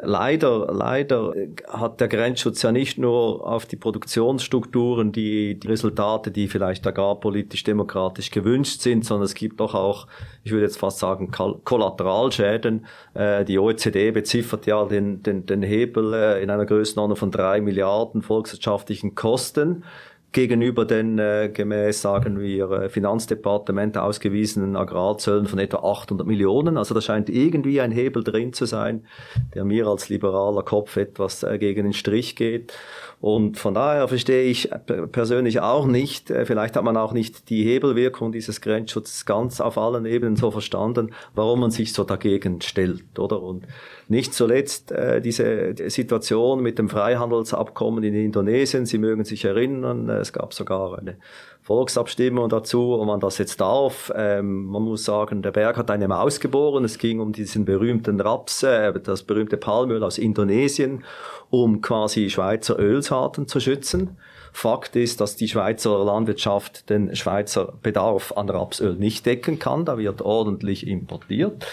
leider, 0.00 0.72
leider 0.72 1.34
hat 1.68 2.00
der 2.00 2.08
Grenzschutz 2.08 2.62
ja 2.62 2.72
nicht 2.72 2.98
nur 2.98 3.46
auf 3.46 3.66
die 3.66 3.76
Produktionsstrukturen, 3.76 5.12
die, 5.12 5.58
die 5.58 5.66
Resultate, 5.66 6.30
die 6.30 6.48
vielleicht 6.48 6.86
agrarpolitisch 6.86 7.64
demokratisch 7.64 8.30
gewünscht 8.30 8.80
sind, 8.80 9.04
sondern 9.04 9.24
es 9.24 9.34
gibt 9.34 9.60
doch 9.60 9.74
auch, 9.74 10.06
ich 10.44 10.52
würde 10.52 10.64
jetzt 10.64 10.78
fast 10.78 10.98
sagen, 10.98 11.30
Kollateralschäden. 11.30 12.86
Äh, 13.14 13.44
die 13.44 13.58
OECD 13.58 14.10
beziffert 14.12 14.66
ja 14.66 14.84
den, 14.84 15.22
den, 15.22 15.46
den 15.46 15.62
Hebel 15.62 16.14
äh, 16.14 16.42
in 16.42 16.50
einer 16.50 16.66
Größenordnung 16.66 17.16
von 17.16 17.30
drei 17.30 17.60
Milliarden 17.60 18.22
volkswirtschaftlichen 18.22 19.14
Kosten 19.14 19.84
gegenüber 20.32 20.86
den 20.86 21.18
äh, 21.18 21.50
gemäß, 21.52 22.00
sagen 22.00 22.40
wir, 22.40 22.70
äh, 22.70 22.88
Finanzdepartement 22.88 23.98
ausgewiesenen 23.98 24.76
Agrarzöllen 24.76 25.46
von 25.46 25.58
etwa 25.58 25.78
800 25.78 26.26
Millionen. 26.26 26.78
Also 26.78 26.94
da 26.94 27.00
scheint 27.02 27.28
irgendwie 27.28 27.80
ein 27.80 27.92
Hebel 27.92 28.24
drin 28.24 28.54
zu 28.54 28.64
sein, 28.64 29.06
der 29.54 29.64
mir 29.64 29.86
als 29.86 30.08
liberaler 30.08 30.62
Kopf 30.62 30.96
etwas 30.96 31.42
äh, 31.42 31.58
gegen 31.58 31.84
den 31.84 31.92
Strich 31.92 32.34
geht. 32.34 32.72
Und 33.20 33.56
von 33.56 33.74
daher 33.74 34.08
verstehe 34.08 34.42
ich 34.50 34.68
persönlich 35.12 35.60
auch 35.60 35.86
nicht, 35.86 36.30
äh, 36.30 36.44
vielleicht 36.44 36.76
hat 36.76 36.82
man 36.82 36.96
auch 36.96 37.12
nicht 37.12 37.50
die 37.50 37.62
Hebelwirkung 37.64 38.32
dieses 38.32 38.60
Grenzschutzes 38.60 39.26
ganz 39.26 39.60
auf 39.60 39.78
allen 39.78 40.06
Ebenen 40.06 40.36
so 40.36 40.50
verstanden, 40.50 41.12
warum 41.34 41.60
man 41.60 41.70
sich 41.70 41.92
so 41.92 42.04
dagegen 42.04 42.60
stellt, 42.62 43.18
oder? 43.18 43.40
Und 43.40 43.66
nicht 44.12 44.34
zuletzt 44.34 44.92
äh, 44.92 45.20
diese 45.20 45.74
Situation 45.88 46.62
mit 46.62 46.78
dem 46.78 46.88
Freihandelsabkommen 46.88 48.04
in 48.04 48.14
Indonesien, 48.14 48.86
Sie 48.86 48.98
mögen 48.98 49.24
sich 49.24 49.44
erinnern, 49.44 50.08
äh, 50.08 50.18
es 50.18 50.32
gab 50.32 50.54
sogar 50.54 50.98
eine 50.98 51.16
Volksabstimmung 51.62 52.48
dazu, 52.48 52.92
ob 53.00 53.06
man 53.06 53.20
das 53.20 53.38
jetzt 53.38 53.60
darf. 53.60 54.12
Ähm, 54.14 54.66
man 54.66 54.82
muss 54.82 55.04
sagen, 55.04 55.42
der 55.42 55.52
Berg 55.52 55.76
hat 55.76 55.90
eine 55.90 56.08
Maus 56.08 56.40
geboren. 56.40 56.84
Es 56.84 56.98
ging 56.98 57.20
um 57.20 57.32
diesen 57.32 57.64
berühmten 57.64 58.20
Raps, 58.20 58.62
äh, 58.62 58.92
das 59.00 59.22
berühmte 59.22 59.56
Palmöl 59.56 60.04
aus 60.04 60.18
Indonesien 60.18 61.04
um 61.52 61.82
quasi 61.82 62.30
Schweizer 62.30 62.78
Ölsaaten 62.78 63.46
zu 63.46 63.60
schützen. 63.60 64.16
Fakt 64.52 64.96
ist, 64.96 65.20
dass 65.20 65.36
die 65.36 65.48
Schweizer 65.48 66.04
Landwirtschaft 66.04 66.90
den 66.90 67.16
Schweizer 67.16 67.72
Bedarf 67.82 68.32
an 68.36 68.50
Rapsöl 68.50 68.94
nicht 68.94 69.24
decken 69.24 69.58
kann. 69.58 69.84
Da 69.84 69.96
wird 69.96 70.20
ordentlich 70.20 70.86
importiert. 70.86 71.66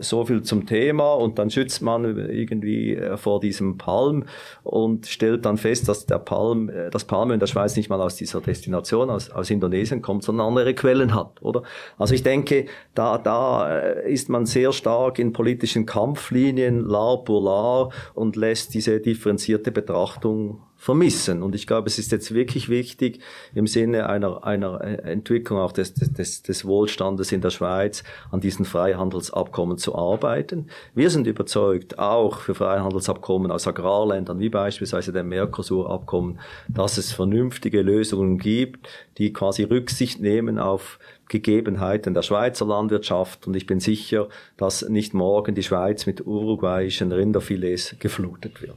So 0.00 0.24
viel 0.24 0.42
zum 0.42 0.66
Thema. 0.66 1.14
Und 1.14 1.38
dann 1.38 1.50
schützt 1.50 1.82
man 1.82 2.04
irgendwie 2.04 2.96
äh, 2.96 3.16
vor 3.16 3.40
diesem 3.40 3.78
Palm 3.78 4.24
und 4.64 5.06
stellt 5.06 5.46
dann 5.46 5.56
fest, 5.56 5.88
dass 5.88 6.06
der 6.06 6.18
Palm, 6.18 6.68
äh, 6.68 6.90
das 6.90 7.04
Palm 7.04 7.30
in 7.30 7.38
der 7.38 7.46
Schweiz 7.46 7.76
nicht 7.76 7.88
mal 7.88 8.00
aus 8.00 8.16
dieser 8.16 8.40
Destination, 8.40 9.08
aus, 9.08 9.30
aus 9.30 9.50
Indonesien 9.50 10.02
kommt, 10.02 10.24
sondern 10.24 10.48
andere 10.48 10.74
Quellen 10.74 11.14
hat, 11.14 11.40
oder? 11.42 11.62
Also 11.96 12.14
ich 12.14 12.24
denke, 12.24 12.66
da, 12.94 13.18
da 13.18 13.78
äh, 13.78 14.12
ist 14.12 14.28
man 14.28 14.46
sehr 14.46 14.72
stark 14.72 15.18
in 15.20 15.32
politischen 15.32 15.86
Kampflinien, 15.86 16.80
lar 16.80 17.24
pour 17.24 17.42
lar 17.42 17.90
und 18.14 18.36
lässt 18.36 18.74
diese 18.74 19.00
differenzierte 19.00 19.70
Betrachtung 19.70 20.60
vermissen. 20.86 21.42
Und 21.42 21.56
ich 21.56 21.66
glaube, 21.66 21.88
es 21.88 21.98
ist 21.98 22.12
jetzt 22.12 22.32
wirklich 22.32 22.68
wichtig, 22.68 23.18
im 23.56 23.66
Sinne 23.66 24.08
einer, 24.08 24.44
einer 24.44 24.80
Entwicklung 24.82 25.58
auch 25.58 25.72
des, 25.72 25.94
des, 25.94 26.42
des 26.42 26.64
Wohlstandes 26.64 27.32
in 27.32 27.40
der 27.40 27.50
Schweiz 27.50 28.04
an 28.30 28.40
diesen 28.40 28.64
Freihandelsabkommen 28.64 29.78
zu 29.78 29.96
arbeiten. 29.96 30.68
Wir 30.94 31.10
sind 31.10 31.26
überzeugt, 31.26 31.98
auch 31.98 32.38
für 32.38 32.54
Freihandelsabkommen 32.54 33.50
aus 33.50 33.66
Agrarländern, 33.66 34.38
wie 34.38 34.48
beispielsweise 34.48 35.12
dem 35.12 35.28
Mercosur-Abkommen, 35.28 36.38
dass 36.68 36.98
es 36.98 37.10
vernünftige 37.12 37.82
Lösungen 37.82 38.38
gibt, 38.38 38.88
die 39.18 39.32
quasi 39.32 39.64
Rücksicht 39.64 40.20
nehmen 40.20 40.60
auf 40.60 41.00
Gegebenheiten 41.28 42.14
der 42.14 42.22
Schweizer 42.22 42.64
Landwirtschaft 42.64 43.48
und 43.48 43.56
ich 43.56 43.66
bin 43.66 43.80
sicher, 43.80 44.28
dass 44.56 44.88
nicht 44.88 45.14
morgen 45.14 45.56
die 45.56 45.64
Schweiz 45.64 46.06
mit 46.06 46.24
uruguayischen 46.24 47.10
Rinderfilets 47.10 47.96
geflutet 47.98 48.62
wird. 48.62 48.76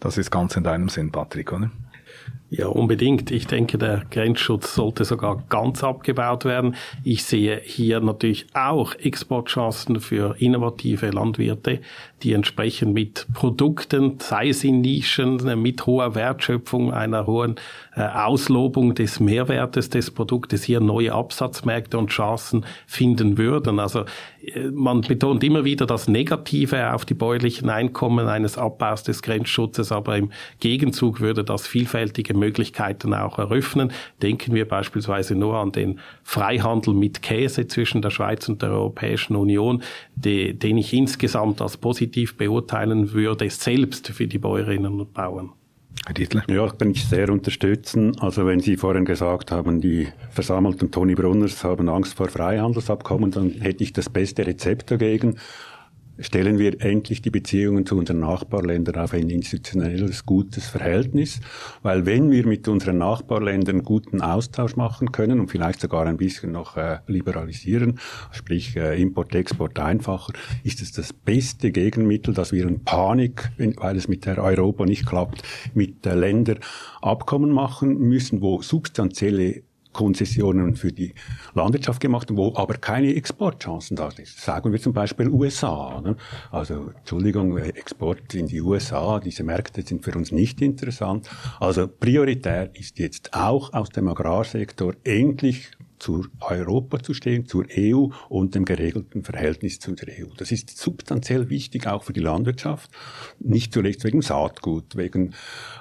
Das 0.00 0.18
ist 0.18 0.30
ganz 0.30 0.56
in 0.56 0.64
deinem 0.64 0.88
Sinn, 0.88 1.10
Patrick, 1.10 1.52
oder? 1.52 1.70
Ja, 2.48 2.68
unbedingt. 2.68 3.32
Ich 3.32 3.48
denke, 3.48 3.76
der 3.76 4.04
Grenzschutz 4.08 4.74
sollte 4.74 5.04
sogar 5.04 5.42
ganz 5.48 5.82
abgebaut 5.82 6.44
werden. 6.44 6.76
Ich 7.02 7.24
sehe 7.24 7.60
hier 7.62 7.98
natürlich 8.00 8.46
auch 8.54 8.94
Exportchancen 8.94 10.00
für 10.00 10.36
innovative 10.38 11.10
Landwirte, 11.10 11.80
die 12.22 12.32
entsprechend 12.32 12.94
mit 12.94 13.26
Produkten, 13.34 14.18
sei 14.20 14.48
es 14.48 14.64
in 14.64 14.80
Nischen, 14.80 15.36
mit 15.60 15.84
hoher 15.84 16.14
Wertschöpfung, 16.14 16.92
einer 16.92 17.26
hohen 17.26 17.56
äh, 17.94 18.00
Auslobung 18.00 18.94
des 18.94 19.20
Mehrwertes 19.20 19.90
des 19.90 20.10
Produktes 20.10 20.62
hier 20.64 20.80
neue 20.80 21.12
Absatzmärkte 21.12 21.98
und 21.98 22.08
Chancen 22.08 22.64
finden 22.86 23.36
würden. 23.36 23.78
Also 23.78 24.04
äh, 24.42 24.70
man 24.72 25.02
betont 25.02 25.44
immer 25.44 25.64
wieder 25.66 25.84
das 25.84 26.08
Negative 26.08 26.94
auf 26.94 27.04
die 27.04 27.12
bäuerlichen 27.12 27.68
Einkommen 27.68 28.28
eines 28.28 28.56
Abbaus 28.56 29.02
des 29.02 29.20
Grenzschutzes, 29.20 29.92
aber 29.92 30.16
im 30.16 30.30
Gegenzug 30.60 31.20
würde 31.20 31.44
das 31.44 31.66
vielfältige 31.66 32.32
Möglichkeiten 32.32 33.12
auch 33.12 33.38
eröffnen. 33.38 33.92
Denken 34.22 34.54
wir 34.54 34.66
beispielsweise 34.66 35.34
nur 35.34 35.56
an 35.56 35.72
den 35.72 36.00
Freihandel 36.22 36.94
mit 36.94 37.20
Käse 37.20 37.66
zwischen 37.66 38.00
der 38.00 38.10
Schweiz 38.10 38.48
und 38.48 38.62
der 38.62 38.70
Europäischen 38.70 39.36
Union, 39.36 39.82
die, 40.14 40.58
den 40.58 40.78
ich 40.78 40.94
insgesamt 40.94 41.60
als 41.60 41.76
positiv 41.76 42.05
beurteilen 42.36 43.12
würde, 43.12 43.48
selbst 43.50 44.08
für 44.08 44.26
die 44.26 44.38
Bäuerinnen 44.38 45.00
und 45.00 45.12
Bauern. 45.12 45.52
Ja, 46.48 46.68
kann 46.68 46.90
ich 46.90 47.04
sehr 47.04 47.30
unterstützen. 47.30 48.16
Also 48.20 48.46
wenn 48.46 48.60
Sie 48.60 48.76
vorhin 48.76 49.04
gesagt 49.04 49.50
haben, 49.50 49.80
die 49.80 50.08
versammelten 50.30 50.90
Toni 50.90 51.14
Brunners 51.14 51.64
haben 51.64 51.88
Angst 51.88 52.14
vor 52.14 52.28
Freihandelsabkommen, 52.28 53.30
dann 53.30 53.50
hätte 53.50 53.82
ich 53.82 53.92
das 53.92 54.08
beste 54.08 54.46
Rezept 54.46 54.90
dagegen 54.90 55.36
stellen 56.18 56.58
wir 56.58 56.80
endlich 56.80 57.22
die 57.22 57.30
Beziehungen 57.30 57.86
zu 57.86 57.96
unseren 57.96 58.20
Nachbarländern 58.20 58.96
auf 58.96 59.12
ein 59.12 59.30
institutionelles, 59.30 60.24
gutes 60.24 60.68
Verhältnis. 60.68 61.40
Weil 61.82 62.06
wenn 62.06 62.30
wir 62.30 62.46
mit 62.46 62.68
unseren 62.68 62.98
Nachbarländern 62.98 63.82
guten 63.82 64.20
Austausch 64.20 64.76
machen 64.76 65.12
können 65.12 65.40
und 65.40 65.50
vielleicht 65.50 65.80
sogar 65.80 66.06
ein 66.06 66.16
bisschen 66.16 66.52
noch 66.52 66.76
äh, 66.76 66.98
liberalisieren, 67.06 67.98
sprich 68.32 68.76
äh, 68.76 69.00
Import, 69.00 69.34
Export 69.34 69.78
einfacher, 69.78 70.32
ist 70.64 70.80
es 70.82 70.92
das 70.92 71.12
beste 71.12 71.70
Gegenmittel, 71.70 72.34
dass 72.34 72.52
wir 72.52 72.66
in 72.66 72.84
Panik, 72.84 73.50
weil 73.58 73.96
es 73.96 74.08
mit 74.08 74.26
der 74.26 74.42
Europa 74.42 74.84
nicht 74.84 75.06
klappt, 75.06 75.42
mit 75.74 76.06
äh, 76.06 76.14
Ländern 76.14 76.58
Abkommen 77.02 77.50
machen 77.50 77.98
müssen, 77.98 78.40
wo 78.40 78.62
substanzielle 78.62 79.62
Konzessionen 79.96 80.76
für 80.76 80.92
die 80.92 81.14
Landwirtschaft 81.54 82.00
gemacht, 82.00 82.28
wo 82.30 82.54
aber 82.54 82.74
keine 82.74 83.14
Exportchancen 83.14 83.96
da 83.96 84.10
sind. 84.10 84.28
Sagen 84.28 84.70
wir 84.70 84.80
zum 84.80 84.92
Beispiel 84.92 85.28
USA. 85.28 86.00
Ne? 86.02 86.16
Also, 86.50 86.90
Entschuldigung, 86.98 87.56
Export 87.56 88.34
in 88.34 88.46
die 88.46 88.60
USA, 88.60 89.18
diese 89.18 89.42
Märkte 89.42 89.80
sind 89.82 90.04
für 90.04 90.12
uns 90.12 90.32
nicht 90.32 90.60
interessant. 90.60 91.30
Also, 91.60 91.88
prioritär 91.88 92.70
ist 92.74 92.98
jetzt 92.98 93.32
auch 93.32 93.72
aus 93.72 93.88
dem 93.88 94.08
Agrarsektor 94.08 94.92
endlich 95.04 95.70
zu 95.98 96.26
Europa 96.40 97.02
zu 97.02 97.14
stehen, 97.14 97.46
zur 97.46 97.66
EU 97.76 98.08
und 98.28 98.54
dem 98.54 98.64
geregelten 98.64 99.22
Verhältnis 99.22 99.78
zu 99.78 99.92
der 99.92 100.08
EU. 100.08 100.28
Das 100.36 100.52
ist 100.52 100.76
substanziell 100.76 101.48
wichtig 101.50 101.86
auch 101.86 102.04
für 102.04 102.12
die 102.12 102.20
Landwirtschaft, 102.20 102.90
nicht 103.38 103.72
zuletzt 103.72 104.04
wegen 104.04 104.22
Saatgut, 104.22 104.96
wegen 104.96 105.34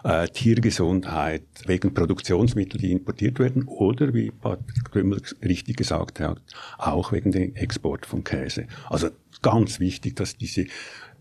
äh, 0.04 0.28
Tiergesundheit, 0.28 1.44
wegen 1.66 1.94
Produktionsmittel, 1.94 2.80
die 2.80 2.92
importiert 2.92 3.40
werden 3.40 3.64
oder, 3.66 4.14
wie 4.14 4.32
Patrick 4.32 4.92
Grümmel 4.92 5.22
richtig 5.44 5.78
gesagt 5.78 6.20
hat, 6.20 6.42
auch 6.78 7.12
wegen 7.12 7.32
dem 7.32 7.56
Export 7.56 8.06
von 8.06 8.24
Käse. 8.24 8.68
Also 8.90 9.10
ganz 9.42 9.80
wichtig, 9.80 10.16
dass 10.16 10.38
diese 10.38 10.66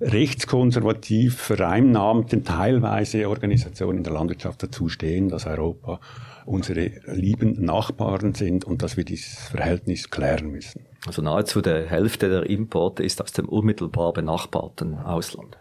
rechtskonservativ 0.01 1.37
vereinnahmten 1.37 2.45
teilweise 2.45 3.29
Organisationen 3.29 3.99
in 3.99 4.05
der 4.05 4.13
Landwirtschaft 4.13 4.63
dazu 4.63 4.89
stehen, 4.89 5.29
dass 5.29 5.47
Europa 5.47 6.01
unsere 6.47 6.91
lieben 7.07 7.65
Nachbarn 7.65 8.35
sind 8.35 8.65
und 8.65 8.83
dass 8.83 8.97
wir 8.97 9.05
dieses 9.05 9.49
Verhältnis 9.49 10.11
klären 10.11 10.51
müssen. 10.51 10.85
Also 11.07 11.23
nahezu 11.23 11.61
der 11.61 11.87
Hälfte 11.87 12.29
der 12.29 12.49
Importe 12.49 13.03
ist 13.03 13.23
aus 13.23 13.33
dem 13.33 13.49
unmittelbar 13.49 14.13
benachbarten 14.13 14.99
Ausland. 14.99 15.59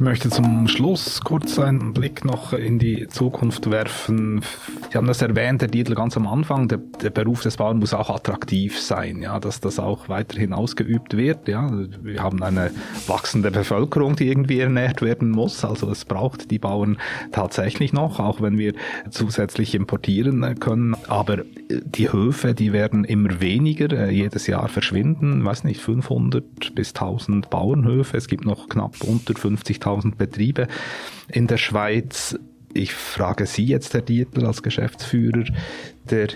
Ich 0.00 0.04
möchte 0.04 0.30
zum 0.30 0.66
Schluss 0.66 1.20
kurz 1.20 1.58
einen 1.58 1.92
Blick 1.92 2.24
noch 2.24 2.54
in 2.54 2.78
die 2.78 3.06
Zukunft 3.08 3.70
werfen. 3.70 4.40
Sie 4.90 4.96
haben 4.96 5.06
das 5.06 5.20
erwähnt, 5.20 5.60
der 5.60 5.70
Titel 5.70 5.94
ganz 5.94 6.16
am 6.16 6.26
Anfang, 6.26 6.68
der, 6.68 6.78
der, 6.78 7.10
Beruf 7.10 7.42
des 7.42 7.58
Bauern 7.58 7.78
muss 7.78 7.92
auch 7.92 8.08
attraktiv 8.08 8.80
sein, 8.80 9.20
ja, 9.20 9.38
dass 9.38 9.60
das 9.60 9.78
auch 9.78 10.08
weiterhin 10.08 10.54
ausgeübt 10.54 11.18
wird. 11.18 11.48
Ja. 11.48 11.70
Wir 12.02 12.22
haben 12.22 12.42
eine 12.42 12.70
wachsende 13.08 13.50
Bevölkerung, 13.50 14.16
die 14.16 14.28
irgendwie 14.28 14.60
ernährt 14.60 15.02
werden 15.02 15.30
muss. 15.30 15.66
Also 15.66 15.90
es 15.90 16.06
braucht 16.06 16.50
die 16.50 16.58
Bauern 16.58 16.96
tatsächlich 17.30 17.92
noch, 17.92 18.20
auch 18.20 18.40
wenn 18.40 18.56
wir 18.56 18.72
zusätzlich 19.10 19.74
importieren 19.74 20.58
können. 20.60 20.96
Aber 21.08 21.40
die 21.68 22.10
Höfe, 22.10 22.54
die 22.54 22.72
werden 22.72 23.04
immer 23.04 23.42
weniger, 23.42 23.92
äh, 23.92 24.10
jedes 24.10 24.46
Jahr 24.46 24.68
verschwinden, 24.68 25.44
weiß 25.44 25.64
nicht, 25.64 25.82
500 25.82 26.74
bis 26.74 26.94
1000 26.94 27.50
Bauernhöfe. 27.50 28.16
Es 28.16 28.28
gibt 28.28 28.46
noch 28.46 28.70
knapp 28.70 28.94
unter 29.04 29.34
50.000 29.34 29.89
5000 29.90 30.18
Betriebe 30.18 30.68
in 31.28 31.46
der 31.46 31.56
Schweiz. 31.56 32.38
Ich 32.72 32.94
frage 32.94 33.46
Sie 33.46 33.64
jetzt, 33.64 33.94
Herr 33.94 34.02
Dietl, 34.02 34.46
als 34.46 34.62
Geschäftsführer 34.62 35.44
der 36.08 36.28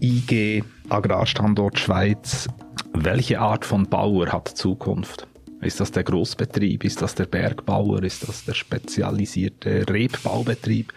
IG 0.00 0.64
Agrarstandort 0.88 1.78
Schweiz, 1.78 2.48
welche 2.92 3.40
Art 3.40 3.64
von 3.64 3.84
Bauer 3.88 4.32
hat 4.32 4.48
Zukunft? 4.48 5.26
Ist 5.62 5.80
das 5.80 5.90
der 5.90 6.04
Großbetrieb? 6.04 6.84
Ist 6.84 7.02
das 7.02 7.14
der 7.14 7.26
Bergbauer? 7.26 8.02
Ist 8.02 8.28
das 8.28 8.44
der 8.44 8.54
spezialisierte 8.54 9.88
Rebbaubetrieb? 9.88 10.92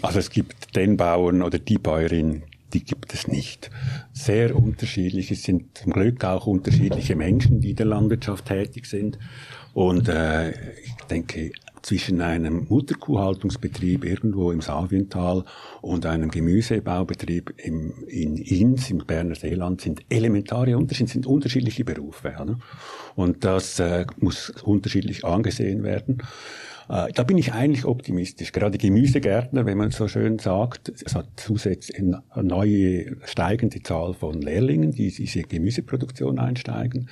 Also 0.00 0.18
es 0.18 0.30
gibt 0.30 0.74
den 0.74 0.96
Bauern 0.96 1.42
oder 1.42 1.58
die 1.58 1.78
Bäuerin, 1.78 2.42
die 2.72 2.84
gibt 2.84 3.14
es 3.14 3.28
nicht. 3.28 3.70
Sehr 4.12 4.56
unterschiedlich. 4.56 5.30
Es 5.30 5.42
sind 5.42 5.78
zum 5.78 5.92
Glück 5.92 6.24
auch 6.24 6.46
unterschiedliche 6.46 7.16
Menschen, 7.16 7.60
die 7.60 7.70
in 7.70 7.76
der 7.76 7.86
Landwirtschaft 7.86 8.46
tätig 8.46 8.86
sind. 8.86 9.18
Und 9.74 10.08
äh, 10.08 10.50
ich 10.50 10.94
denke, 11.10 11.52
zwischen 11.82 12.20
einem 12.20 12.66
Mutterkuhhaltungsbetrieb 12.68 14.04
irgendwo 14.04 14.52
im 14.52 14.60
Saviental 14.60 15.44
und 15.80 16.06
einem 16.06 16.30
Gemüsebaubetrieb 16.30 17.54
im, 17.58 18.04
in 18.06 18.36
Inns, 18.36 18.90
im 18.90 18.98
Berner 18.98 19.34
Seeland, 19.34 19.80
sind 19.80 20.02
elementare 20.08 20.76
Unterschiede, 20.78 21.10
sind 21.10 21.26
unterschiedliche 21.26 21.84
Berufe. 21.84 22.28
Ja, 22.28 22.44
ne? 22.44 22.58
Und 23.16 23.44
das 23.44 23.80
äh, 23.80 24.06
muss 24.18 24.50
unterschiedlich 24.62 25.24
angesehen 25.24 25.82
werden. 25.82 26.22
Äh, 26.88 27.12
da 27.12 27.22
bin 27.24 27.38
ich 27.38 27.52
eigentlich 27.52 27.84
optimistisch. 27.84 28.52
Gerade 28.52 28.78
Gemüsegärtner, 28.78 29.66
wenn 29.66 29.78
man 29.78 29.90
so 29.90 30.08
schön 30.08 30.38
sagt, 30.38 30.92
es 31.04 31.14
hat 31.14 31.26
zusätzlich 31.36 31.98
eine 31.98 32.22
neue 32.42 33.16
steigende 33.24 33.82
Zahl 33.82 34.14
von 34.14 34.40
Lehrlingen, 34.40 34.92
die 34.92 35.10
diese 35.10 35.42
Gemüseproduktion 35.42 36.38
einsteigen. 36.38 37.08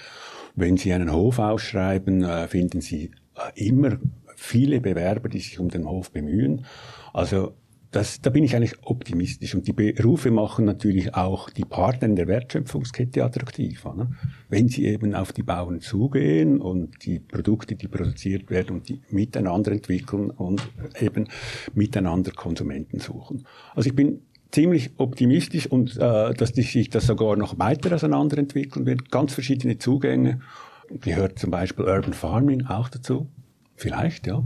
Wenn 0.61 0.77
Sie 0.77 0.93
einen 0.93 1.11
Hof 1.11 1.39
ausschreiben, 1.39 2.23
äh, 2.23 2.47
finden 2.47 2.83
Sie 2.83 3.11
äh, 3.35 3.67
immer 3.69 3.99
viele 4.37 4.81
Bewerber, 4.81 5.31
die 5.31 5.39
sich 5.39 5.59
um 5.59 5.71
den 5.71 5.89
Hof 5.89 6.11
bemühen. 6.11 6.67
Also 7.13 7.55
das, 7.91 8.21
da 8.21 8.31
bin 8.31 8.45
ich 8.45 8.55
eigentlich 8.55 8.77
optimistisch. 8.83 9.55
Und 9.55 9.67
die 9.67 9.73
Berufe 9.73 10.31
machen 10.31 10.65
natürlich 10.65 11.15
auch 11.15 11.51
die 11.51 11.65
Partner 11.65 12.09
in 12.09 12.17
der 12.17 12.29
Wertschöpfungskette 12.29 13.25
attraktiv. 13.25 13.85
Ne? 13.85 14.11
Wenn 14.49 14.69
sie 14.69 14.85
eben 14.87 15.15
auf 15.15 15.33
die 15.33 15.43
Bauern 15.43 15.81
zugehen 15.81 16.61
und 16.61 17.05
die 17.05 17.19
Produkte, 17.19 17.75
die 17.75 17.89
produziert 17.89 18.51
werden, 18.51 18.77
und 18.77 18.89
die 18.89 19.01
miteinander 19.11 19.73
entwickeln 19.73 20.31
und 20.31 20.63
eben 21.01 21.27
miteinander 21.75 22.33
Konsumenten 22.33 23.01
suchen. 23.01 23.45
Also 23.75 23.89
ich 23.89 23.97
bin 23.97 24.23
ziemlich 24.51 24.91
optimistisch 24.99 25.67
und 25.67 25.97
äh, 25.97 26.35
dass 26.35 26.51
sich 26.51 26.91
das 26.91 27.07
sogar 27.07 27.37
noch 27.37 27.59
weiter 27.59 27.95
auseinanderentwickeln 27.95 28.87
wird. 28.87 29.11
Ganz 29.11 29.35
verschiedene 29.35 29.79
Zugänge. 29.79 30.41
Gehört 30.89 31.39
zum 31.39 31.51
Beispiel 31.51 31.85
Urban 31.85 32.13
Farming 32.13 32.67
auch 32.67 32.89
dazu. 32.89 33.29
Vielleicht, 33.77 34.27
ja. 34.27 34.43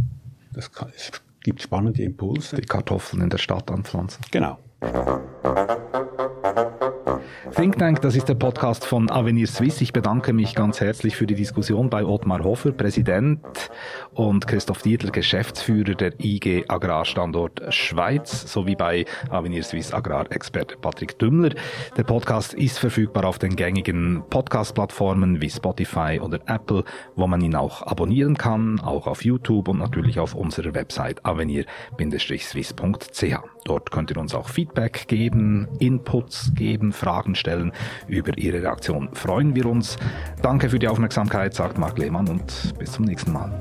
Das 0.53 0.71
kann, 0.73 0.91
es 0.95 1.11
gibt 1.43 1.63
spannende 1.63 2.03
Impulse. 2.03 2.57
Die 2.57 2.63
Kartoffeln 2.63 3.23
in 3.23 3.31
der 3.31 3.39
Stadt 3.39 3.71
anpflanzen. 3.71 4.25
Genau. 4.31 4.59
Think 7.55 7.79
Tank, 7.79 8.01
das 8.03 8.17
ist 8.17 8.29
der 8.29 8.35
Podcast 8.35 8.85
von 8.85 9.11
Avenir 9.11 9.47
Suisse. 9.47 9.83
Ich 9.83 9.93
bedanke 9.93 10.33
mich 10.33 10.55
ganz 10.55 10.81
herzlich 10.81 11.17
für 11.17 11.27
die 11.27 11.35
Diskussion 11.35 11.91
bei 11.91 12.05
Ottmar 12.05 12.45
Hofer, 12.45 12.73
Präsident, 12.73 13.41
und 14.15 14.47
Christoph 14.47 14.83
Dietler, 14.83 15.11
Geschäftsführer 15.11 15.95
der 15.95 16.13
IG 16.21 16.65
Agrarstandort 16.69 17.63
Schweiz, 17.71 18.53
sowie 18.53 18.77
bei 18.77 19.07
Avenir 19.31 19.63
Suisse 19.63 19.95
Agrarexperte 19.95 20.77
Patrick 20.77 21.19
Dümmler. 21.19 21.55
Der 21.97 22.05
Podcast 22.05 22.55
ist 22.55 22.79
verfügbar 22.79 23.25
auf 23.25 23.39
den 23.39 23.57
gängigen 23.57 24.23
Podcast-Plattformen 24.31 25.41
wie 25.41 25.51
Spotify 25.51 26.21
oder 26.23 26.41
Apple, 26.47 26.85
wo 27.17 27.27
man 27.27 27.41
ihn 27.41 27.57
auch 27.57 27.83
abonnieren 27.83 28.37
kann, 28.37 28.81
auch 28.81 29.07
auf 29.07 29.25
YouTube 29.25 29.69
und 29.69 29.79
natürlich 29.79 30.21
auf 30.21 30.35
unserer 30.35 30.75
Website 30.75 31.25
avenir-swiss.ch. 31.25 33.39
Dort 33.65 33.91
könnt 33.91 34.11
ihr 34.11 34.19
uns 34.19 34.35
auch 34.35 34.49
Feedback 34.49 35.09
geben, 35.09 35.69
Inputs 35.79 36.53
geben, 36.55 36.93
Fragen 37.05 37.35
stellen. 37.35 37.71
Über 38.09 38.37
Ihre 38.39 38.63
Reaktion 38.63 39.11
freuen 39.13 39.55
wir 39.55 39.67
uns. 39.67 39.97
Danke 40.41 40.71
für 40.71 40.79
die 40.79 40.89
Aufmerksamkeit, 40.89 41.53
sagt 41.53 41.77
Marc 41.77 41.99
Lehmann 41.99 42.29
und 42.29 42.75
bis 42.79 42.93
zum 42.93 43.05
nächsten 43.05 43.33
Mal. 43.33 43.53